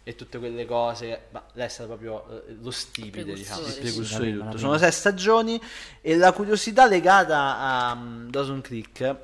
e 0.03 0.15
tutte 0.17 0.39
quelle 0.39 0.65
cose, 0.65 1.27
ma 1.29 1.45
lei 1.53 1.67
è 1.67 1.69
stata 1.69 1.89
proprio 1.89 2.27
eh, 2.47 2.57
lo 2.59 2.71
stipite, 2.71 3.23
diciamo, 3.23 3.67
il 3.67 3.75
Precursore, 3.75 4.25
sì. 4.25 4.33
di 4.33 4.39
tutto. 4.39 4.57
Sono 4.57 4.79
sei 4.79 4.93
stagioni 4.93 5.61
e 6.01 6.17
la 6.17 6.33
curiosità 6.33 6.87
legata 6.87 7.59
a 7.59 7.93
um, 7.93 8.31
Dawson 8.31 8.63
Creek 8.63 9.17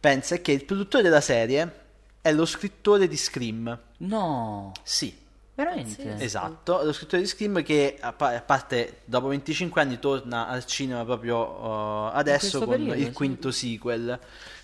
pensa 0.00 0.38
che 0.38 0.50
il 0.50 0.64
produttore 0.64 1.04
della 1.04 1.20
serie 1.20 1.82
è 2.24 2.32
lo 2.32 2.46
scrittore 2.46 3.06
di 3.06 3.18
Scream. 3.18 3.78
No, 3.98 4.72
Sì, 4.82 5.14
veramente? 5.54 6.16
Esatto, 6.20 6.82
lo 6.82 6.94
scrittore 6.94 7.20
di 7.20 7.28
Scream 7.28 7.62
che 7.62 7.98
a 8.00 8.14
pa- 8.14 8.34
a 8.34 8.40
parte 8.40 9.02
dopo 9.04 9.26
25 9.26 9.78
anni 9.82 9.98
torna 9.98 10.48
al 10.48 10.64
cinema 10.64 11.04
proprio 11.04 11.36
uh, 11.36 12.10
adesso 12.14 12.60
con 12.60 12.68
periodo, 12.70 12.94
il 12.94 13.04
sì. 13.08 13.12
quinto 13.12 13.50
sequel 13.50 14.18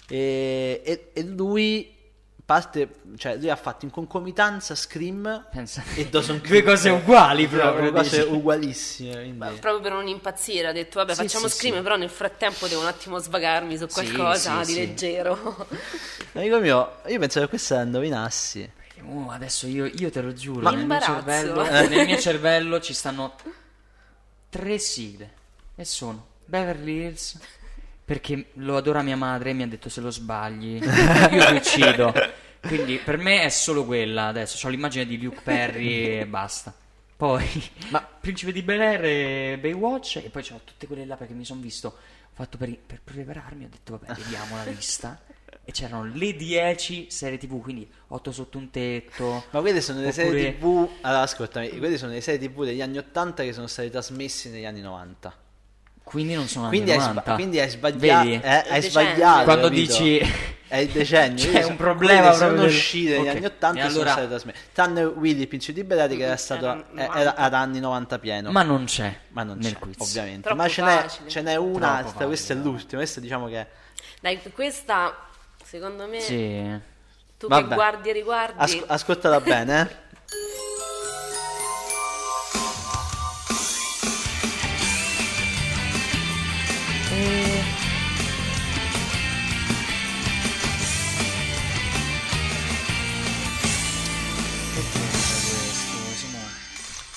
e, 0.08 0.80
e- 0.82 1.10
e 1.12 1.22
lui 1.22 1.94
parte, 2.50 2.88
cioè 3.16 3.36
lui 3.36 3.48
ha 3.48 3.54
fatto 3.54 3.84
in 3.84 3.92
concomitanza 3.92 4.74
Scream 4.74 5.46
Pensa- 5.52 5.84
e 5.94 6.08
Dawson 6.08 6.38
Due 6.42 6.48
Creek. 6.48 6.64
cose 6.64 6.90
uguali 6.90 7.46
Proprio 7.46 7.70
proprio. 7.70 7.92
cose 7.92 8.20
ugualissime 8.22 9.12
quindi- 9.14 9.38
Proprio 9.60 9.80
per 9.80 9.92
non 9.92 10.08
impazzire, 10.08 10.66
ha 10.66 10.72
detto 10.72 10.98
vabbè 10.98 11.14
Sì, 11.14 11.22
facciamo 11.22 11.46
sì, 11.46 11.56
Scream, 11.58 11.76
sì. 11.76 11.82
però 11.82 11.94
nel 11.96 12.10
frattempo 12.10 12.66
devo 12.66 12.80
un 12.80 12.88
attimo 12.88 13.18
svagarmi 13.18 13.78
su 13.78 13.86
qualcosa 13.86 14.64
sì, 14.64 14.66
di 14.66 14.72
sì. 14.72 14.78
leggero. 14.80 15.68
amico 16.34 16.58
mio 16.58 16.96
io 17.06 17.18
penso 17.20 17.38
che 17.38 17.46
questa 17.46 17.76
la 17.76 17.82
indovinassi 17.82 18.72
Oh, 19.08 19.30
adesso 19.30 19.66
io, 19.68 19.86
io 19.86 20.10
te 20.10 20.20
lo 20.20 20.32
giuro, 20.34 20.60
Ma 20.62 20.72
nel 20.72 20.84
mio, 20.86 21.00
cervello, 21.00 21.62
nel 21.62 22.04
mio 22.04 22.18
cervello 22.18 22.80
ci 22.80 22.92
stanno 22.92 23.34
tre 24.50 24.76
sigle 24.78 25.30
e 25.76 25.84
sono 25.84 26.26
Beverly 26.44 27.04
Hills 27.06 27.38
perché 28.10 28.46
lo 28.54 28.76
adora 28.76 29.02
mia 29.02 29.14
madre 29.14 29.50
e 29.50 29.52
mi 29.52 29.62
ha 29.62 29.68
detto 29.68 29.88
se 29.88 30.00
lo 30.00 30.10
sbagli 30.10 30.82
io 30.82 31.46
ti 31.46 31.54
uccido. 31.54 32.12
Quindi 32.60 32.96
per 32.96 33.16
me 33.18 33.42
è 33.42 33.48
solo 33.50 33.84
quella 33.84 34.26
adesso, 34.26 34.66
ho 34.66 34.68
l'immagine 34.68 35.06
di 35.06 35.22
Luke 35.22 35.42
Perry 35.44 36.18
e 36.18 36.26
basta. 36.26 36.74
Poi 37.16 37.46
Ma- 37.90 38.04
Principe 38.20 38.50
di 38.50 38.62
Bel 38.62 38.80
Air 38.80 39.04
e 39.04 39.58
Baywatch 39.60 40.16
e 40.24 40.28
poi 40.28 40.44
ho 40.50 40.60
tutte 40.64 40.88
quelle 40.88 41.06
là 41.06 41.14
perché 41.14 41.34
mi 41.34 41.44
sono 41.44 41.60
visto, 41.60 41.86
ho 41.86 41.94
fatto 42.32 42.58
per, 42.58 42.76
per 42.84 43.00
prepararmi, 43.00 43.66
ho 43.66 43.68
detto 43.70 43.96
vabbè 43.96 44.20
vediamo 44.20 44.56
la 44.56 44.64
lista 44.64 45.20
e 45.64 45.70
c'erano 45.70 46.10
le 46.12 46.34
10 46.34 47.10
serie 47.12 47.38
tv, 47.38 47.60
quindi 47.60 47.88
8 48.08 48.32
sotto 48.32 48.58
un 48.58 48.70
tetto. 48.70 49.44
ma 49.50 49.60
quelle 49.60 49.80
sono 49.80 50.00
le 50.00 50.10
serie 50.10 50.48
Oppure- 50.48 50.88
tv 50.88 50.98
allora 51.02 51.22
ascoltami 51.22 51.78
quelle 51.78 51.96
sono 51.96 52.10
le 52.10 52.20
serie 52.20 52.48
tv 52.48 52.64
degli 52.64 52.82
anni 52.82 52.98
80 52.98 53.44
che 53.44 53.52
sono 53.52 53.68
state 53.68 53.88
trasmesse 53.88 54.50
negli 54.50 54.64
anni 54.64 54.80
90 54.80 55.48
Quindi 56.10 56.34
non 56.34 56.48
sono 56.48 56.68
Quindi 56.68 56.90
anni 56.90 57.00
hai, 57.00 57.06
90. 57.08 57.22
sba- 57.22 57.34
quindi 57.34 57.60
hai 57.60 57.68
sbagliato. 57.70 58.24
Vedi? 58.28 58.40
eh, 58.42 58.64
hai 58.68 58.82
sbagliato. 58.82 59.44
Quando 59.44 59.68
capito? 59.68 59.92
dici 60.02 60.32
È 60.70 60.76
il 60.76 60.88
decennio. 60.90 61.36
C'è 61.50 61.56
un 61.58 61.62
sono- 61.62 61.76
problema 61.76 62.20
proprio 62.30 62.36
sono 62.48 62.64
uscite 62.64 63.10
negli 63.18 63.28
Ok. 63.28 63.34
anni 63.36 63.44
80 63.46 63.78
E 63.78 63.80
e 63.80 63.82
sono 63.82 63.94
allora- 63.94 64.10
state 64.12 64.28
trasmesse. 64.28 64.58
Tranne 64.72 65.02
Willy, 65.04 65.40
il 65.40 65.48
principe 65.48 65.80
di 65.80 65.86
Belati, 65.86 66.16
che 66.16 66.22
era 66.24 66.36
stato 66.36 66.64
Era 66.64 66.74
eh, 66.74 66.84
90. 66.94 67.18
era 67.20 67.34
ad 67.36 67.54
anni 67.54 67.80
90 67.80 68.18
pieno. 68.20 68.50
ma 68.52 68.62
non 68.62 68.84
c'è 68.84 69.18
Ma 69.30 69.42
non 69.42 69.58
nel 69.58 69.72
c'è, 69.72 69.78
quiz. 69.78 69.96
ovviamente. 69.98 70.42
Troppo 70.42 70.56
Ma 70.62 70.68
ce 70.68 70.82
n'è, 70.82 71.06
ce 71.26 71.42
n'è 71.42 71.56
un'altra. 71.56 72.26
Questa 72.26 72.52
è 72.52 72.56
l'ultima. 72.56 73.00
Questa 73.00 73.20
diciamo 73.20 73.46
che. 73.48 73.66
Dai, 74.20 74.40
questa 74.52 75.16
secondo 75.64 76.06
me 76.06 76.20
Sì. 76.20 76.62
tu 77.38 77.46
Vabbè. 77.48 77.68
che 77.68 77.74
guardi 77.74 78.08
e 78.10 78.12
riguardi 78.12 78.54
Asco- 78.58 78.84
ascoltala 78.86 79.40
bene, 79.40 79.80
eh. 79.80 80.08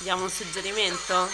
Diamo 0.04 0.24
un 0.24 0.30
suggerimento? 0.30 1.28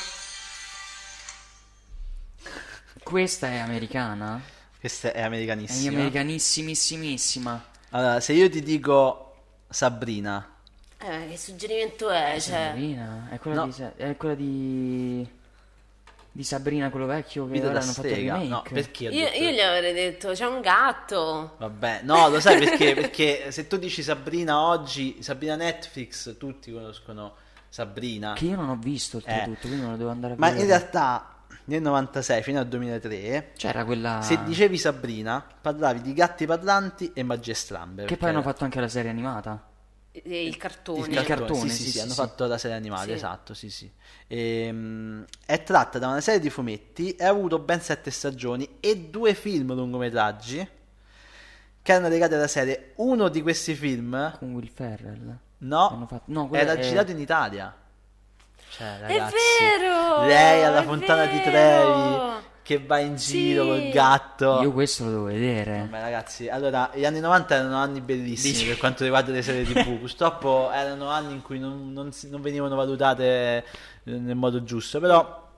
Questa 3.03 3.47
è 3.47 3.57
americana? 3.57 4.41
Questa 4.79 5.11
è 5.11 5.21
americanissima. 5.21 5.89
È 5.89 5.93
americanissimissimissima. 5.95 7.65
Allora, 7.89 8.19
se 8.19 8.33
io 8.33 8.49
ti 8.49 8.61
dico 8.61 9.35
Sabrina. 9.67 10.55
Eh, 10.99 11.27
che 11.29 11.37
suggerimento 11.37 12.09
è? 12.09 12.39
Cioè... 12.39 12.67
Sabrina? 12.67 13.27
È 13.31 13.39
quella, 13.39 13.65
no. 13.65 13.71
di, 13.71 13.83
è 13.97 14.15
quella 14.15 14.35
di... 14.35 15.38
Di 16.31 16.43
Sabrina, 16.43 16.89
quello 16.89 17.05
vecchio 17.07 17.47
che 17.49 17.59
ora 17.65 17.79
hanno 17.81 17.91
fatto 17.91 18.07
il. 18.07 18.47
No, 18.47 18.61
perché 18.69 19.05
io, 19.05 19.09
detto- 19.09 19.37
io 19.43 19.49
gli 19.51 19.59
avrei 19.59 19.93
detto, 19.93 20.31
c'è 20.31 20.45
un 20.45 20.61
gatto. 20.61 21.55
Vabbè, 21.57 22.01
no, 22.03 22.29
lo 22.29 22.39
sai 22.39 22.59
perché? 22.59 22.93
Perché 22.99 23.51
se 23.51 23.67
tu 23.67 23.77
dici 23.77 24.03
Sabrina 24.03 24.61
oggi, 24.61 25.21
Sabrina 25.21 25.55
Netflix, 25.55 26.37
tutti 26.37 26.71
conoscono 26.71 27.33
Sabrina. 27.67 28.33
Che 28.33 28.45
io 28.45 28.55
non 28.55 28.69
ho 28.69 28.77
visto 28.79 29.17
oltretutto, 29.17 29.61
quindi 29.67 29.81
non 29.81 29.91
lo 29.91 29.97
devo 29.97 30.09
andare 30.11 30.33
a 30.33 30.35
Eh. 30.35 30.39
Ma 30.39 30.47
vedere. 30.49 30.63
in 30.65 30.69
realtà 30.69 31.33
nel 31.65 31.81
96 31.81 32.41
fino 32.43 32.59
al 32.59 32.67
2003, 32.67 33.51
C'era 33.57 33.83
quella... 33.85 34.21
se 34.21 34.43
dicevi 34.43 34.77
Sabrina, 34.77 35.45
parlavi 35.61 36.01
di 36.01 36.13
gatti 36.13 36.45
parlanti 36.45 37.11
e 37.13 37.21
magie 37.23 37.53
strambe. 37.53 38.05
Che 38.05 38.17
poi 38.17 38.29
hanno 38.29 38.39
era- 38.39 38.49
fatto 38.49 38.63
anche 38.63 38.79
la 38.79 38.87
serie 38.87 39.09
animata. 39.11 39.61
E 40.11 40.45
il 40.45 40.57
cartone. 40.57 41.07
Il 41.07 41.17
Il 41.19 41.23
cartone, 41.23 41.59
sì, 41.61 41.69
sì, 41.69 41.75
sì, 41.75 41.83
sì, 41.85 41.91
sì, 41.91 41.99
hanno 41.99 42.13
fatto 42.13 42.45
la 42.47 42.57
serie 42.57 42.75
animata, 42.75 43.03
Sì. 43.05 43.11
esatto, 43.11 43.53
sì, 43.53 43.69
sì. 43.69 43.89
Ehm, 44.27 45.25
è 45.45 45.61
tratta 45.63 45.99
da 45.99 46.07
una 46.07 46.21
serie 46.21 46.39
di 46.39 46.49
fumetti 46.49 47.15
e 47.15 47.23
ha 47.25 47.29
avuto 47.29 47.59
ben 47.59 47.79
sette 47.81 48.09
stagioni 48.11 48.77
e 48.79 48.97
due 49.09 49.33
film 49.35 49.73
lungometraggi 49.73 50.67
che 51.81 51.91
erano 51.91 52.09
legati 52.09 52.33
alla 52.33 52.47
serie. 52.47 52.93
Uno 52.95 53.29
di 53.29 53.41
questi 53.41 53.75
film, 53.75 54.35
Con 54.37 54.53
Will 54.53 54.69
Ferrell. 54.73 55.37
no, 55.59 56.05
fatto- 56.09 56.23
no, 56.25 56.49
era 56.53 56.73
è- 56.73 56.79
girato 56.79 57.11
in 57.11 57.19
Italia. 57.19 57.73
Cioè, 58.71 58.99
ragazzi, 58.99 59.35
vero! 59.79 60.25
Lei 60.25 60.63
alla 60.63 60.81
è 60.81 60.85
fontana 60.85 61.25
di 61.25 61.37
vero! 61.37 61.49
Trevi 61.51 62.47
che 62.69 62.77
va 62.85 62.99
in 62.99 63.17
Sì. 63.17 63.31
giro 63.39 63.65
col 63.65 63.89
gatto. 63.89 64.59
Io 64.61 64.71
questo 64.71 65.03
lo 65.05 65.09
devo 65.09 65.23
vedere. 65.23 65.79
Vabbè 65.89 66.01
ragazzi, 66.03 66.49
allora 66.49 66.91
gli 66.93 67.03
anni 67.03 67.19
90 67.19 67.55
erano 67.55 67.77
anni 67.77 67.99
bellissimi 67.99 68.53
Dici- 68.53 68.67
per 68.67 68.77
quanto 68.77 69.03
riguarda 69.03 69.31
le 69.31 69.41
serie 69.41 69.63
tv, 69.63 69.97
purtroppo 69.97 70.69
erano 70.71 71.07
anni 71.09 71.33
in 71.33 71.41
cui 71.41 71.57
non, 71.57 71.91
non 71.91 72.11
non 72.29 72.41
venivano 72.43 72.75
valutate 72.75 73.23
eh, 73.23 73.63
nel 74.03 74.35
modo 74.35 74.63
giusto, 74.63 74.99
però 74.99 75.48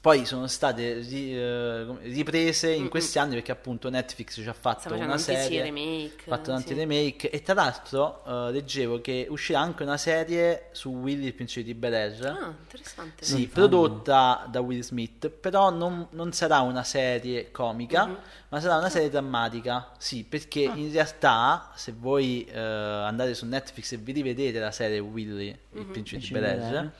poi 0.00 0.24
sono 0.26 0.46
state 0.46 0.94
ri- 1.00 1.36
eh, 1.36 1.84
riprese 2.02 2.70
in 2.70 2.88
questi 2.88 3.18
anni 3.18 3.34
perché 3.34 3.50
appunto 3.50 3.90
Netflix 3.90 4.34
ci 4.40 4.48
ha 4.48 4.52
fatto 4.52 4.94
una 4.94 5.18
serie, 5.18 5.62
remake, 5.62 6.22
ha 6.26 6.36
fatto 6.36 6.50
tanti 6.52 6.68
sì. 6.68 6.74
remake 6.74 7.30
e 7.30 7.42
tra 7.42 7.54
l'altro 7.54 8.22
eh, 8.24 8.52
leggevo 8.52 9.00
che 9.00 9.26
uscirà 9.28 9.58
anche 9.60 9.82
una 9.82 9.96
serie 9.96 10.68
su 10.70 10.90
Willy 10.90 11.26
il 11.26 11.34
principe 11.34 11.64
di 11.66 11.74
Bel-Air. 11.74 12.26
Ah, 12.26 12.54
interessante. 12.60 13.24
Sì, 13.24 13.32
Non 13.32 13.42
fanno. 13.48 13.52
prodotta 13.68 14.46
da 14.48 14.60
Will 14.60 14.80
Smith, 14.82 15.28
però 15.30 15.70
non, 15.70 16.06
non 16.10 16.32
sarà 16.32 16.60
una 16.60 16.84
serie 16.84 17.50
comica, 17.50 18.06
Mhm. 18.06 18.16
ma 18.50 18.60
sarà 18.60 18.76
una 18.76 18.88
serie 18.90 19.10
drammatica. 19.10 19.90
Sì, 19.98 20.22
perché 20.24 20.66
Ah. 20.68 20.74
in 20.76 20.92
realtà, 20.92 21.72
se 21.74 21.92
voi 21.96 22.44
eh, 22.44 22.56
andate 22.58 23.34
su 23.34 23.46
Netflix 23.46 23.92
e 23.92 23.96
vi 23.96 24.12
rivedete 24.12 24.58
la 24.60 24.70
serie 24.70 25.00
Willy, 25.00 25.48
il 25.72 25.80
Mhm. 25.80 25.90
principe 25.90 26.18
di 26.24 26.30
Bel. 26.30 26.44
Air, 26.62 26.92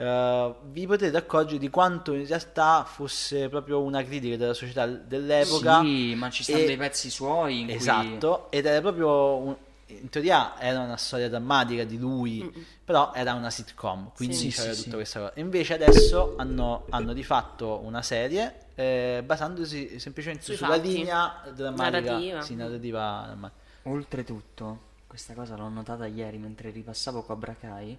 eh, 0.00 0.54
vi 0.64 0.86
potete 0.86 1.16
accorgere 1.16 1.58
di 1.58 1.68
quanto 1.68 2.14
in 2.14 2.26
realtà 2.26 2.84
fosse 2.84 3.48
proprio 3.48 3.82
una 3.82 4.02
critica 4.02 4.36
della 4.36 4.54
società 4.54 4.86
dell'epoca. 4.86 5.80
Sì, 5.82 6.14
ma 6.14 6.30
ci 6.30 6.42
stanno 6.42 6.58
e- 6.60 6.64
dei 6.66 6.76
pezzi 6.76 7.10
suoi 7.10 7.60
in 7.60 7.66
cui... 7.66 7.74
Esatto, 7.76 8.50
ed 8.50 8.64
era 8.66 8.80
proprio 8.80 9.36
un- 9.36 9.56
in 9.92 10.08
teoria 10.08 10.58
era 10.60 10.78
una 10.80 10.96
storia 10.96 11.28
drammatica 11.28 11.82
di 11.82 11.98
lui, 11.98 12.48
però 12.84 13.12
era 13.12 13.34
una 13.34 13.50
sitcom, 13.50 14.12
quindi 14.14 14.34
Sì. 14.36 14.48
c'era 14.50 14.68
Sì, 14.70 14.74
sì, 14.76 14.82
tutta 14.84 14.90
sì. 14.90 14.96
questa 14.96 15.18
cosa. 15.20 15.32
Invece 15.34 15.74
adesso 15.74 16.34
hanno, 16.36 16.84
hanno 16.90 17.12
rifatto 17.12 17.80
una 17.82 18.00
serie 18.00 18.66
eh, 18.76 19.20
basandosi 19.26 19.98
semplicemente 19.98 20.44
Sui 20.44 20.54
sulla 20.56 20.74
fatti. 20.76 20.92
linea 20.92 21.42
drammatica, 21.52 22.00
Narrativa. 22.00 22.40
sì, 22.42 22.54
narrativa 22.54 23.22
drammatica. 23.26 23.60
Oltretutto, 23.82 24.78
questa 25.08 25.34
cosa 25.34 25.56
l'ho 25.56 25.68
notata 25.68 26.06
ieri 26.06 26.38
mentre 26.38 26.70
ripassavo 26.70 27.22
Cobra 27.22 27.56
Kai, 27.58 27.98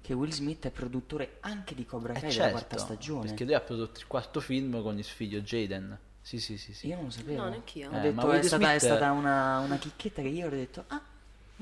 che 0.00 0.14
Will 0.14 0.30
Smith 0.30 0.66
è 0.66 0.70
produttore 0.70 1.36
anche 1.40 1.74
di 1.74 1.84
Cobra 1.84 2.12
Eh, 2.14 2.20
Kai 2.20 2.30
certo, 2.30 2.38
della 2.46 2.50
quarta 2.52 2.78
stagione. 2.78 3.26
perché 3.26 3.44
lui 3.44 3.54
ha 3.54 3.60
prodotto 3.60 3.98
il 4.00 4.06
quarto 4.06 4.40
film 4.40 4.80
con 4.82 4.96
il 4.98 5.04
figlio 5.04 5.40
Jaden. 5.40 5.98
Sì, 6.22 6.40
sì, 6.40 6.58
sì, 6.58 6.74
sì. 6.74 6.88
Io 6.88 6.96
non 6.96 7.04
lo 7.06 7.10
sapevo. 7.10 7.42
No, 7.42 7.48
neanch'io. 7.48 7.90
Ho 7.90 7.96
Eh, 7.96 8.00
detto, 8.00 8.14
ma 8.14 8.22
è, 8.22 8.26
Will 8.26 8.42
stata, 8.42 8.72
è 8.74 8.78
stata 8.78 9.12
una, 9.12 9.58
una 9.60 9.76
chicchetta 9.76 10.20
che 10.22 10.28
io 10.28 10.46
ho 10.46 10.50
detto, 10.50 10.84
ah, 10.88 11.00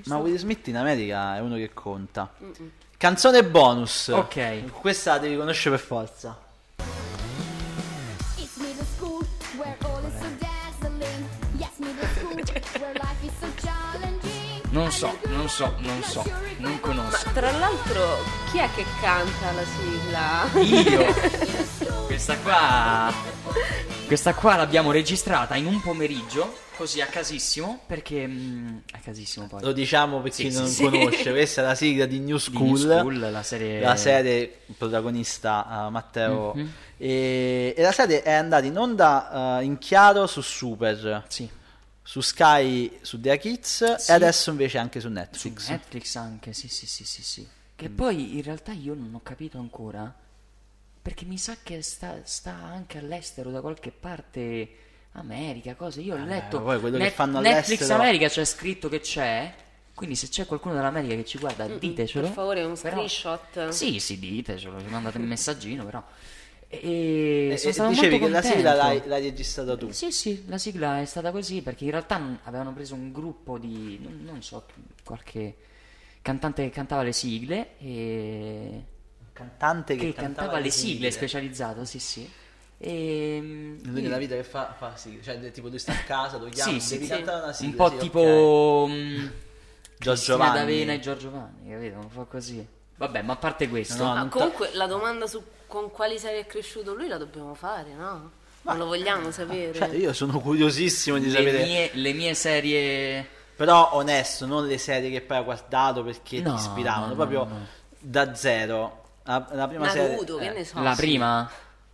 Ma 0.05 0.17
Will 0.19 0.37
Smith 0.37 0.67
in 0.69 0.77
America 0.77 1.37
è 1.37 1.41
uno 1.41 1.57
che 1.57 1.73
conta. 1.73 2.33
Canzone 2.97 3.45
bonus. 3.45 4.09
Ok. 4.09 4.71
Questa 4.71 5.13
la 5.15 5.19
devi 5.19 5.37
conoscere 5.37 5.77
per 5.77 5.85
forza. 5.85 6.45
Non 14.77 14.91
so, 14.91 15.17
non 15.29 15.49
so, 15.49 15.75
non 15.79 16.03
so, 16.03 16.23
non 16.59 16.79
conosco. 16.81 17.31
Tra 17.33 17.51
l'altro, 17.51 18.19
chi 18.51 18.59
è 18.59 18.69
che 18.75 18.85
canta 19.01 19.51
la 19.53 19.65
sigla? 19.65 20.61
Io! 20.61 21.15
Questa 22.05 22.37
qua... 22.41 23.11
Questa 24.07 24.35
qua 24.35 24.57
l'abbiamo 24.57 24.91
registrata 24.93 25.55
in 25.57 25.65
un 25.65 25.81
pomeriggio, 25.81 26.55
così 26.77 27.01
a 27.01 27.07
casissimo, 27.07 27.81
perché... 27.87 28.27
mm, 28.27 28.77
a 28.93 28.99
casissimo 29.03 29.47
poi. 29.47 29.63
Lo 29.63 29.73
diciamo 29.73 30.21
per 30.21 30.31
chi 30.31 30.51
Sì, 30.51 30.59
non 30.59 30.67
sì, 30.69 30.83
conosce, 30.83 31.31
questa 31.31 31.63
è 31.63 31.65
la 31.65 31.75
sigla 31.75 32.05
di 32.05 32.19
New 32.19 32.37
Di 32.37 32.43
School, 32.43 32.67
New 32.81 32.99
School, 32.99 33.31
la 33.31 33.43
serie... 33.43 33.81
la 33.81 33.97
serie 33.97 34.61
protagonista 34.77 35.87
eh, 35.87 35.91
Matteo 35.91 36.53
Mhm. 36.55 36.73
e, 36.99 37.75
e 37.75 37.83
la 37.83 37.93
serie 37.93 38.23
è 38.23 38.33
andata 38.35 38.67
in 38.67 38.77
onda 38.77 39.59
eh, 39.59 39.65
in 39.65 39.79
chiaro 39.79 40.27
su 40.27 40.43
Super, 40.43 41.25
Sì. 41.29 41.49
Su 42.09 42.21
Sky, 42.21 42.99
su 43.03 43.19
Dea 43.19 43.35
Kids 43.37 43.97
Sì. 43.97 44.11
e 44.13 44.15
adesso 44.15 44.51
invece 44.51 44.79
anche 44.79 45.01
su 45.01 45.09
Su 45.09 45.13
Netflix. 45.13 45.69
Netflix 45.71 46.15
anche, 46.15 46.53
sì, 46.53 46.69
sì, 46.69 46.87
sì, 46.87 47.05
sì, 47.05 47.23
sì. 47.25 47.49
Che 47.75 47.89
Mm. 47.89 47.95
poi 47.97 48.37
in 48.37 48.43
realtà 48.43 48.71
io 48.73 48.95
non 48.95 49.13
ho 49.13 49.21
capito 49.25 49.59
ancora, 49.59 50.15
perché 51.03 51.25
mi 51.25 51.37
sa 51.37 51.57
che 51.63 51.83
sta, 51.83 52.21
sta 52.23 52.53
anche 52.55 52.99
all'estero 52.99 53.51
da 53.51 53.61
qualche 53.61 53.91
parte, 53.91 54.69
America, 55.13 55.75
cose. 55.75 56.01
Io 56.01 56.15
ho 56.15 56.19
Vabbè, 56.19 56.29
letto 56.31 56.63
poi 56.63 56.79
quello 56.79 56.97
che 56.97 57.03
Net- 57.05 57.13
fanno 57.15 57.41
Netflix 57.41 57.67
all'estero- 57.81 58.03
America 58.03 58.29
c'è 58.29 58.45
scritto 58.45 58.89
che 58.89 59.01
c'è, 59.01 59.55
quindi 59.95 60.15
se 60.15 60.29
c'è 60.29 60.47
qualcuno 60.47 60.75
dall'America 60.75 61.15
che 61.17 61.25
ci 61.25 61.39
guarda, 61.39 61.67
ditecelo. 61.67 62.25
Per 62.27 62.35
favore, 62.35 62.63
un 62.63 62.79
Però- 62.79 62.95
screenshot. 62.95 63.69
Sì, 63.71 63.99
sì, 63.99 64.19
ditecelo, 64.19 64.79
ci 64.79 64.87
mandate 64.87 65.19
un 65.19 65.25
messaggino, 65.25 65.85
però. 65.85 66.05
E, 66.69 67.51
E- 67.53 67.57
sono 67.59 67.71
e 67.71 67.73
stato 67.73 67.89
dicevi 67.91 68.19
che 68.19 68.29
la 68.29 68.43
sigla 68.43 68.75
l'hai, 68.75 69.03
l'hai 69.07 69.23
registrata 69.23 69.77
tu. 69.77 69.91
Sì, 69.93 70.11
sì, 70.11 70.45
la 70.49 70.59
sigla 70.59 71.01
è 71.01 71.05
stata 71.05 71.31
così 71.31 71.63
perché 71.63 71.85
in 71.85 71.91
realtà 71.91 72.21
avevano 72.43 72.73
preso 72.73 72.95
un 72.95 73.13
gruppo 73.13 73.57
di, 73.59 73.99
non, 74.03 74.21
non 74.25 74.43
so, 74.43 74.67
qualche 75.05 75.57
cantante 76.23 76.63
che 76.65 76.71
cantava 76.71 77.03
le 77.03 77.13
sigle 77.13 77.77
e 77.79 78.85
Cantante 79.33 79.97
che, 79.97 80.07
che 80.07 80.13
cantava 80.15 80.59
le 80.59 80.71
sigle 80.71 81.11
specializzato, 81.11 81.85
sì, 81.85 81.99
sì. 81.99 82.29
E 82.79 83.39
Lui 83.83 84.03
nella 84.03 84.19
vita 84.19 84.35
che 84.35 84.45
fa, 84.45 84.75
fa 84.77 84.97
sigla, 84.97 85.23
cioè 85.23 85.51
tipo 85.51 85.69
lui 85.69 85.79
sta 85.79 85.93
a 85.93 86.03
casa, 86.05 86.39
lo 86.39 86.49
chiami, 86.49 86.81
Sì, 86.81 86.87
sì, 86.87 86.93
devi 86.95 87.05
sì. 87.05 87.11
cantare 87.11 87.43
una 87.45 87.53
sigla. 87.53 87.71
un 87.71 87.77
po' 87.77 87.91
sì, 87.91 87.97
tipo 87.99 88.21
ok. 88.21 88.91
mm, 88.91 89.27
Giorgio 89.99 90.37
Vanni. 90.37 90.59
D'Avena 90.59 90.93
e 90.95 91.01
Giorgio 91.01 91.31
Vanni, 91.31 91.71
capito? 91.71 91.99
Un 91.99 92.09
po' 92.09 92.25
così. 92.25 92.67
Vabbè, 92.97 93.23
ma 93.23 93.35
a 93.35 93.37
parte 93.37 93.69
questo, 93.69 94.03
No, 94.03 94.15
Ma 94.15 94.29
comunque 94.29 94.71
la 94.73 94.87
domanda 94.87 95.27
su 95.27 95.43
con 95.67 95.91
quali 95.91 96.19
serie 96.19 96.41
è 96.41 96.47
cresciuto 96.47 96.95
lui 96.95 97.09
la 97.09 97.19
dobbiamo 97.19 97.55
fare, 97.55 97.93
no? 97.95 98.31
Non 98.63 98.79
lo 98.79 98.87
vogliamo 98.87 99.31
sapere. 99.31 99.73
Cioè, 99.75 99.89
io 99.95 100.13
sono 100.13 100.41
curiosissimo 100.41 101.19
di 101.19 101.31
le 101.31 101.31
sapere. 101.31 101.63
mie, 101.65 101.91
le 101.95 102.13
mie 102.13 102.35
serie 102.35 103.29
Però 103.57 103.91
onesto, 103.95 104.45
non 104.47 104.67
le 104.67 104.79
serie 104.79 105.11
che 105.11 105.21
poi 105.23 105.37
hai 105.39 105.45
guardato 105.45 106.03
perché 106.03 106.41
No, 106.41 106.51
ti 106.55 106.57
ispiravano, 106.61 107.07
no, 107.09 107.15
proprio 107.15 107.45
no, 107.45 107.59
no. 107.59 107.67
da 107.99 108.35
zero. 108.35 109.05
La, 109.25 109.47
la 109.53 109.69
prima 109.69 109.87
Naruto, 109.93 110.39
serie. 110.39 110.49
che 110.51 110.55
eh, 110.55 110.59
ne 110.59 110.65
so. 110.65 110.81
la 110.83 110.95
sì. 110.95 111.01
prima 111.01 111.51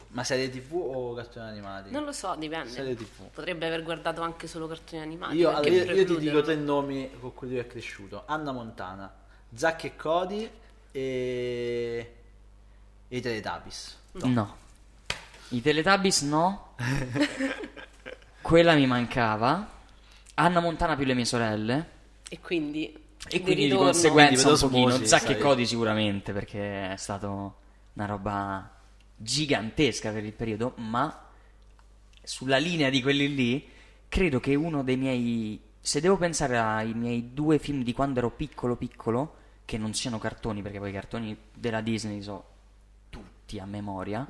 Ma 0.09 0.25
serie 0.25 0.51
TV 0.51 0.75
o 0.75 1.14
cartoni 1.14 1.49
animati? 1.49 1.91
Non 1.91 2.05
lo 2.05 2.12
so, 2.12 2.35
dipende. 2.39 2.68
Serie 2.70 2.95
TV. 2.95 3.29
Potrebbe 3.33 3.66
aver 3.66 3.83
guardato 3.83 4.20
anche 4.23 4.47
solo 4.47 4.66
cartoni 4.66 5.01
animati. 5.03 5.37
Io, 5.37 5.49
allora, 5.51 5.68
io- 5.68 5.93
io 5.93 6.05
ti 6.05 6.18
dico 6.18 6.43
tre 6.43 6.55
nomi 6.57 7.11
con 7.20 7.33
cui 7.35 7.49
lui 7.49 7.59
è 7.59 7.66
cresciuto: 7.66 8.23
Anna 8.27 8.53
Montana, 8.53 9.12
Zack 9.55 9.85
e 9.85 9.97
Cody 9.97 10.51
e. 10.91 12.14
e 13.12 13.18
i 13.18 13.20
Teletubbies. 13.20 13.98
No. 14.12 14.56
I 15.50 15.60
Teletubbies 15.60 16.22
no. 16.22 16.74
Quella 18.40 18.74
mi 18.74 18.86
mancava. 18.86 19.70
Anna 20.32 20.60
Montana 20.60 20.96
più 20.96 21.04
le 21.04 21.12
mie 21.12 21.26
sorelle. 21.26 21.90
E 22.26 22.40
quindi... 22.40 22.86
E 22.86 23.36
di 23.36 23.40
quindi 23.42 23.68
di 23.68 23.74
conseguenza 23.74 24.48
un 24.48 24.56
Quindi 24.56 24.80
per 24.84 24.92
pochino. 24.92 25.06
Zack 25.06 25.28
e. 25.28 25.36
Cody 25.36 25.66
sicuramente 25.66 26.32
perché 26.32 26.92
è 26.92 26.96
stato 26.96 27.56
una 27.92 28.06
roba 28.06 28.78
gigantesca 29.14 30.10
per 30.10 30.24
il 30.24 30.32
periodo. 30.32 30.72
Ma 30.76 31.28
sulla 32.22 32.56
linea 32.56 32.88
di 32.88 33.02
quelli 33.02 33.34
lì, 33.34 33.68
credo 34.08 34.40
che 34.40 34.54
uno 34.54 34.82
dei 34.82 34.96
miei. 34.96 35.60
Se 35.78 36.00
devo 36.00 36.16
pensare 36.16 36.56
ai 36.58 36.94
miei 36.94 37.34
due 37.34 37.58
film 37.58 37.82
di 37.82 37.92
quando 37.92 38.20
ero 38.20 38.30
piccolo 38.30 38.74
piccolo, 38.74 39.34
che 39.66 39.76
non 39.76 39.92
siano 39.92 40.18
cartoni, 40.18 40.62
perché 40.62 40.78
poi 40.78 40.88
i 40.88 40.94
cartoni 40.94 41.36
della 41.52 41.82
Disney 41.82 42.22
so 42.22 42.51
tutti 43.45 43.59
a 43.59 43.66
memoria, 43.66 44.26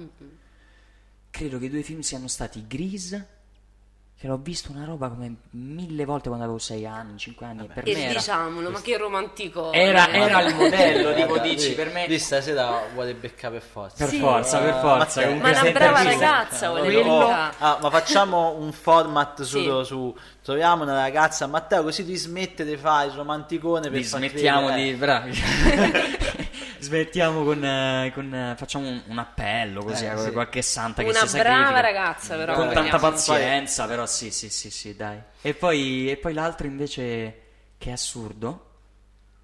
credo 1.31 1.59
che 1.59 1.65
i 1.67 1.71
due 1.71 1.83
film 1.83 2.01
siano 2.01 2.29
stati 2.29 2.65
Grease, 2.67 3.29
che 4.19 4.27
l'ho 4.29 4.39
visto 4.39 4.71
una 4.71 4.85
roba 4.85 5.09
come 5.09 5.35
mille 5.51 6.05
volte 6.05 6.29
quando 6.29 6.45
avevo 6.45 6.59
sei 6.61 6.87
anni, 6.87 7.19
cinque 7.19 7.45
anni, 7.47 7.65
e 7.65 7.69
per 7.69 7.83
E 7.89 7.93
me 7.95 8.05
era... 8.05 8.13
diciamolo, 8.21 8.71
ma 8.71 8.81
che 8.81 8.97
romantico. 8.97 9.73
Era, 9.73 10.09
era 10.13 10.43
il 10.43 10.55
modello, 10.55 11.13
Guarda, 11.27 11.43
dici, 11.49 11.67
lui- 11.69 11.75
per 11.75 11.93
me... 11.93 12.07
Lui 12.07 12.19
stasera 12.21 12.83
vuole 12.95 13.15
beccare 13.15 13.55
per 13.59 13.63
forza. 13.69 13.97
Per 14.05 14.09
Sì. 14.15 14.21
forza, 14.21 14.59
per 14.61 14.75
forza. 14.81 15.21
Ma- 15.21 15.27
comunque 15.27 15.53
Ma 15.53 15.61
una 15.61 15.71
brava 15.73 15.99
intervista. 16.03 16.27
ragazza 16.31 16.69
vuole 16.71 16.83
Quello- 16.85 17.19
beccare. 17.19 17.55
Ah, 17.59 17.79
ma 17.83 17.91
facciamo 17.91 18.55
un 18.59 18.73
format 18.73 19.43
su, 19.43 19.59
Sì. 19.59 19.85
su- 19.85 20.17
troviamo 20.41 20.85
una 20.85 20.95
ragazza 21.01 21.47
Matteo 21.49 21.83
così 21.83 22.07
tu 22.07 22.15
smette 22.15 22.65
di 22.65 22.77
fare 22.77 23.09
il 23.09 23.15
romanticone 23.15 23.91
per 23.91 23.99
Di- 23.99 24.05
far 24.05 24.19
smettiamo 24.21 24.67
credere- 24.69 24.91
di 24.91 24.95
bravi 24.97 25.33
smettiamo 26.83 27.45
con, 27.45 27.65
eh, 27.65 28.11
con, 28.13 28.35
eh, 28.35 28.55
facciamo 28.57 28.89
un, 28.89 29.03
un 29.07 29.19
appello 29.19 29.83
così 29.85 30.05
Eh, 30.05 30.09
a 30.09 30.17
sì. 30.19 30.33
qualche 30.33 30.63
santa 30.63 31.03
che 31.03 31.11
Una 31.11 31.27
si 31.27 31.39
brava 31.39 31.55
sacrifica 31.67 31.81
ragazza, 31.81 32.37
però. 32.37 32.55
con 32.55 32.67
Brava 32.69 32.81
tanta 32.89 32.99
pazienza 32.99 33.87
però 33.87 34.05
sì 34.07 34.31
sì 34.31 34.49
sì 34.51 34.71
sì 34.71 34.95
dai 34.97 35.21
e 35.41 35.55
poi, 35.55 36.11
e 36.11 36.17
poi 36.17 36.33
l'altro 36.33 36.67
invece 36.67 37.41
che 37.79 37.89
è 37.89 37.93
assurdo 37.93 38.71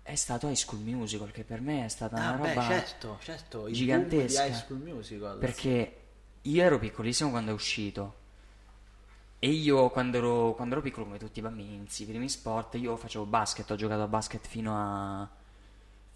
è 0.03 0.14
stato 0.14 0.49
High 0.49 0.55
School 0.57 0.80
Musical 0.80 1.30
che 1.30 1.45
per 1.45 1.61
me 1.61 1.84
è 1.84 1.89
stata 1.89 2.16
Ah, 2.16 2.30
una 2.32 2.39
beh, 2.39 2.49
roba 2.55 2.66
certo, 2.66 3.18
certo, 3.22 3.66
il 3.68 3.74
gigantesca. 3.74 4.45
High 4.47 4.55
School 4.55 4.80
Musical. 4.80 5.39
perché 5.39 5.97
io 6.43 6.62
ero 6.62 6.78
piccolissimo 6.78 7.30
quando 7.30 7.51
è 7.51 7.55
uscito 7.55 8.14
e 9.39 9.51
io 9.51 9.89
quando 9.91 10.16
ero, 10.16 10.55
quando 10.55 10.74
ero 10.74 10.82
piccolo 10.82 11.05
come 11.07 11.18
tutti 11.18 11.39
i 11.39 11.43
bambini 11.43 11.74
inizi 11.74 12.03
i 12.03 12.07
primi 12.07 12.28
sport 12.28 12.74
io 12.74 12.97
facevo 12.97 13.24
basket 13.24 13.70
ho 13.70 13.76
giocato 13.76 14.03
a 14.03 14.07
basket 14.09 14.45
fino 14.47 14.74
a 14.76 15.28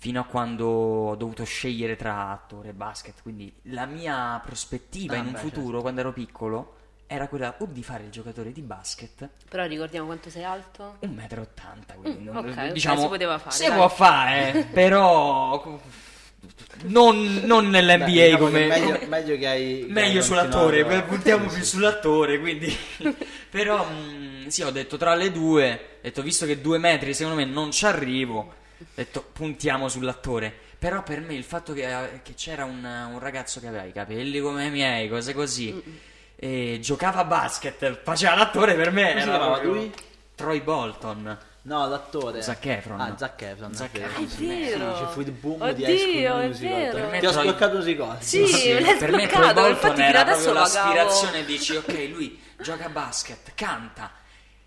fino 0.02 0.20
a 0.20 0.24
quando 0.24 0.66
ho 0.66 1.14
dovuto 1.14 1.44
scegliere 1.44 1.94
tra 1.94 2.30
attore 2.30 2.70
e 2.70 2.72
basket 2.72 3.22
quindi 3.22 3.52
la 3.66 3.86
mia 3.86 4.40
prospettiva 4.44 5.14
Ah, 5.14 5.18
in 5.18 5.26
un 5.26 5.32
beh, 5.32 5.38
futuro 5.38 5.64
certo. 5.66 5.80
quando 5.82 6.00
ero 6.00 6.12
piccolo 6.12 6.74
era 7.06 7.28
quella 7.28 7.54
o 7.58 7.66
di 7.70 7.82
fare 7.84 8.02
il 8.04 8.10
giocatore 8.10 8.50
di 8.52 8.62
basket 8.62 9.28
Però 9.48 9.64
ricordiamo 9.66 10.06
quanto 10.06 10.28
sei 10.28 10.42
alto. 10.44 10.96
1,80 11.00 11.94
m 11.94 12.00
quindi 12.00 12.24
Mm, 12.24 12.24
non- 12.24 12.36
ok, 12.38 12.44
ok, 12.56 12.72
diciamo 12.72 13.00
si 13.02 13.06
poteva 13.08 13.38
fare, 13.38 13.54
si 13.56 13.66
dai. 13.68 13.76
può 13.76 13.88
fare 13.88 14.66
però 14.72 15.80
non, 16.84 17.40
non 17.44 17.68
nell'NBA 17.68 18.04
Beh, 18.06 18.22
diciamo 18.24 18.38
come, 18.38 18.60
che 18.60 18.66
meglio, 18.66 18.94
come- 18.96 19.06
meglio 19.06 19.36
che 19.38 19.46
hai 19.46 19.78
che 19.86 19.92
meglio 19.92 20.18
hai 20.18 20.24
sull'attore, 20.24 20.82
continuato 20.82 20.94
a- 20.94 21.02
puntiamo 21.02 21.46
più 21.48 21.62
sull'attore, 21.62 22.40
quindi... 22.40 22.76
Però, 23.52 23.84
mh, 23.84 24.48
sì, 24.48 24.62
ho 24.62 24.70
detto 24.70 24.96
tra 24.96 25.14
le 25.14 25.30
due, 25.30 25.72
ho 25.72 25.98
detto, 26.02 26.22
visto 26.22 26.46
che 26.46 26.60
due 26.60 26.78
metri 26.78 27.12
secondo 27.14 27.38
me 27.38 27.44
non 27.44 27.70
ci 27.70 27.84
arrivo, 27.84 28.54
detto, 28.94 29.24
puntiamo 29.32 29.88
sull'attore. 29.88 30.52
Però 30.78 31.02
per 31.02 31.20
me 31.20 31.34
il 31.34 31.44
fatto 31.44 31.72
che, 31.72 32.20
che 32.22 32.34
c'era 32.34 32.64
un, 32.64 32.84
un 32.84 33.18
ragazzo 33.20 33.60
che 33.60 33.68
aveva 33.68 33.84
i 33.84 33.92
capelli 33.92 34.40
come 34.40 34.66
i 34.66 34.70
miei, 34.70 35.08
cose 35.08 35.32
così, 35.32 35.80
e 36.34 36.78
giocava 36.82 37.20
a 37.20 37.24
basket, 37.24 38.00
faceva 38.02 38.34
l'attore, 38.34 38.74
per 38.74 38.90
me 38.90 39.10
Come 39.10 39.20
era 39.22 39.38
proprio- 39.38 39.72
lui? 39.72 39.92
Troy 40.34 40.60
Bolton. 40.60 41.38
No, 41.64 41.86
l'attore. 41.86 42.42
Zac 42.42 42.66
Efron. 42.66 43.00
Ah, 43.00 43.14
Zac 43.16 43.40
Efron. 43.42 43.72
Zac 43.72 43.90
sì, 43.92 44.00
Efron. 44.02 44.28
sì, 44.28 44.50
Ah, 44.50 44.52
è 44.52 44.64
sì, 44.64 44.70
vero. 44.78 44.92
C'è 44.94 45.06
fu 45.12 45.20
il 45.20 45.30
boom 45.30 45.58
di 45.72 45.84
Oddio, 45.84 45.86
High 45.86 45.98
School 45.98 46.46
Musical. 46.48 47.10
me 47.10 47.18
Ti 47.20 47.26
ho 47.26 47.30
Troy- 47.30 47.46
sbloccato 47.46 47.76
un 47.76 47.84
ricordo. 47.84 48.16
Sì, 48.18 48.46
Sì, 48.48 48.72
me 48.72 48.80
l'hai 48.80 48.96
per 48.96 49.10
me 49.12 49.26
sbloccato, 49.28 49.52
Troy 49.52 49.70
infatti 49.70 49.86
Bolton 49.86 49.94
fino 49.94 50.08
era 50.08 50.20
adesso 50.22 50.50
proprio 50.50 50.60
l'aspirazione 50.62 51.44
dici 51.44 51.76
ok 51.76 52.08
lui 52.10 52.42
gioca 52.58 52.84
a 52.86 52.88
basket 52.88 53.52
canta 53.54 54.10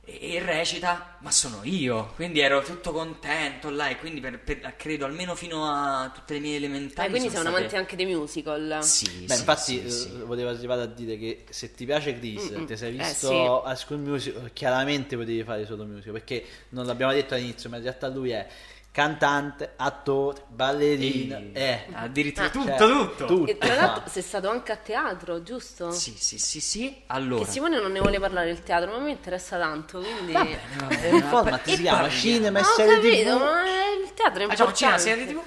e, 0.05 0.39
recita 0.39 1.17
ma 1.21 1.31
sono 1.31 1.61
io 1.63 2.11
quindi 2.15 2.39
ero 2.39 2.61
tutto 2.61 2.91
contento 2.91 3.69
là 3.71 3.89
e 3.89 3.97
quindi 3.97 4.19
per, 4.19 4.39
per- 4.39 4.75
credo 4.77 5.05
almeno 5.05 5.35
fino 5.35 5.65
a 5.65 6.11
tutte 6.13 6.35
le 6.35 6.39
mie 6.39 6.55
elementari 6.57 7.07
Eh, 7.07 7.09
quindi 7.09 7.29
sei 7.29 7.37
sono 7.37 7.49
un 7.49 7.55
amante 7.55 7.69
state- 7.69 7.77
anche 7.77 7.95
dei 7.95 8.05
musical. 8.15 8.77
sì, 8.81 9.25
Beh, 9.25 9.33
sì, 9.33 9.39
infatti 9.39 9.73
sì, 9.81 9.89
sì. 9.89 10.07
eh, 10.09 10.23
volevo 10.23 10.49
arrivare 10.49 10.81
a 10.83 10.85
dire 10.85 11.17
che 11.17 11.45
se 11.49 11.73
ti 11.73 11.85
piace 11.85 12.17
Grease, 12.19 12.57
Mm-mm. 12.57 12.65
ti 12.65 12.77
sei 12.77 12.93
Eh, 12.97 12.97
visto 12.97 13.27
sì. 13.27 13.69
High 13.69 13.75
School 13.75 13.99
Musical, 13.99 14.51
chiaramente 14.53 15.17
potevi 15.17 15.43
fare 15.43 15.65
solo 15.65 15.85
musical, 15.85 16.13
perché 16.13 16.45
non 16.69 16.85
l'abbiamo 16.85 17.11
detto 17.13 17.33
all'inizio, 17.33 17.69
ma 17.69 17.77
in 17.77 17.83
realtà 17.83 18.07
lui 18.07 18.29
è 18.31 18.47
cantante, 18.95 19.73
attore, 19.75 20.43
ballerino, 20.47 21.35
E- 21.35 21.51
è 21.51 21.85
addirittura 21.91 22.45
Ah. 22.45 22.49
tutto 22.49 22.65
Cioè, 22.65 22.77
tutto 22.77 23.25
tutto. 23.25 23.51
E 23.51 23.57
tra 23.57 23.75
l'altro 23.75 24.09
sei 24.09 24.21
stato 24.23 24.49
anche 24.49 24.71
a 24.71 24.77
teatro, 24.77 25.43
giusto? 25.43 25.91
sì 25.91 26.15
sì 26.17 26.39
sì 26.39 26.61
sì 26.61 27.01
allora 27.07 27.43
Che 27.43 27.51
Simone 27.51 27.81
non 27.81 27.91
ne 27.91 27.99
vuole 27.99 28.21
parlare 28.21 28.45
del 28.45 28.63
teatro, 28.63 28.91
ma 28.91 28.99
mi 28.99 29.11
interessa 29.11 29.57
tanto, 29.57 29.99
quindi... 29.99 30.31
va 30.31 30.43
bene 30.43 30.59
va 30.77 30.85
bene 30.87 31.01
È 31.01 31.11
un 31.11 31.21
format, 31.23 31.67
si 31.67 31.81
chiama 31.81 32.09
cinema 32.09 32.59
e 32.59 32.61
Ma 32.61 32.67
ho 32.69 32.73
serie 32.73 32.93
capito, 32.95 33.35
tv 33.37 33.41
ma 33.41 33.63
il 34.05 34.13
teatro 34.13 34.43
è 34.43 34.47
Facciamo 34.47 34.69
importante. 34.69 34.75
cinema, 34.75 34.97
serie 34.97 35.25
TV? 35.27 35.41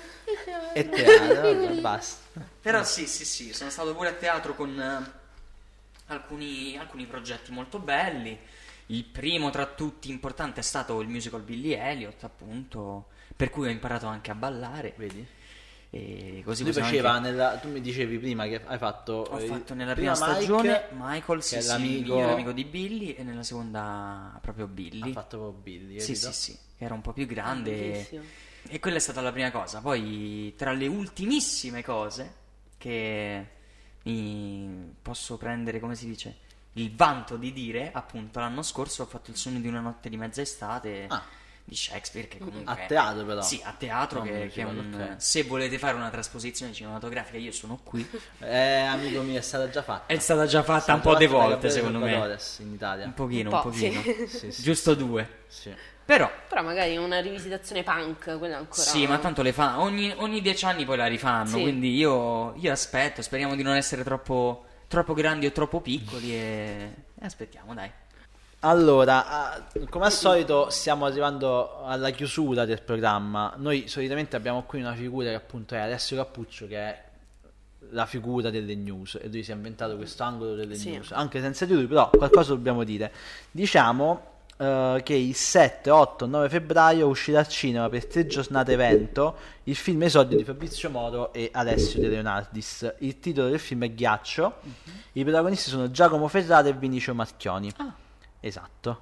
e 0.75 0.89
teatro, 0.91 1.35
vabbè, 1.35 1.73
basta. 1.81 2.41
Però 2.61 2.85
sì, 2.85 3.07
sì, 3.07 3.25
sì, 3.25 3.55
sono 3.55 3.71
stato 3.71 3.95
pure 3.95 4.11
a 4.11 4.13
teatro 4.13 4.55
con 4.55 4.79
eh, 4.79 5.11
alcuni, 6.09 6.77
alcuni 6.77 7.07
progetti 7.07 7.51
molto 7.51 7.79
belli. 7.79 8.39
Il 8.91 9.05
primo 9.05 9.49
tra 9.51 9.65
tutti 9.67 10.11
importante 10.11 10.61
è 10.61 10.63
stato 10.63 11.01
il 11.01 11.09
musical 11.09 11.41
Billy 11.41 11.73
Elliot, 11.73 12.23
appunto, 12.25 13.07
per 13.39 13.51
cui 13.51 13.69
ho 13.69 13.71
imparato 13.71 14.07
anche 14.09 14.33
a 14.33 14.35
ballare. 14.35 14.95
Vedi? 14.97 15.25
E 15.91 16.43
così 16.45 16.65
Lui 16.65 16.73
faceva 16.73 17.13
anche- 17.13 17.31
nella, 17.31 17.57
tu 17.59 17.69
mi 17.71 17.81
dicevi 17.81 18.19
prima 18.19 18.45
che 18.47 18.61
hai 18.65 18.77
fatto 18.79 19.27
Ho 19.31 19.39
eh, 19.41 19.47
fatto 19.47 19.75
nella 19.75 19.95
prima 19.95 20.13
prima 20.13 20.27
Mike, 20.27 20.43
stagione 20.45 20.85
Michael, 20.91 21.43
sì, 21.43 21.51
che 21.55 21.59
è 21.59 21.63
sì, 21.63 21.69
l'amico- 21.69 21.93
il 21.95 22.01
migliore 22.01 22.33
amico 22.33 22.53
di 22.53 22.65
Billy, 22.65 23.13
e 23.13 23.23
nella 23.23 23.43
seconda 23.45 24.39
proprio 24.43 24.67
Billy. 24.67 25.11
ha 25.11 25.13
fatto 25.13 25.39
proprio 25.39 25.61
Billy, 25.63 26.01
Sì, 26.01 26.13
capito? 26.13 26.33
sì, 26.33 26.53
sì, 26.53 26.59
che 26.77 26.85
era 26.85 26.95
un 26.95 27.01
po' 27.01 27.13
più 27.13 27.27
grande. 27.27 27.71
Bellissimo. 27.71 28.23
E 28.69 28.81
quella 28.81 28.97
è 28.97 29.01
stata 29.01 29.21
la 29.23 29.31
prima 29.33 29.51
cosa. 29.53 29.81
Poi, 29.81 30.53
tra 30.57 30.73
le 30.73 30.87
ultimissime 30.89 31.83
cose 31.85 32.35
che 32.77 33.47
mi 34.03 34.95
posso 35.01 35.39
prendere, 35.39 35.81
come 35.81 35.95
si 35.95 36.07
dice, 36.07 36.37
il 36.75 36.95
vanto 36.95 37.37
di 37.37 37.53
dire, 37.53 37.91
appunto, 37.93 38.41
l'anno 38.41 38.63
scorso 38.63 39.05
ho 39.05 39.07
fatto 39.07 39.31
il 39.31 39.37
sogno 39.37 39.59
di 39.59 39.69
una 39.69 39.81
notte 39.81 40.09
di 40.11 40.17
mezza 40.19 40.43
estate 40.43 41.07
Ah. 41.09 41.23
Di 41.69 41.77
Shakespeare, 41.77 42.29
che 42.29 42.39
comunque... 42.39 42.73
A 42.73 42.87
teatro 42.87 43.25
però. 43.27 43.43
Sì, 43.43 43.61
a 43.63 43.75
teatro, 43.77 44.21
Non 44.21 44.29
che, 44.29 44.49
che 44.49 44.63
un... 44.63 45.15
Se 45.19 45.43
volete 45.43 45.79
fare 45.79 45.97
una 45.97 46.09
trasposizione 46.09 46.73
cinematografica, 46.73 47.37
io 47.37 47.53
sono 47.53 47.79
qui. 47.83 48.07
Eh, 48.41 48.81
amico 48.81 49.21
mio, 49.23 49.39
è 49.39 49.43
stata 49.43 49.69
già 49.69 49.83
fatta. 49.83 50.07
È 50.13 50.19
stata 50.19 50.47
già 50.47 50.63
fatta 50.63 50.95
un 50.95 51.01
po' 51.01 51.17
di 51.17 51.27
volte, 51.27 51.69
secondo 51.69 51.99
me. 51.99 52.11
Salvatores 52.11 52.59
in 52.61 52.73
Italia. 52.73 53.05
Un 53.05 53.15
pochino, 53.15 53.51
Un 53.51 53.57
un, 53.57 53.63
po', 53.63 53.69
pochino. 53.69 54.01
Sì, 54.29 54.51
sì, 54.51 54.63
Giusto 54.63 54.95
due. 54.95 55.29
sì. 55.49 55.75
Però... 56.05 56.31
Però 56.49 56.63
magari 56.63 56.97
una 56.97 57.21
rivisitazione 57.21 57.83
punk, 57.83 58.39
quella 58.39 58.57
ancora... 58.57 58.81
Sì, 58.81 59.07
ma 59.07 59.19
tanto 59.19 59.43
le 59.43 59.53
fa 59.53 59.81
ogni, 59.81 60.11
ogni 60.17 60.41
dieci 60.41 60.65
anni 60.65 60.87
poi 60.87 60.97
la 60.97 61.07
rifanno. 61.07 61.49
Sì. 61.49 61.61
Quindi 61.61 61.95
io, 61.95 62.55
io 62.55 62.73
aspetto. 62.73 63.21
Speriamo 63.21 63.55
di 63.55 63.63
non 63.63 63.75
essere 63.75 64.03
troppo, 64.05 64.65
troppo 64.87 65.13
grandi 65.13 65.45
o 65.45 65.53
troppo 65.53 65.83
piccoli. 65.83 66.33
E, 66.33 66.95
e 67.15 67.27
aspettiamo, 67.27 67.75
dai. 67.75 67.91
Allora, 68.61 69.53
ah, 69.53 69.63
come 69.89 70.07
al 70.07 70.13
solito 70.13 70.69
stiamo 70.71 71.05
arrivando 71.07 71.85
alla 71.85 72.11
chiusura 72.11 72.65
del 72.65 72.83
programma. 72.83 73.55
Noi 73.57 73.87
solitamente 73.87 74.35
abbiamo 74.35 74.63
qui 74.65 74.81
una 74.81 74.95
figura 74.95 75.29
che 75.29 75.37
appunto 75.37 75.77
è 75.77 75.79
Alessio 75.79 76.17
Cappuccio 76.17 76.67
che 76.67 76.77
è 76.77 77.05
la 77.91 78.05
figura 78.05 78.51
delle 78.51 78.75
news 78.75 79.17
e 79.23 79.29
lui 79.29 79.45
si 79.45 79.53
è 79.53 79.55
inventato 79.55 79.97
questo 79.97 80.25
angolo 80.25 80.55
delle 80.57 80.75
Sì. 80.75 80.91
news, 80.91 81.13
anche 81.13 81.41
senza 81.41 81.65
di 81.67 81.75
lui, 81.75 81.87
però 81.87 82.11
qualcosa 82.11 82.53
dobbiamo 82.53 82.83
dire. 82.83 83.13
Diciamo 83.49 84.23
eh, 84.57 85.01
che 85.05 85.15
il 85.15 85.37
7, 85.37 85.89
8, 85.89 86.27
9 86.27 86.49
febbraio 86.49 87.07
uscirà 87.07 87.39
al 87.39 87.49
cinema 87.49 87.89
per 87.89 88.07
tre 88.07 88.27
giornate 88.27 88.73
evento 88.73 89.37
il 89.65 89.77
film 89.77 90.03
esordio 90.03 90.37
di 90.37 90.43
Fabrizio 90.43 90.91
Moro 90.91 91.33
e 91.33 91.49
Alessio 91.53 92.01
De 92.01 92.09
Leonardis. 92.09 92.93
Il 92.99 93.21
titolo 93.21 93.49
del 93.51 93.61
film 93.61 93.85
è 93.85 93.93
Ghiaccio. 93.95 94.55
I 95.13 95.23
protagonisti 95.23 95.71
sono 95.71 95.93
Giacomo 95.93 96.27
Ferrara 96.27 96.67
e 96.67 96.73
Vinicio 96.73 97.15
Marchioni. 97.15 97.73
Esatto. 98.41 99.01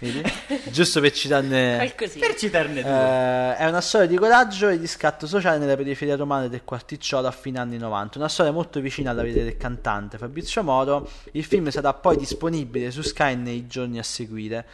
Vedi? 0.00 0.22
Giusto 0.70 1.00
per 1.00 1.12
citarne... 1.12 1.94
Per 1.96 2.34
citarne 2.34 2.82
due. 2.82 2.90
Eh, 2.90 3.56
è 3.56 3.66
una 3.66 3.80
storia 3.80 4.06
di 4.06 4.16
coraggio 4.16 4.68
e 4.68 4.78
di 4.78 4.86
scatto 4.86 5.26
sociale 5.26 5.58
nella 5.58 5.76
periferia 5.76 6.16
romana 6.16 6.48
del 6.48 6.62
quarticciolo 6.64 7.26
a 7.26 7.30
fine 7.30 7.58
anni 7.58 7.78
90. 7.78 8.18
Una 8.18 8.28
storia 8.28 8.52
molto 8.52 8.80
vicina 8.80 9.10
alla 9.10 9.22
vita 9.22 9.42
del 9.42 9.56
cantante 9.56 10.18
Fabrizio 10.18 10.62
Moro. 10.62 11.08
Il 11.32 11.44
film 11.44 11.68
sarà 11.70 11.94
poi 11.94 12.16
disponibile 12.16 12.90
su 12.90 13.00
Sky 13.00 13.34
nei 13.34 13.66
giorni 13.66 13.98
a 13.98 14.02
seguire. 14.02 14.66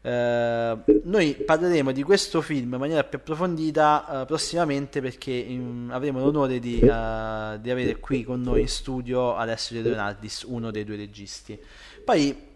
Eh, 0.00 0.78
noi 1.04 1.34
parleremo 1.34 1.90
di 1.90 2.02
questo 2.02 2.42
film 2.42 2.74
in 2.74 2.78
maniera 2.78 3.04
più 3.04 3.16
approfondita 3.16 4.22
eh, 4.22 4.26
prossimamente 4.26 5.00
perché 5.00 5.46
mm, 5.48 5.90
avremo 5.90 6.20
l'onore 6.20 6.58
di, 6.58 6.78
eh, 6.78 7.58
di 7.58 7.70
avere 7.70 7.96
qui 8.00 8.22
con 8.22 8.42
noi 8.42 8.62
in 8.62 8.68
studio 8.68 9.34
Alessio 9.34 9.76
De 9.76 9.88
Leonardis, 9.88 10.42
uno 10.42 10.70
dei 10.70 10.84
due 10.84 10.96
registi. 10.96 11.58
Poi 12.04 12.52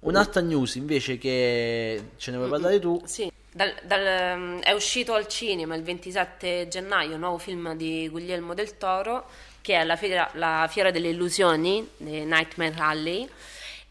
un'altra 0.00 0.40
news 0.40 0.74
invece 0.76 1.18
che 1.18 2.10
ce 2.16 2.30
ne 2.30 2.36
vuoi 2.36 2.48
parlare 2.48 2.78
tu? 2.78 3.00
Sì, 3.04 3.30
dal- 3.52 3.74
dal- 3.82 4.38
mm, 4.38 4.58
è 4.60 4.72
uscito 4.72 5.14
al 5.14 5.26
cinema 5.26 5.74
il 5.74 5.82
27 5.82 6.68
gennaio 6.68 7.14
un 7.14 7.20
nuovo 7.20 7.38
film 7.38 7.74
di 7.74 8.08
Guglielmo 8.08 8.54
del 8.54 8.76
Toro 8.78 9.26
che 9.60 9.74
è 9.74 9.84
la 9.84 9.96
fiera, 9.96 10.30
la 10.34 10.66
fiera 10.70 10.90
delle 10.90 11.08
illusioni, 11.08 11.86
The 11.98 12.24
Nightmare 12.24 12.74
Alley 12.78 13.28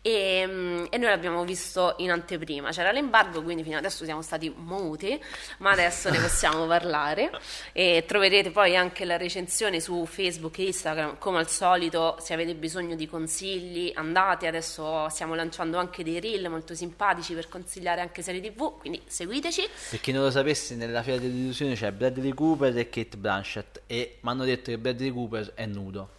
E, 0.01 0.45
mm, 0.47 0.85
e 0.89 0.97
noi 0.97 1.09
l'abbiamo 1.09 1.43
visto 1.43 1.95
in 1.97 2.11
anteprima. 2.11 2.71
C'era 2.71 2.91
l'embargo, 2.91 3.43
quindi 3.43 3.63
fino 3.63 3.77
adesso 3.77 4.05
siamo 4.05 4.21
stati 4.21 4.49
muti, 4.55 5.21
ma 5.57 5.71
adesso 5.71 6.09
ne 6.09 6.19
possiamo 6.19 6.65
parlare. 6.67 7.31
E 7.73 8.05
troverete 8.07 8.51
poi 8.51 8.77
anche 8.77 9.03
la 9.03 9.17
recensione 9.17 9.81
su 9.81 10.05
Facebook 10.05 10.57
e 10.59 10.67
Instagram. 10.67 11.17
Come 11.17 11.39
al 11.39 11.49
solito, 11.49 12.15
se 12.21 12.33
avete 12.33 12.55
bisogno 12.55 12.95
di 12.95 13.07
consigli, 13.07 13.91
andate. 13.93 14.47
Adesso 14.47 15.09
stiamo 15.09 15.35
lanciando 15.35 15.77
anche 15.77 16.03
dei 16.03 16.19
reel 16.19 16.49
molto 16.49 16.73
simpatici 16.75 17.33
per 17.33 17.49
consigliare 17.49 17.99
anche 17.99 18.21
serie 18.21 18.41
TV, 18.41 18.77
quindi 18.79 19.01
seguiteci. 19.05 19.67
Per 19.89 19.99
chi 19.99 20.11
non 20.13 20.23
lo 20.23 20.31
sapesse, 20.31 20.75
nella 20.75 21.03
fiera 21.03 21.19
dell'illusione 21.19 21.75
c'è 21.75 21.91
Bradley 21.91 22.33
Cooper 22.33 22.77
e 22.77 22.89
Kate 22.89 23.17
Blanchett 23.17 23.81
e 23.85 24.19
mi 24.21 24.29
hanno 24.29 24.45
detto 24.45 24.71
che 24.71 24.77
Bradley 24.77 25.11
Cooper 25.11 25.51
è 25.55 25.65
nudo. 25.65 26.17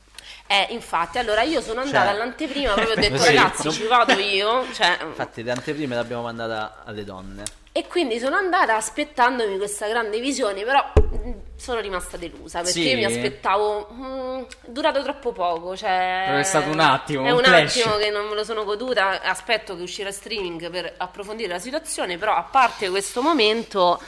Eh, 0.52 0.66
infatti, 0.70 1.18
allora 1.18 1.42
io 1.42 1.60
sono 1.60 1.80
andata 1.80 2.06
Cioè- 2.06 2.14
all'anteprima, 2.14 2.72
proprio 2.72 2.94
ho 2.96 2.98
detto 3.00 3.18
Sì, 3.18 3.34
ragazzi, 3.36 3.62
non- 3.66 3.72
ci 3.72 3.86
vado 3.86 4.12
io. 4.14 4.66
Cioè, 4.74 4.98
Infatti 5.04 5.44
le 5.44 5.52
anteprime 5.52 5.94
l'abbiamo 5.94 6.22
mandata 6.22 6.82
alle 6.84 7.04
donne. 7.04 7.44
E 7.70 7.86
quindi 7.86 8.18
sono 8.18 8.34
andata 8.34 8.74
aspettandomi 8.74 9.56
questa 9.56 9.86
grande 9.86 10.18
visione, 10.18 10.64
però 10.64 10.84
mh, 10.92 11.30
sono 11.54 11.78
rimasta 11.78 12.16
delusa 12.16 12.62
perché 12.62 12.72
Sì? 12.80 12.94
mi 12.96 13.04
aspettavo. 13.04 13.86
mh, 13.90 14.46
durato 14.66 15.04
troppo 15.04 15.30
poco. 15.30 15.76
Cioè, 15.76 16.24
Però 16.26 16.38
è 16.38 16.42
stato 16.42 16.68
un 16.68 16.80
attimo, 16.80 17.24
È 17.26 17.30
un 17.30 17.38
un, 17.46 17.54
attimo 17.54 17.94
che 17.96 18.10
non 18.10 18.26
me 18.26 18.34
lo 18.34 18.42
sono 18.42 18.64
goduta. 18.64 19.22
Aspetto 19.22 19.76
che 19.76 19.82
uscirà 19.82 20.10
streaming 20.10 20.68
per 20.68 20.94
approfondire 20.96 21.48
la 21.52 21.60
situazione. 21.60 22.18
Però, 22.18 22.34
a 22.34 22.42
parte 22.42 22.88
questo 22.90 23.22
momento, 23.22 24.00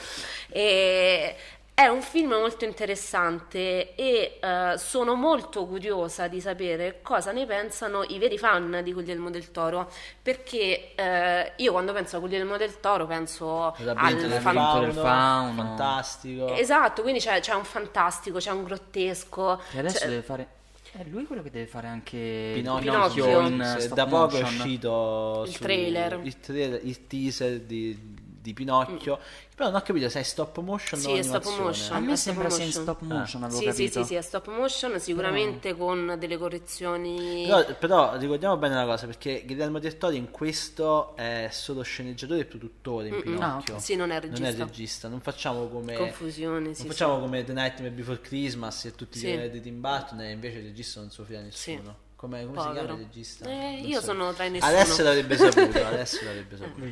eh, 0.49 1.33
è 1.75 1.87
un 1.87 2.01
film 2.01 2.29
molto 2.33 2.65
interessante 2.65 3.95
e 3.95 4.37
eh, 4.39 4.73
sono 4.77 5.15
molto 5.15 5.65
curiosa 5.65 6.27
di 6.27 6.39
sapere 6.39 6.99
cosa 7.01 7.31
ne 7.31 7.47
pensano 7.47 8.03
i 8.03 8.19
veri 8.19 8.37
fan 8.37 8.81
di 8.83 8.93
Guglielmo 8.93 9.29
del 9.31 9.49
Toro. 9.51 9.89
Perché 10.21 10.93
eh, 10.93 11.53
io 11.57 11.71
quando 11.71 11.91
penso 11.91 12.17
a 12.17 12.19
Guglielmo 12.19 12.57
del 12.57 12.79
Toro 12.79 13.07
penso 13.07 13.73
al 13.73 14.39
fan- 14.39 14.91
fauno. 14.93 15.53
fantastico. 15.53 16.53
Esatto, 16.55 17.01
quindi 17.01 17.19
c'è, 17.19 17.39
c'è 17.39 17.53
un 17.55 17.65
fantastico, 17.65 18.37
c'è 18.37 18.51
un 18.51 18.63
grottesco. 18.63 19.59
E 19.73 19.79
adesso 19.79 19.97
c'è- 19.99 20.07
deve 20.09 20.21
fare. 20.21 20.47
È 20.95 21.03
lui 21.09 21.25
quello 21.25 21.41
che 21.41 21.49
deve 21.49 21.65
fare 21.65 21.87
anche 21.87 22.51
Pinocchio, 22.53 22.91
Pinocchio. 22.91 23.87
da 23.95 24.05
poco 24.05 24.35
è 24.37 24.41
motion. 24.41 24.43
uscito 24.43 25.43
Il 25.47 25.51
su- 25.53 25.63
trailer. 25.63 26.19
il, 26.21 26.39
trailer, 26.39 26.79
il 26.83 27.07
teaser 27.07 27.59
di, 27.61 27.97
di 28.43 28.53
Pinocchio. 28.53 29.17
Però 29.55 29.69
non 29.69 29.79
ho 29.79 29.83
capito 29.83 30.09
se 30.09 30.19
è 30.19 30.23
stop 30.23 30.59
motion 30.59 30.99
Sì, 30.99 31.07
o 31.09 31.15
è 31.15 31.21
stop 31.21 31.45
animazione. 31.45 31.63
motion. 31.65 31.95
A 31.95 31.99
me 31.99 32.13
È 32.13 32.15
sembra 32.15 32.49
sia 32.49 32.63
in 32.65 32.71
stop 32.71 33.01
motion, 33.01 33.43
avevo 33.43 33.59
Sì, 33.59 33.63
sì, 33.63 33.69
capito. 33.69 33.99
sì, 34.01 34.05
sì, 34.07 34.15
è 34.15 34.21
stop 34.21 34.47
motion, 34.49 34.99
sicuramente 34.99 35.75
con 35.77 36.15
delle 36.19 36.37
correzioni. 36.37 37.43
Però, 37.45 37.63
però 37.79 38.17
ricordiamo 38.17 38.57
bene 38.57 38.75
una 38.75 38.85
cosa, 38.85 39.05
perché 39.05 39.43
Guillermo 39.45 39.79
del 39.79 39.97
Toro 39.97 40.13
in 40.15 40.29
questo 40.31 41.15
è 41.15 41.47
solo 41.51 41.81
sceneggiatore 41.83 42.41
e 42.41 42.45
produttore 42.45 43.07
in 43.09 43.21
Pinocchio. 43.21 43.73
Ah, 43.73 43.77
ok. 43.77 43.81
Sì, 43.81 43.95
non 43.95 44.09
è 44.11 44.19
Non 44.19 44.21
regista. 44.21 44.47
è 44.47 44.65
regista, 44.65 45.07
non 45.07 45.21
facciamo 45.21 45.67
come... 45.67 45.95
Confusione, 45.95 46.73
sì, 46.73 46.81
non 46.83 46.91
facciamo 46.91 47.19
come 47.19 47.43
The 47.43 47.53
Nightmare 47.53 47.91
Before 47.91 48.19
Christmas 48.19 48.85
e 48.85 48.95
tutti 48.95 49.19
Sì. 49.19 49.29
i 49.29 49.49
di 49.49 49.61
Tim 49.61 49.79
Burton 49.79 50.19
e 50.21 50.31
invece 50.31 50.57
il 50.57 50.63
regista 50.65 50.99
non 50.99 51.11
so 51.11 51.23
fida 51.23 51.39
nessuno. 51.41 52.02
Come, 52.23 52.45
come 52.45 52.61
si 52.61 52.71
chiama 52.71 52.93
il 52.93 52.97
regista? 52.99 53.49
Eh, 53.49 53.81
io 53.81 53.99
so. 53.99 54.05
sono 54.05 54.31
tra 54.31 54.45
i 54.45 54.49
nessuno. 54.49 54.71
Adesso 54.71 55.03
l'avrebbe 55.03 55.35
saputo, 55.35 55.77
adesso 55.85 56.23
l'avrebbe 56.23 56.55
saputo. 56.55 56.85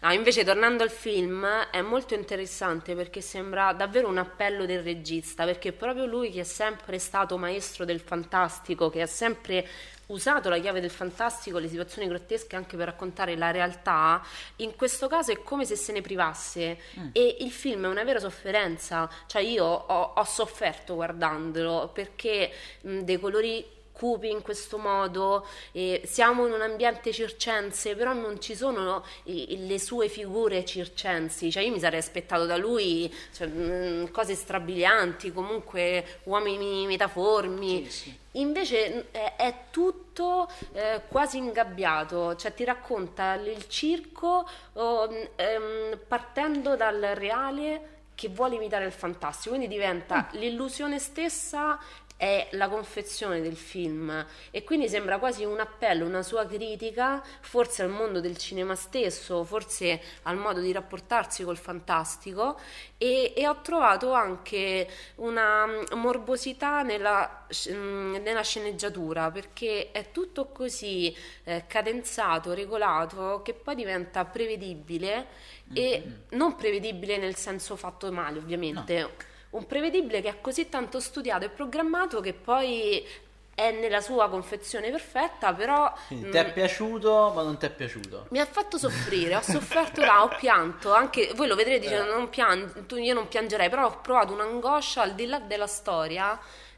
No, 0.00 0.12
invece 0.12 0.44
tornando 0.44 0.82
al 0.82 0.90
film 0.90 1.46
è 1.70 1.80
molto 1.80 2.12
interessante 2.12 2.94
perché 2.94 3.22
sembra 3.22 3.72
davvero 3.72 4.08
un 4.08 4.18
appello 4.18 4.66
del 4.66 4.82
regista, 4.82 5.46
perché 5.46 5.72
proprio 5.72 6.04
lui 6.04 6.30
che 6.30 6.40
è 6.40 6.44
sempre 6.44 6.98
stato 6.98 7.38
maestro 7.38 7.86
del 7.86 7.98
fantastico, 7.98 8.90
che 8.90 9.00
ha 9.00 9.06
sempre 9.06 9.66
usato 10.08 10.50
la 10.50 10.58
chiave 10.58 10.82
del 10.82 10.90
fantastico, 10.90 11.56
le 11.56 11.68
situazioni 11.68 12.06
grottesche 12.06 12.54
anche 12.54 12.76
per 12.76 12.84
raccontare 12.84 13.36
la 13.36 13.50
realtà, 13.50 14.22
in 14.56 14.76
questo 14.76 15.06
caso 15.06 15.32
è 15.32 15.42
come 15.42 15.64
se 15.64 15.76
se 15.76 15.92
ne 15.92 16.02
privasse 16.02 16.78
e 17.12 17.36
il 17.40 17.50
film 17.50 17.86
è 17.86 17.88
una 17.88 18.04
vera 18.04 18.18
sofferenza, 18.18 19.08
cioè 19.26 19.40
io 19.40 19.64
ho, 19.64 20.12
ho 20.14 20.24
sofferto 20.24 20.94
guardandolo 20.94 21.90
perché 21.90 22.52
mh, 22.82 22.98
dei 22.98 23.18
colori 23.18 23.73
cupi 23.94 24.28
in 24.28 24.42
questo 24.42 24.76
modo, 24.76 25.46
eh, 25.72 26.02
siamo 26.04 26.46
in 26.46 26.52
un 26.52 26.60
ambiente 26.60 27.12
circense, 27.12 27.94
però 27.94 28.12
non 28.12 28.40
ci 28.40 28.56
sono 28.56 29.04
i- 29.24 29.66
le 29.68 29.78
sue 29.78 30.08
figure 30.08 30.64
circensi, 30.64 31.50
cioè 31.50 31.62
io 31.62 31.70
mi 31.72 31.78
sarei 31.78 32.00
aspettato 32.00 32.44
da 32.44 32.56
lui 32.56 33.12
cioè, 33.32 33.46
mm, 33.46 34.06
cose 34.06 34.34
strabilianti, 34.34 35.32
comunque 35.32 36.20
uomini 36.24 36.86
metaformi. 36.86 37.88
Invece 38.32 38.90
mm, 38.90 39.00
è, 39.12 39.34
è 39.36 39.54
tutto 39.70 40.50
eh, 40.72 41.02
quasi 41.08 41.36
ingabbiato, 41.38 42.34
cioè 42.34 42.52
ti 42.52 42.64
racconta 42.64 43.34
il 43.34 43.68
circo 43.68 44.44
oh, 44.72 45.08
mm, 45.08 45.22
ehm, 45.36 45.98
partendo 46.08 46.74
dal 46.74 47.00
reale 47.14 47.88
che 48.16 48.28
vuole 48.28 48.54
imitare 48.54 48.84
il 48.84 48.92
fantastico, 48.92 49.56
quindi 49.56 49.66
diventa 49.66 50.28
l'illusione 50.32 51.00
stessa 51.00 51.78
è 52.24 52.48
la 52.52 52.70
confezione 52.70 53.42
del 53.42 53.54
film. 53.54 54.26
E 54.50 54.64
quindi 54.64 54.88
sembra 54.88 55.18
quasi 55.18 55.44
un 55.44 55.60
appello, 55.60 56.06
una 56.06 56.22
sua 56.22 56.46
critica 56.46 57.22
forse 57.42 57.82
al 57.82 57.90
mondo 57.90 58.18
del 58.20 58.38
cinema 58.38 58.74
stesso, 58.74 59.44
forse 59.44 60.00
al 60.22 60.38
modo 60.38 60.60
di 60.60 60.72
rapportarsi 60.72 61.44
col 61.44 61.58
fantastico. 61.58 62.58
E, 62.96 63.34
e 63.36 63.46
ho 63.46 63.60
trovato 63.60 64.14
anche 64.14 64.88
una 65.16 65.66
mm, 65.66 65.82
morbosità 65.96 66.80
nella, 66.80 67.46
mm, 67.70 68.14
nella 68.14 68.42
sceneggiatura 68.42 69.30
perché 69.30 69.90
è 69.92 70.10
tutto 70.10 70.46
così 70.46 71.14
eh, 71.44 71.64
cadenzato, 71.66 72.54
regolato 72.54 73.42
che 73.44 73.52
poi 73.52 73.74
diventa 73.74 74.24
prevedibile 74.24 75.26
e 75.74 76.20
non 76.30 76.56
prevedibile 76.56 77.18
nel 77.18 77.34
senso 77.34 77.76
fatto 77.76 78.10
male 78.10 78.38
ovviamente 78.38 79.32
un 79.54 79.66
prevedibile 79.66 80.20
che 80.20 80.28
è 80.28 80.40
così 80.40 80.68
tanto 80.68 81.00
studiato 81.00 81.44
e 81.44 81.48
programmato 81.48 82.20
che 82.20 82.32
poi 82.34 83.06
è 83.54 83.70
nella 83.70 84.00
sua 84.00 84.28
confezione 84.28 84.90
perfetta, 84.90 85.52
però 85.54 85.92
Quindi 86.08 86.26
mm, 86.26 86.30
ti 86.30 86.36
è 86.38 86.52
piaciuto, 86.52 87.32
ma 87.34 87.42
non 87.42 87.56
ti 87.56 87.66
è 87.66 87.70
piaciuto. 87.70 88.26
mi 88.30 88.40
ha 88.40 88.46
fatto 88.46 88.78
soffrire, 88.78 89.36
ho 89.36 89.42
sofferto 89.42 90.00
là, 90.04 90.24
ho 90.24 90.28
pianto, 90.36 90.92
anche 90.92 91.32
voi 91.36 91.46
lo 91.46 91.54
vedrete 91.54 91.78
dicendo 91.86 92.12
non 92.14 92.28
pian- 92.30 92.84
tu- 92.86 92.96
io 92.96 93.14
non 93.14 93.28
piangerei, 93.28 93.68
però 93.68 93.86
ho 93.86 94.00
provato 94.00 94.32
un'angoscia 94.32 95.02
al 95.02 95.14
di 95.14 95.26
là 95.26 95.38
della 95.38 95.68
storia, 95.68 96.36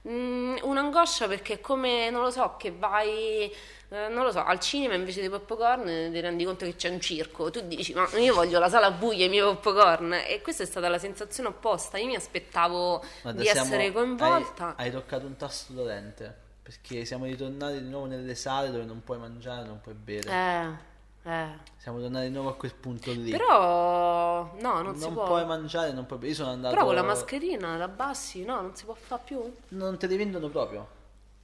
mm, 0.09 0.57
un'angoscia 0.63 1.27
perché 1.29 1.61
come, 1.61 2.11
non 2.11 2.23
lo 2.23 2.31
so, 2.31 2.57
che 2.59 2.73
vai, 2.77 3.51
eh, 3.89 4.09
non 4.09 4.25
lo 4.25 4.33
so, 4.33 4.43
al 4.43 4.59
cinema 4.59 4.95
invece 4.95 5.21
dei 5.21 5.31
popcorn 5.31 6.11
ti 6.11 6.21
rendi 6.21 6.45
conto 6.45 6.65
che 6.65 6.75
c'è 6.75 6.89
un 6.89 7.01
circo, 7.01 7.51
tu 7.51 7.61
dici 7.61 7.95
ma 7.95 8.09
io 8.19 8.35
voglio 8.35 8.59
la 8.59 8.69
sala 8.69 8.91
buia 8.91 9.23
e 9.23 9.27
i 9.27 9.29
miei 9.29 9.43
popcorn 9.43 10.13
e 10.13 10.41
questa 10.43 10.65
è 10.65 10.67
stata 10.67 10.89
la 10.89 10.99
sensazione 10.99 11.49
opposta, 11.49 11.99
io 11.99 12.07
mi 12.07 12.17
aspettavo 12.17 13.03
Guarda, 13.23 13.41
di 13.41 13.47
siamo- 13.47 13.67
essere 13.67 13.93
coinvolta. 13.93 14.75
Hai, 14.77 14.87
hai 14.87 14.91
toccato 14.91 15.27
un 15.27 15.37
tasto 15.37 15.73
dolente. 15.73 16.45
Perché 16.67 17.05
siamo 17.05 17.27
ritornati 17.27 17.81
di 17.81 17.89
nuovo 17.89 18.07
nelle 18.07 18.35
sale 18.35 18.73
dove 18.73 18.83
non 18.83 19.05
puoi 19.05 19.19
mangiare, 19.19 19.65
non 19.65 19.81
puoi 19.81 19.95
bere. 19.95 20.29
Eh, 21.23 21.31
eh. 21.31 21.49
Siamo 21.77 22.01
tornati 22.01 22.27
di 22.27 22.33
nuovo 22.33 22.49
a 22.49 22.55
quel 22.57 22.75
punto 22.75 23.13
lì. 23.13 23.31
Però 23.31 24.53
no, 24.61 24.73
non, 24.73 24.83
non 24.83 24.97
si 24.97 25.09
può. 25.11 25.27
puoi 25.27 25.47
mangiare, 25.47 25.93
non 25.93 26.07
puoi 26.07 26.19
bere. 26.19 26.33
Io 26.33 26.37
sono 26.37 26.51
andato. 26.51 26.75
Però 26.75 26.87
con 26.87 26.97
la 26.97 27.05
mascherina 27.05 27.77
la 27.77 27.85
abbassi, 27.85 28.45
no, 28.45 28.61
non 28.63 28.75
si 28.75 28.85
può 28.85 28.95
fare 28.95 29.23
più. 29.25 29.55
Non 29.69 29.97
te 29.97 30.09
li 30.09 30.17
vendono 30.17 30.49
proprio. 30.49 30.89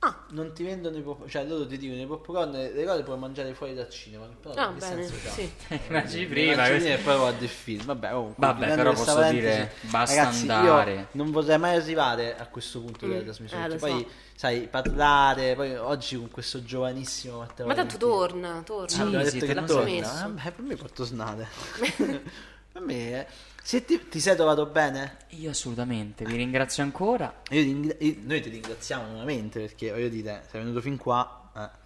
Ah, 0.05 0.25
Non 0.31 0.53
ti 0.53 0.65
vendono 0.65 0.97
i 0.97 1.01
popcorn. 1.01 1.31
Cioè, 1.31 1.45
loro 1.45 1.65
ti 1.65 1.79
dicono 1.79 2.01
i 2.01 2.07
popcorn, 2.07 2.51
le 2.51 2.85
cose 2.85 3.03
puoi 3.05 3.19
mangiare 3.19 3.55
fuori 3.55 3.73
dal 3.73 3.89
cinema. 3.89 4.27
Però 4.41 4.53
ah 4.61 4.73
che 4.73 4.79
bene, 4.81 5.07
senso 5.09 5.31
sì. 5.31 5.53
Immagini 5.89 6.21
Mi 6.23 6.27
prima. 6.29 6.53
immagini 6.55 6.91
e 6.93 6.97
poi 6.99 7.17
guardo 7.19 7.45
il 7.45 7.49
film. 7.51 7.85
Vabbè, 7.85 8.11
comunque, 8.11 8.47
Vabbè, 8.47 8.75
però 8.75 8.93
posso 8.95 9.15
parentesi, 9.15 9.41
dire, 9.59 9.73
basta 9.83 10.17
ragazzi, 10.17 10.41
andare. 10.49 10.93
Io 10.95 11.07
non 11.13 11.31
vorrei 11.31 11.59
mai 11.59 11.77
arrivare 11.77 12.37
a 12.37 12.47
questo 12.47 12.81
punto 12.81 13.07
della 13.07 13.21
Mm, 13.21 13.25
trasmissione. 13.25 13.65
eh, 13.65 13.69
lo 13.69 13.77
poi, 13.77 14.01
so. 14.01 14.07
sai, 14.35 14.61
parlare. 14.69 15.55
Poi 15.55 15.77
oggi 15.77 16.17
con 16.17 16.31
questo 16.33 16.65
giovanissimo 16.65 17.39
Matteo 17.39 17.67
Ma 17.67 17.75
tanto 17.75 17.97
torna, 17.97 18.61
torna. 18.65 18.89
Sì, 18.89 19.01
Ah, 19.03 19.25
sì, 19.25 19.39
detto 19.39 19.47
che 19.55 19.65
torna. 19.65 20.09
Vabbè, 20.35 20.51
per 20.51 20.65
me 20.65 20.75
porto 20.75 21.05
snade. 21.05 21.47
per 22.73 22.83
me, 22.83 23.21
eh. 23.21 23.27
Se 23.65 23.85
ti, 23.85 24.09
ti 24.09 24.21
sei 24.21 24.35
trovato 24.35 24.67
bene? 24.67 25.19
Io 25.31 25.51
assolutamente, 25.51 26.25
vi 26.25 26.37
ringrazio 26.37 26.83
ancora. 26.83 27.43
Io 27.51 27.63
ring- 27.63 27.97
io- 28.01 28.17
noi 28.23 28.41
ti 28.43 28.51
ringraziamo 28.51 29.07
nuovamente 29.09 29.61
perché 29.61 29.91
voglio 29.91 30.09
dire, 30.09 30.45
sei 30.51 30.61
venuto 30.61 30.81
fin 30.81 30.97
qua. 30.97 31.51
eh. 31.57 31.81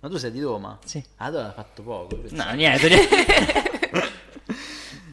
Ma 0.00 0.08
tu 0.10 0.18
sei 0.18 0.30
di 0.30 0.40
Roma? 0.40 0.78
Sì. 0.84 1.02
Allora 1.16 1.46
hai 1.48 1.54
fatto 1.54 1.82
poco. 1.82 2.16
pensavo. 2.16 2.50
No, 2.50 2.54
niente. 2.56 2.88
niente. 2.88 4.14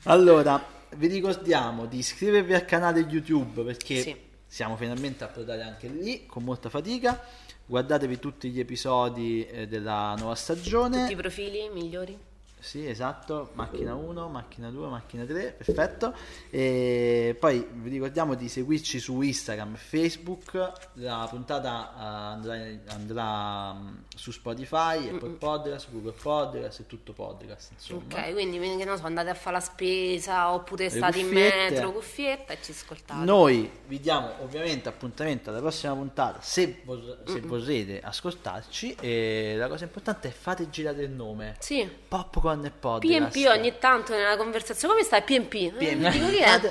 Allora, 0.05 0.61
vi 0.97 1.07
ricordiamo 1.07 1.85
di 1.85 1.99
iscrivervi 1.99 2.53
al 2.53 2.65
canale 2.65 2.99
YouTube 2.99 3.63
perché 3.63 4.01
Sì. 4.01 4.15
siamo 4.45 4.75
finalmente 4.75 5.23
approdati 5.23 5.61
anche 5.61 5.87
lì 5.87 6.25
con 6.25 6.43
molta 6.43 6.69
fatica. 6.69 7.23
Guardatevi 7.65 8.19
tutti 8.19 8.49
gli 8.49 8.59
episodi 8.59 9.45
eh, 9.47 9.67
della 9.67 10.13
nuova 10.17 10.35
stagione. 10.35 10.99
Tutti 11.01 11.13
i 11.13 11.15
profili 11.15 11.69
migliori. 11.73 12.17
Sì, 12.63 12.87
esatto, 12.87 13.49
macchina 13.55 13.93
1, 13.93 14.29
macchina 14.29 14.69
2, 14.69 14.87
macchina 14.87 15.25
3, 15.25 15.51
perfetto. 15.57 16.13
E 16.49 17.35
poi 17.37 17.67
vi 17.73 17.89
ricordiamo 17.89 18.35
di 18.35 18.47
seguirci 18.47 18.99
su 18.99 19.19
Instagram 19.19 19.73
e 19.73 19.77
Facebook. 19.77 20.71
La 20.93 21.27
puntata 21.29 21.91
eh, 21.93 22.03
andrà, 22.03 22.55
andrà, 22.93 23.73
mm, 23.73 23.95
su 24.15 24.31
Spotify, 24.31 25.09
Apple 25.09 25.31
Podcast, 25.31 25.91
Google 25.91 26.13
Podcast 26.13 26.79
e 26.79 26.87
tutto 26.87 27.11
podcast, 27.11 27.71
insomma. 27.73 28.03
Ok, 28.03 28.31
quindi 28.31 28.57
che 28.77 28.85
non 28.85 28.97
so, 28.97 29.05
andate 29.07 29.29
a 29.29 29.33
fare 29.35 29.57
la 29.57 29.61
spesa 29.61 30.53
oppure 30.53 30.89
state 30.89 31.19
in 31.19 31.27
metro, 31.27 31.91
cuffietta 31.91 32.53
e 32.53 32.59
ci 32.61 32.71
ascoltate. 32.71 33.25
Noi 33.25 33.69
vi 33.87 33.99
diamo 33.99 34.31
ovviamente 34.41 34.87
appuntamento 34.87 35.49
alla 35.49 35.59
prossima 35.59 35.93
puntata 35.93 36.39
se, 36.41 36.81
vor- 36.85 37.23
se 37.25 37.41
vorrete 37.41 37.99
ascoltarci 37.99 38.95
e 39.01 39.55
la 39.57 39.67
cosa 39.67 39.83
importante 39.83 40.29
è 40.29 40.31
fate 40.31 40.69
girare 40.69 41.03
il 41.03 41.11
nome. 41.11 41.57
Sì. 41.59 41.87
Popcorn 42.07 42.52
e 42.67 42.71
podcast. 42.71 43.31
PNP 43.33 43.47
ogni 43.47 43.77
tanto 43.79 44.13
nella 44.13 44.37
conversazione. 44.37 44.93
Come 44.93 45.05
stai? 45.05 45.21
PNP? 45.23 45.53
Eh, 45.53 45.71
PNP. 45.77 46.11
dico 46.11 46.27
chi 46.29 46.37
è? 46.37 46.43
Ah, 46.49 46.61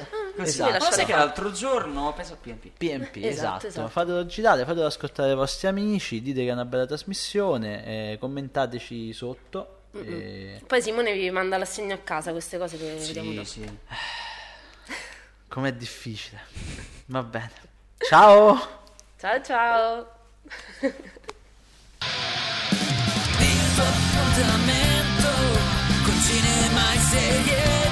Esatto. 0.43 0.91
Sai 0.93 1.05
che 1.05 1.13
l'altro 1.13 1.51
giorno 1.53 2.13
penso 2.15 2.33
a 2.35 2.37
PNP. 2.37 2.69
PNP, 2.79 3.17
Esatto, 3.17 3.27
esatto, 3.27 3.67
esatto. 3.67 3.89
fatelo 3.89 4.25
girare, 4.27 4.65
fatelo 4.65 4.87
ascoltare 4.87 5.31
ai 5.31 5.35
vostri 5.37 5.69
amici, 5.69 6.23
dite 6.23 6.43
che 6.43 6.49
è 6.49 6.53
una 6.53 6.65
bella 6.65 6.87
trasmissione, 6.87 7.85
eh, 8.13 8.19
commentateci 8.19 9.13
sotto. 9.13 9.77
e- 9.95 10.63
Poi 10.67 10.81
Simone 10.81 11.13
vi 11.13 11.31
manda 11.31 11.59
l'assegno 11.59 11.93
a 11.95 11.99
casa, 11.99 12.31
queste 12.33 12.57
cose 12.57 12.79
che 12.79 12.95
vediamo 12.99 13.29
Sì, 13.31 13.35
dopo. 13.35 13.47
sì. 13.47 13.79
Com'è 15.49 15.73
difficile. 15.75 16.41
Va 17.07 17.23
bene. 17.23 17.51
Ciao! 17.99 18.59
Ciao 19.19 19.43
ciao! 19.43 20.07
might 26.75 27.01
say 27.11 27.53
it. 27.53 27.92